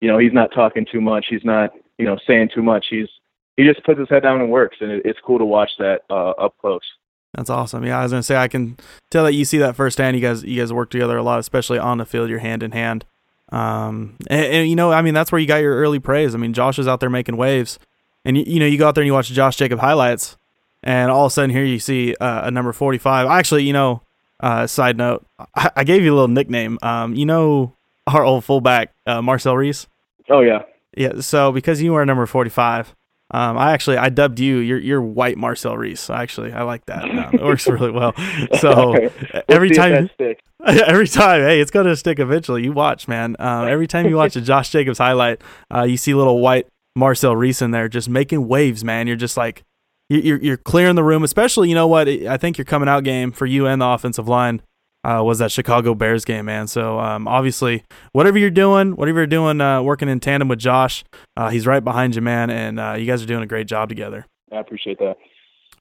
you 0.00 0.08
know, 0.08 0.18
he's 0.18 0.32
not 0.32 0.52
talking 0.54 0.86
too 0.90 1.00
much. 1.00 1.26
He's 1.30 1.44
not, 1.44 1.70
you 1.98 2.04
know, 2.04 2.18
saying 2.26 2.50
too 2.54 2.62
much. 2.62 2.86
He's 2.90 3.08
he 3.56 3.64
just 3.64 3.84
puts 3.84 3.98
his 3.98 4.08
head 4.08 4.22
down 4.22 4.40
and 4.40 4.50
works, 4.50 4.76
and 4.80 4.90
it, 4.90 5.02
it's 5.04 5.18
cool 5.24 5.38
to 5.38 5.44
watch 5.44 5.70
that 5.78 6.02
uh, 6.10 6.30
up 6.32 6.54
close. 6.60 6.82
That's 7.34 7.50
awesome. 7.50 7.84
Yeah, 7.84 7.98
I 7.98 8.02
was 8.02 8.12
gonna 8.12 8.22
say 8.22 8.36
I 8.36 8.48
can 8.48 8.76
tell 9.10 9.24
that 9.24 9.32
you 9.32 9.44
see 9.44 9.58
that 9.58 9.76
firsthand. 9.76 10.16
You 10.16 10.22
guys, 10.22 10.44
you 10.44 10.60
guys 10.60 10.72
work 10.72 10.90
together 10.90 11.16
a 11.16 11.22
lot, 11.22 11.40
especially 11.40 11.78
on 11.78 11.98
the 11.98 12.04
field. 12.04 12.28
You're 12.28 12.40
hand 12.40 12.62
in 12.62 12.72
hand. 12.72 13.06
Um, 13.52 14.16
and, 14.28 14.46
and, 14.46 14.68
you 14.68 14.76
know, 14.76 14.90
I 14.90 15.02
mean, 15.02 15.14
that's 15.14 15.30
where 15.30 15.40
you 15.40 15.46
got 15.46 15.56
your 15.58 15.76
early 15.76 15.98
praise. 15.98 16.34
I 16.34 16.38
mean, 16.38 16.52
Josh 16.52 16.78
is 16.78 16.88
out 16.88 17.00
there 17.00 17.10
making 17.10 17.36
waves, 17.36 17.78
and 18.24 18.36
you, 18.36 18.44
you 18.46 18.60
know, 18.60 18.66
you 18.66 18.78
go 18.78 18.88
out 18.88 18.94
there 18.94 19.02
and 19.02 19.06
you 19.06 19.12
watch 19.12 19.28
Josh 19.28 19.56
Jacob 19.56 19.78
highlights, 19.78 20.36
and 20.82 21.10
all 21.10 21.26
of 21.26 21.30
a 21.30 21.34
sudden 21.34 21.50
here 21.50 21.64
you 21.64 21.78
see 21.78 22.14
uh, 22.16 22.46
a 22.46 22.50
number 22.50 22.72
45. 22.72 23.28
Actually, 23.28 23.64
you 23.64 23.72
know, 23.72 24.02
uh, 24.40 24.66
side 24.66 24.96
note, 24.96 25.26
I, 25.54 25.70
I, 25.76 25.84
gave 25.84 26.02
you 26.02 26.12
a 26.12 26.14
little 26.14 26.28
nickname. 26.28 26.78
Um, 26.82 27.14
you 27.14 27.24
know, 27.26 27.76
our 28.06 28.24
old 28.24 28.44
fullback 28.44 28.92
uh, 29.06 29.22
Marcel 29.22 29.56
Reese. 29.56 29.86
Oh 30.28 30.40
yeah. 30.40 30.62
Yeah. 30.96 31.20
So 31.20 31.52
because 31.52 31.82
you 31.82 31.94
are 31.94 32.04
number 32.04 32.26
45, 32.26 32.94
um, 33.30 33.56
I 33.56 33.72
actually 33.72 33.96
I 33.96 34.10
dubbed 34.10 34.38
you 34.38 34.58
you're 34.58 34.78
you're 34.78 35.02
white 35.02 35.36
Marcel 35.36 35.76
Reese. 35.76 36.10
Actually, 36.10 36.52
I 36.52 36.62
like 36.62 36.84
that. 36.86 37.04
Um, 37.04 37.34
it 37.34 37.42
works 37.42 37.66
really 37.66 37.90
well. 37.90 38.14
So 38.60 38.94
every 39.48 39.70
time, 39.70 40.10
every 40.64 41.08
time, 41.08 41.40
hey, 41.40 41.60
it's 41.60 41.70
gonna 41.70 41.96
stick 41.96 42.18
eventually. 42.18 42.62
You 42.64 42.72
watch, 42.72 43.08
man. 43.08 43.36
Uh, 43.38 43.64
every 43.64 43.86
time 43.86 44.06
you 44.06 44.16
watch 44.16 44.36
a 44.36 44.40
Josh 44.40 44.70
Jacobs 44.70 44.98
highlight, 44.98 45.40
uh, 45.74 45.82
you 45.82 45.96
see 45.96 46.14
little 46.14 46.40
white 46.40 46.66
Marcel 46.94 47.34
Reese 47.34 47.62
in 47.62 47.70
there 47.70 47.88
just 47.88 48.08
making 48.08 48.46
waves, 48.46 48.84
man. 48.84 49.06
You're 49.06 49.16
just 49.16 49.36
like 49.36 49.64
you're 50.08 50.40
you're 50.40 50.56
clearing 50.56 50.94
the 50.94 51.04
room. 51.04 51.24
Especially, 51.24 51.68
you 51.68 51.74
know 51.74 51.88
what? 51.88 52.08
I 52.08 52.36
think 52.36 52.58
your 52.58 52.64
coming 52.64 52.88
out 52.88 53.04
game 53.04 53.32
for 53.32 53.46
you 53.46 53.66
and 53.66 53.80
the 53.80 53.86
offensive 53.86 54.28
line 54.28 54.62
uh, 55.04 55.22
was 55.22 55.38
that 55.38 55.52
Chicago 55.52 55.94
Bears 55.94 56.24
game, 56.24 56.46
man. 56.46 56.66
So 56.66 56.98
um, 56.98 57.28
obviously, 57.28 57.84
whatever 58.12 58.38
you're 58.38 58.50
doing, 58.50 58.96
whatever 58.96 59.20
you're 59.20 59.26
doing, 59.26 59.60
uh, 59.60 59.82
working 59.82 60.08
in 60.08 60.20
tandem 60.20 60.48
with 60.48 60.58
Josh, 60.58 61.04
uh, 61.36 61.50
he's 61.50 61.66
right 61.66 61.84
behind 61.84 62.16
you, 62.16 62.22
man, 62.22 62.50
and 62.50 62.80
uh, 62.80 62.94
you 62.98 63.06
guys 63.06 63.22
are 63.22 63.26
doing 63.26 63.42
a 63.42 63.46
great 63.46 63.66
job 63.66 63.88
together. 63.88 64.26
I 64.50 64.60
appreciate 64.60 64.98
that. 64.98 65.16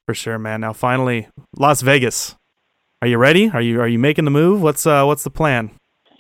For 0.06 0.14
sure, 0.14 0.38
man. 0.38 0.62
Now, 0.62 0.74
finally, 0.74 1.30
Las 1.58 1.82
Vegas. 1.82 2.36
Are 3.02 3.08
you 3.08 3.18
ready? 3.18 3.50
Are 3.50 3.62
you 3.62 3.82
are 3.82 3.88
you 3.88 4.00
making 4.00 4.26
the 4.26 4.32
move? 4.32 4.62
What's 4.62 4.88
uh 4.88 5.04
what's 5.04 5.24
the 5.24 5.30
plan? 5.30 5.72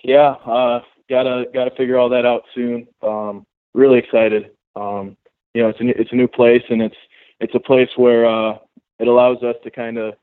Yeah, 0.03 0.31
uh, 0.45 0.81
gotta 1.09 1.45
gotta 1.53 1.71
figure 1.77 1.97
all 1.97 2.09
that 2.09 2.25
out 2.25 2.43
soon. 2.53 2.87
Um, 3.01 3.45
really 3.73 3.99
excited. 3.99 4.51
Um, 4.75 5.15
you 5.53 5.61
know, 5.61 5.69
it's 5.69 5.79
a 5.79 6.01
it's 6.01 6.11
a 6.11 6.15
new 6.15 6.27
place, 6.27 6.63
and 6.69 6.81
it's 6.81 6.95
it's 7.39 7.55
a 7.55 7.59
place 7.59 7.89
where 7.95 8.25
uh, 8.25 8.57
it 8.99 9.07
allows 9.07 9.43
us 9.43 9.55
to 9.63 9.71
kind 9.71 9.97
of 9.97 10.15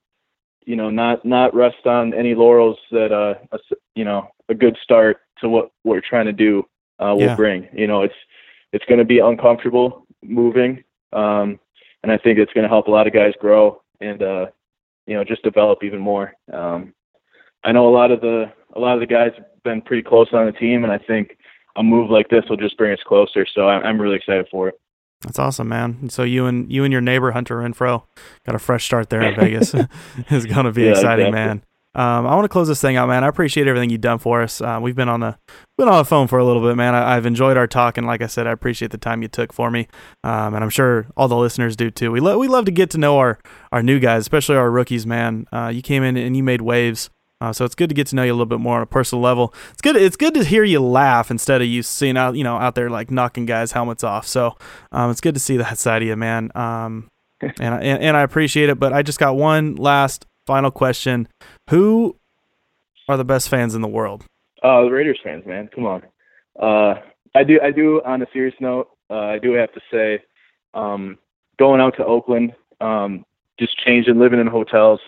you 0.70 0.76
know, 0.76 0.88
not 0.88 1.24
not 1.24 1.52
rest 1.52 1.84
on 1.84 2.14
any 2.14 2.32
laurels 2.32 2.78
that 2.92 3.10
uh, 3.10 3.34
a, 3.50 3.58
you 3.96 4.04
know, 4.04 4.28
a 4.48 4.54
good 4.54 4.78
start 4.80 5.18
to 5.40 5.48
what 5.48 5.72
we're 5.82 6.00
trying 6.00 6.26
to 6.26 6.32
do 6.32 6.64
uh, 7.00 7.12
will 7.12 7.22
yeah. 7.22 7.34
bring. 7.34 7.68
You 7.72 7.88
know, 7.88 8.02
it's 8.02 8.14
it's 8.72 8.84
going 8.84 9.00
to 9.00 9.04
be 9.04 9.18
uncomfortable 9.18 10.06
moving, 10.22 10.84
um, 11.12 11.58
and 12.04 12.12
I 12.12 12.18
think 12.18 12.38
it's 12.38 12.52
going 12.52 12.62
to 12.62 12.68
help 12.68 12.86
a 12.86 12.90
lot 12.92 13.08
of 13.08 13.12
guys 13.12 13.34
grow 13.40 13.82
and 14.00 14.22
uh, 14.22 14.46
you 15.08 15.16
know 15.16 15.24
just 15.24 15.42
develop 15.42 15.82
even 15.82 15.98
more. 15.98 16.34
Um, 16.52 16.94
I 17.64 17.72
know 17.72 17.88
a 17.88 17.96
lot 17.96 18.12
of 18.12 18.20
the 18.20 18.52
a 18.76 18.78
lot 18.78 18.94
of 18.94 19.00
the 19.00 19.12
guys 19.12 19.32
have 19.38 19.46
been 19.64 19.82
pretty 19.82 20.04
close 20.04 20.28
on 20.32 20.46
the 20.46 20.52
team, 20.52 20.84
and 20.84 20.92
I 20.92 20.98
think 20.98 21.36
a 21.74 21.82
move 21.82 22.10
like 22.10 22.28
this 22.28 22.44
will 22.48 22.56
just 22.56 22.78
bring 22.78 22.92
us 22.92 23.02
closer. 23.04 23.44
So 23.44 23.68
I'm 23.68 24.00
really 24.00 24.16
excited 24.16 24.46
for 24.52 24.68
it. 24.68 24.80
That's 25.22 25.38
awesome, 25.38 25.68
man. 25.68 26.08
So 26.08 26.22
you 26.22 26.46
and 26.46 26.70
you 26.72 26.84
and 26.84 26.92
your 26.92 27.02
neighbor 27.02 27.32
Hunter 27.32 27.58
Renfrow 27.58 28.04
got 28.46 28.54
a 28.54 28.58
fresh 28.58 28.84
start 28.84 29.10
there 29.10 29.22
in 29.22 29.34
Vegas. 29.34 29.74
it's 30.16 30.46
gonna 30.46 30.72
be 30.72 30.84
yeah, 30.84 30.90
exciting, 30.90 31.26
exactly. 31.26 31.32
man. 31.32 31.62
Um, 31.92 32.24
I 32.24 32.36
want 32.36 32.44
to 32.44 32.48
close 32.48 32.68
this 32.68 32.80
thing 32.80 32.96
out, 32.96 33.08
man. 33.08 33.24
I 33.24 33.26
appreciate 33.26 33.66
everything 33.66 33.90
you've 33.90 34.00
done 34.00 34.18
for 34.18 34.42
us. 34.42 34.60
Uh, 34.60 34.78
we've 34.80 34.94
been 34.94 35.08
on 35.08 35.20
the 35.20 35.36
been 35.76 35.88
on 35.88 35.98
the 35.98 36.04
phone 36.04 36.28
for 36.28 36.38
a 36.38 36.44
little 36.44 36.62
bit, 36.62 36.76
man. 36.76 36.94
I, 36.94 37.14
have 37.14 37.26
enjoyed 37.26 37.56
our 37.56 37.66
talk, 37.66 37.98
and 37.98 38.06
like 38.06 38.22
I 38.22 38.28
said, 38.28 38.46
I 38.46 38.52
appreciate 38.52 38.92
the 38.92 38.98
time 38.98 39.22
you 39.22 39.28
took 39.28 39.52
for 39.52 39.72
me, 39.72 39.88
um, 40.22 40.54
and 40.54 40.62
I'm 40.62 40.70
sure 40.70 41.06
all 41.16 41.26
the 41.26 41.36
listeners 41.36 41.74
do 41.74 41.90
too. 41.90 42.12
We 42.12 42.20
lo- 42.20 42.38
we 42.38 42.46
love 42.46 42.64
to 42.66 42.70
get 42.70 42.90
to 42.90 42.98
know 42.98 43.18
our 43.18 43.40
our 43.72 43.82
new 43.82 43.98
guys, 43.98 44.20
especially 44.20 44.56
our 44.56 44.70
rookies, 44.70 45.04
man. 45.04 45.46
Uh, 45.52 45.72
you 45.74 45.82
came 45.82 46.04
in 46.04 46.16
and 46.16 46.36
you 46.36 46.44
made 46.44 46.60
waves. 46.60 47.10
Uh, 47.40 47.52
so 47.52 47.64
it's 47.64 47.74
good 47.74 47.88
to 47.88 47.94
get 47.94 48.06
to 48.08 48.16
know 48.16 48.22
you 48.22 48.32
a 48.32 48.34
little 48.34 48.44
bit 48.44 48.60
more 48.60 48.76
on 48.76 48.82
a 48.82 48.86
personal 48.86 49.22
level. 49.22 49.54
It's 49.72 49.80
good. 49.80 49.96
It's 49.96 50.16
good 50.16 50.34
to 50.34 50.44
hear 50.44 50.62
you 50.62 50.80
laugh 50.80 51.30
instead 51.30 51.62
of 51.62 51.68
you 51.68 51.82
seeing 51.82 52.18
out, 52.18 52.36
you 52.36 52.44
know, 52.44 52.56
out 52.56 52.74
there 52.74 52.90
like 52.90 53.10
knocking 53.10 53.46
guys' 53.46 53.72
helmets 53.72 54.04
off. 54.04 54.26
So 54.26 54.56
um, 54.92 55.10
it's 55.10 55.22
good 55.22 55.34
to 55.34 55.40
see 55.40 55.56
that 55.56 55.78
side 55.78 56.02
of 56.02 56.08
you, 56.08 56.16
man. 56.16 56.50
Um, 56.54 57.08
and, 57.40 57.74
I, 57.74 57.80
and, 57.80 58.02
and 58.02 58.16
I 58.16 58.22
appreciate 58.22 58.68
it. 58.68 58.78
But 58.78 58.92
I 58.92 59.02
just 59.02 59.18
got 59.18 59.36
one 59.36 59.76
last 59.76 60.26
final 60.46 60.70
question: 60.70 61.28
Who 61.70 62.16
are 63.08 63.16
the 63.16 63.24
best 63.24 63.48
fans 63.48 63.74
in 63.74 63.80
the 63.80 63.88
world? 63.88 64.24
Uh, 64.62 64.82
the 64.82 64.90
Raiders 64.90 65.18
fans, 65.24 65.46
man. 65.46 65.70
Come 65.74 65.86
on. 65.86 66.02
Uh, 66.60 67.00
I 67.34 67.44
do. 67.44 67.58
I 67.62 67.70
do. 67.70 68.02
On 68.04 68.20
a 68.20 68.26
serious 68.34 68.54
note, 68.60 68.90
uh, 69.08 69.14
I 69.14 69.38
do 69.38 69.52
have 69.52 69.72
to 69.72 69.80
say, 69.90 70.22
um, 70.74 71.16
going 71.58 71.80
out 71.80 71.96
to 71.96 72.04
Oakland, 72.04 72.52
um, 72.82 73.24
just 73.58 73.78
changing, 73.78 74.18
living 74.18 74.40
in 74.40 74.46
hotels, 74.46 75.00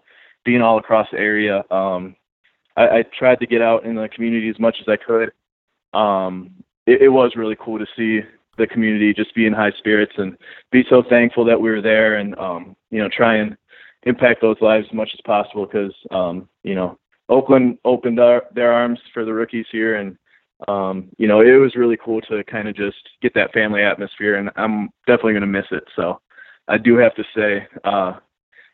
being 0.47 0.63
all 0.63 0.79
across 0.79 1.09
the 1.13 1.19
area. 1.19 1.63
Um, 1.71 2.17
I, 2.77 2.83
I 2.83 3.05
tried 3.19 3.41
to 3.41 3.47
get 3.47 3.63
out 3.63 3.85
in 3.85 3.95
the 3.95 4.09
community 4.09 4.49
as 4.49 4.59
much 4.59 4.77
as 4.81 4.89
I 4.89 4.97
could. 4.97 5.33
Um, 5.93 6.51
it, 6.87 7.03
it 7.03 7.09
was 7.09 7.33
really 7.37 7.57
cool 7.59 7.79
to 7.79 7.87
see 7.97 8.27
the 8.59 8.67
community 8.67 9.15
just 9.15 9.35
be 9.35 9.47
in 9.47 9.53
high 9.53 9.73
spirits 9.79 10.13
and 10.19 10.37
be 10.71 10.85
so 10.89 11.03
thankful 11.09 11.45
that 11.45 11.61
we 11.61 11.71
were 11.71 11.81
there 11.83 12.17
and 12.17 12.39
um, 12.39 12.77
you 12.91 12.99
know 12.99 13.09
try 13.09 13.37
and 13.37 13.57
impact 14.05 14.41
those 14.41 14.61
lives 14.61 14.87
as 14.91 14.95
much 14.95 15.11
as 15.15 15.21
possible 15.25 15.67
because 15.67 15.95
um, 16.11 16.49
you 16.63 16.75
know 16.75 16.99
Oakland 17.29 17.79
opened 17.85 18.21
our, 18.21 18.45
their 18.55 18.73
arms 18.73 18.99
for 19.15 19.25
the 19.25 19.33
rookies 19.33 19.67
here 19.73 19.97
and 19.97 20.19
um, 20.69 21.09
you 21.19 21.27
know 21.27 21.41
it 21.41 21.53
was 21.53 21.77
really 21.77 21.97
cool 21.97 22.21
to 22.23 22.45
kind 22.45 22.69
of 22.69 22.77
just 22.77 22.97
get 23.23 23.35
that 23.35 23.53
family 23.53 23.83
atmosphere 23.83 24.37
and 24.37 24.51
I'm 24.57 24.91
definitely 25.07 25.33
going 25.33 25.43
to 25.43 25.47
miss 25.47 25.67
it 25.71 25.85
so 25.97 26.21
I 26.69 26.79
do 26.79 26.97
have 26.99 27.15
to 27.15 27.25
say 27.35 27.67
uh, 27.85 28.15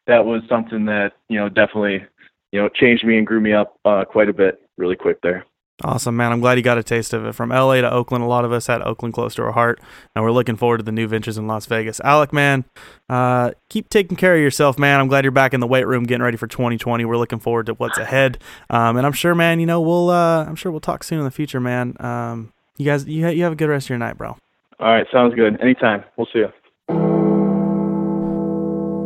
that 0.06 0.24
was 0.24 0.42
something 0.48 0.84
that 0.86 1.12
you 1.28 1.38
know 1.38 1.48
definitely 1.48 2.04
you 2.52 2.60
know, 2.60 2.68
changed 2.68 3.04
me 3.04 3.18
and 3.18 3.26
grew 3.26 3.40
me 3.40 3.52
up 3.52 3.78
uh, 3.84 4.04
quite 4.04 4.28
a 4.28 4.32
bit 4.32 4.60
really 4.76 4.96
quick 4.96 5.20
there. 5.22 5.44
Awesome, 5.84 6.16
man. 6.16 6.32
I'm 6.32 6.40
glad 6.40 6.58
you 6.58 6.64
got 6.64 6.76
a 6.76 6.82
taste 6.82 7.12
of 7.12 7.24
it. 7.24 7.36
From 7.36 7.50
LA 7.50 7.76
to 7.82 7.90
Oakland, 7.90 8.24
a 8.24 8.26
lot 8.26 8.44
of 8.44 8.50
us 8.50 8.66
had 8.66 8.82
Oakland 8.82 9.14
close 9.14 9.36
to 9.36 9.42
our 9.42 9.52
heart, 9.52 9.80
and 10.12 10.24
we're 10.24 10.32
looking 10.32 10.56
forward 10.56 10.78
to 10.78 10.82
the 10.82 10.90
new 10.90 11.06
ventures 11.06 11.38
in 11.38 11.46
Las 11.46 11.66
Vegas. 11.66 12.00
Alec, 12.00 12.32
man, 12.32 12.64
uh, 13.08 13.52
keep 13.68 13.88
taking 13.88 14.16
care 14.16 14.34
of 14.34 14.40
yourself, 14.40 14.76
man. 14.76 14.98
I'm 14.98 15.06
glad 15.06 15.24
you're 15.24 15.30
back 15.30 15.54
in 15.54 15.60
the 15.60 15.68
weight 15.68 15.86
room 15.86 16.02
getting 16.02 16.24
ready 16.24 16.36
for 16.36 16.48
2020. 16.48 17.04
We're 17.04 17.16
looking 17.16 17.38
forward 17.38 17.66
to 17.66 17.74
what's 17.74 17.96
ahead. 17.96 18.42
Um, 18.70 18.96
and 18.96 19.06
I'm 19.06 19.12
sure, 19.12 19.36
man, 19.36 19.60
you 19.60 19.66
know, 19.66 19.80
we'll, 19.80 20.10
uh, 20.10 20.44
I'm 20.44 20.56
sure 20.56 20.72
we'll 20.72 20.80
talk 20.80 21.04
soon 21.04 21.20
in 21.20 21.24
the 21.24 21.30
future, 21.30 21.60
man. 21.60 21.94
Um, 22.00 22.52
you 22.76 22.84
guys, 22.84 23.06
you, 23.06 23.26
ha- 23.26 23.30
you 23.30 23.44
have 23.44 23.52
a 23.52 23.56
good 23.56 23.68
rest 23.68 23.86
of 23.86 23.90
your 23.90 23.98
night, 23.98 24.18
bro. 24.18 24.36
All 24.80 24.92
right, 24.92 25.06
sounds 25.12 25.36
good. 25.36 25.60
Anytime. 25.60 26.02
We'll 26.16 26.26
see 26.32 26.40
you. 26.40 26.48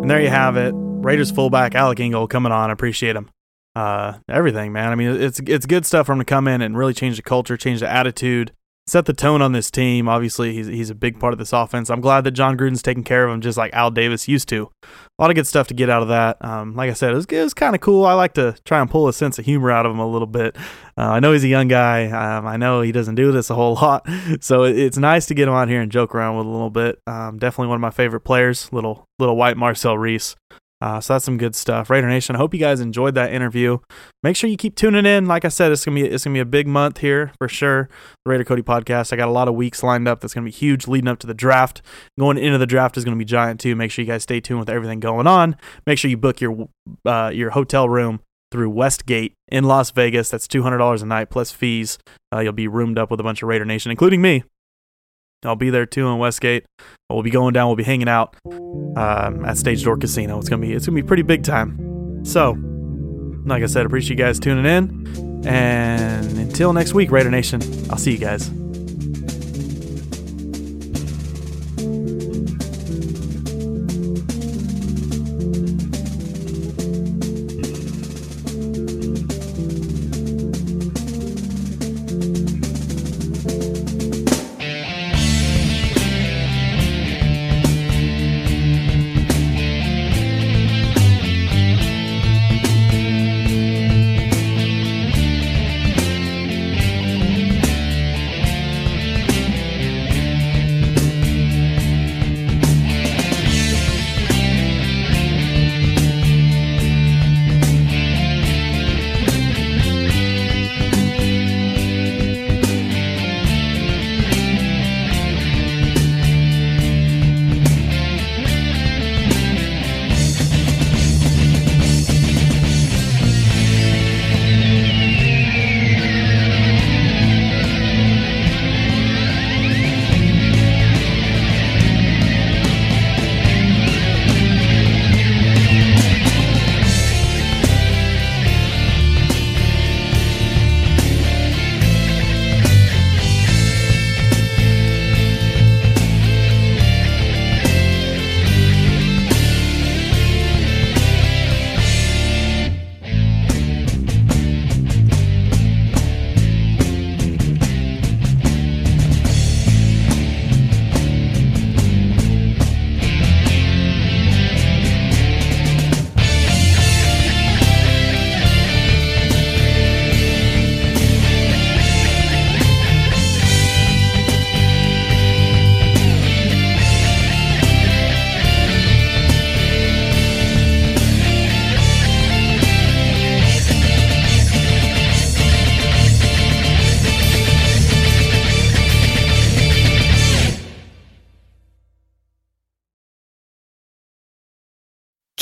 And 0.00 0.11
there 0.11 0.22
you 0.22 0.31
have 0.31 0.57
it. 0.57 0.74
Raiders 1.03 1.31
fullback 1.31 1.75
Alec 1.75 2.01
Ingold 2.01 2.31
coming 2.31 2.53
on. 2.53 2.71
I 2.71 2.73
appreciate 2.73 3.17
him 3.17 3.29
uh, 3.75 4.19
everything, 4.29 4.73
man. 4.73 4.91
I 4.91 4.95
mean, 4.95 5.21
it's 5.21 5.41
it's 5.41 5.67
good 5.67 5.87
stuff 5.87 6.07
for 6.07 6.12
him 6.12 6.19
to 6.19 6.25
come 6.25 6.47
in 6.47 6.61
and 6.61 6.77
really 6.77 6.95
change 6.95 7.17
the 7.17 7.23
culture, 7.23 7.57
change 7.57 7.81
the 7.81 7.88
attitude, 7.88 8.53
set 8.87 9.07
the 9.07 9.15
tone 9.15 9.41
on 9.41 9.53
this 9.53 9.71
team. 9.71 10.09
Obviously, 10.09 10.53
he's 10.53 10.67
he's 10.67 10.91
a 10.91 10.95
big 10.95 11.19
part 11.19 11.33
of 11.33 11.38
this 11.38 11.53
offense. 11.53 11.88
I'm 11.88 12.03
glad 12.03 12.25
that 12.25 12.33
Jon 12.33 12.57
Gruden's 12.57 12.83
taking 12.83 13.03
care 13.03 13.27
of 13.27 13.33
him 13.33 13.41
just 13.41 13.57
like 13.57 13.73
Al 13.73 13.91
Davis 13.91 14.29
used 14.29 14.49
to. 14.51 14.71
A 14.83 15.23
lot 15.23 15.31
of 15.31 15.37
good 15.37 15.47
stuff 15.47 15.69
to 15.69 15.75
get 15.75 15.88
out 15.88 16.03
of 16.03 16.09
that. 16.09 16.37
Um, 16.45 16.75
like 16.75 16.91
I 16.91 16.93
said, 16.93 17.12
it 17.12 17.15
was, 17.15 17.27
was 17.31 17.55
kind 17.55 17.75
of 17.75 17.81
cool. 17.81 18.05
I 18.05 18.12
like 18.12 18.35
to 18.35 18.57
try 18.65 18.81
and 18.81 18.91
pull 18.91 19.09
a 19.09 19.12
sense 19.12 19.38
of 19.38 19.47
humor 19.47 19.71
out 19.71 19.87
of 19.87 19.93
him 19.93 20.01
a 20.01 20.07
little 20.07 20.27
bit. 20.27 20.57
Uh, 20.99 21.12
I 21.12 21.21
know 21.21 21.33
he's 21.33 21.45
a 21.45 21.49
young 21.49 21.69
guy. 21.69 22.07
Um, 22.11 22.47
I 22.47 22.59
know 22.59 22.83
he 22.83 22.93
doesn't 22.93 23.15
do 23.15 23.33
this 23.33 23.49
a 23.49 23.55
whole 23.55 23.75
lot, 23.81 24.07
so 24.41 24.65
it, 24.65 24.79
it's 24.79 24.99
nice 24.99 25.25
to 25.27 25.35
get 25.35 25.49
him 25.49 25.55
out 25.55 25.69
here 25.69 25.81
and 25.81 25.91
joke 25.91 26.15
around 26.15 26.37
with 26.37 26.47
a 26.47 26.51
little 26.51 26.71
bit. 26.71 27.01
Um, 27.07 27.38
definitely 27.38 27.69
one 27.69 27.77
of 27.77 27.83
my 27.83 27.91
favorite 27.91 28.21
players, 28.21 28.71
little 28.71 29.07
little 29.19 29.37
white 29.37 29.57
Marcel 29.57 29.97
Reese. 29.97 30.37
Uh, 30.83 31.01
so 31.01 31.12
that's 31.12 31.25
some 31.25 31.38
good 31.38 31.55
stuff. 31.55 31.90
Raider 31.90 32.09
Nation, 32.09 32.35
I 32.35 32.40
hope 32.40 32.53
you 32.53 32.59
guys 32.59 32.81
enjoyed 32.81 33.14
that 33.14 33.33
interview. 33.33 33.79
Make 34.25 34.35
sure 34.35 34.51
you 34.51 34.57
keep 34.57 34.75
tuning 34.75 35.07
in. 35.07 35.27
Like 35.27 35.45
I 35.45 35.49
said, 35.49 35.71
it's 35.71 35.85
gonna 35.85 35.95
be 35.95 36.03
it's 36.03 36.25
gonna 36.25 36.35
be 36.35 36.40
a 36.40 36.45
big 36.45 36.66
month 36.66 36.99
here 36.99 37.31
for 37.38 37.49
sure. 37.49 37.88
The 38.25 38.31
Raider 38.33 38.42
Cody 38.42 38.62
podcast. 38.62 39.12
I 39.12 39.16
got 39.16 39.29
a 39.29 39.31
lot 39.31 39.47
of 39.47 39.55
weeks 39.55 39.85
lined 39.85 40.09
up. 40.09 40.20
That's 40.20 40.35
gonna 40.35 40.47
be 40.47 40.51
huge 40.51 40.89
leading 40.89 41.07
up 41.07 41.20
to 41.20 41.28
the 41.28 41.35
draft. 41.35 41.83
Going 42.18 42.37
into 42.37 42.59
the 42.59 42.66
draft 42.66 42.97
is 42.97 43.05
gonna 43.05 43.16
be 43.16 43.24
giant 43.24 43.61
too. 43.61 43.76
Make 43.76 43.93
sure 43.93 44.05
you 44.05 44.11
guys 44.11 44.24
stay 44.24 44.41
tuned 44.41 44.59
with 44.59 44.68
everything 44.68 44.99
going 44.99 45.28
on. 45.28 45.55
Make 45.87 45.99
sure 46.01 46.11
you 46.11 46.16
book 46.16 46.41
your 46.41 46.68
uh, 47.07 47.30
your 47.33 47.51
hotel 47.51 47.89
room 47.89 48.18
through 48.51 48.70
Westgate 48.70 49.35
in 49.53 49.62
Las 49.62 49.93
Vegas. 49.93 50.30
That's 50.30 50.49
two 50.49 50.64
hundred 50.64 50.78
dollars 50.78 51.01
a 51.03 51.07
night 51.07 51.30
plus 51.30 51.53
fees. 51.53 51.97
Uh, 52.35 52.41
you'll 52.41 52.53
be 52.55 52.66
roomed 52.66 52.99
up 52.99 53.09
with 53.09 53.20
a 53.20 53.22
bunch 53.22 53.41
of 53.41 53.49
Raider 53.49 53.64
Nation, 53.64 53.93
including 53.93 54.20
me. 54.20 54.43
I'll 55.45 55.57
be 55.57 55.70
there 55.70 55.86
too 55.86 56.09
in 56.09 56.18
Westgate. 56.18 56.64
We'll 57.11 57.22
be 57.22 57.30
going 57.30 57.53
down. 57.53 57.68
We'll 57.68 57.76
be 57.76 57.82
hanging 57.82 58.09
out 58.09 58.36
um, 58.97 59.45
at 59.45 59.57
Stage 59.59 59.82
Door 59.84 59.99
Casino. 59.99 60.38
It's 60.38 60.49
gonna 60.49 60.62
be 60.62 60.72
it's 60.72 60.86
gonna 60.86 60.97
be 60.97 61.07
pretty 61.07 61.22
big 61.22 61.43
time. 61.45 62.24
So, 62.24 62.57
like 63.45 63.62
I 63.62 63.66
said, 63.66 63.86
appreciate 63.86 64.18
you 64.18 64.24
guys 64.24 64.38
tuning 64.38 64.66
in. 64.66 65.47
And 65.47 66.38
until 66.38 66.72
next 66.72 66.95
week, 66.95 67.11
Raider 67.11 67.30
Nation, 67.30 67.61
I'll 67.90 67.99
see 67.99 68.12
you 68.12 68.18
guys. 68.18 68.51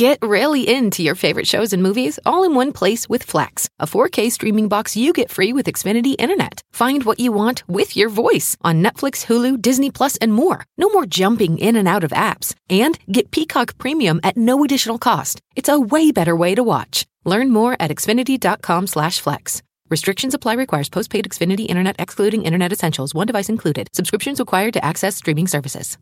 Get 0.01 0.17
really 0.23 0.67
into 0.67 1.03
your 1.03 1.15
favorite 1.15 1.47
shows 1.47 1.75
and 1.75 1.83
movies 1.83 2.19
all 2.25 2.45
in 2.45 2.55
one 2.55 2.73
place 2.73 3.07
with 3.07 3.23
Flex, 3.23 3.69
a 3.79 3.87
4K 3.87 4.31
streaming 4.31 4.67
box 4.67 4.97
you 4.97 5.13
get 5.13 5.31
free 5.31 5.53
with 5.53 5.67
Xfinity 5.67 6.15
Internet. 6.19 6.63
Find 6.73 7.05
what 7.05 7.21
you 7.21 7.33
want 7.33 7.63
with 7.69 7.95
your 7.99 8.09
voice 8.09 8.57
on 8.63 8.83
Netflix, 8.83 9.27
Hulu, 9.27 9.61
Disney 9.61 9.91
Plus, 9.91 10.17
and 10.17 10.33
more. 10.33 10.65
No 10.79 10.89
more 10.89 11.05
jumping 11.05 11.59
in 11.59 11.77
and 11.77 11.87
out 11.87 12.03
of 12.03 12.13
apps. 12.13 12.55
And 12.71 12.99
get 13.13 13.31
Peacock 13.31 13.77
Premium 13.77 14.21
at 14.25 14.39
no 14.39 14.65
additional 14.65 14.97
cost. 14.97 15.39
It's 15.55 15.69
a 15.69 15.79
way 15.79 16.13
better 16.13 16.35
way 16.35 16.55
to 16.55 16.63
watch. 16.63 17.05
Learn 17.27 17.51
more 17.51 17.77
at 17.79 17.91
xfinity.com 17.91 18.87
slash 18.87 19.21
flex. 19.21 19.63
Restrictions 19.91 20.33
apply 20.33 20.55
requires 20.55 20.89
postpaid 20.89 21.29
Xfinity 21.29 21.67
Internet 21.69 21.97
excluding 21.99 22.45
Internet 22.45 22.73
Essentials. 22.73 23.15
One 23.15 23.27
device 23.27 23.51
included. 23.51 23.89
Subscriptions 23.93 24.41
required 24.41 24.73
to 24.73 24.83
access 24.83 25.17
streaming 25.17 25.47
services. 25.47 25.99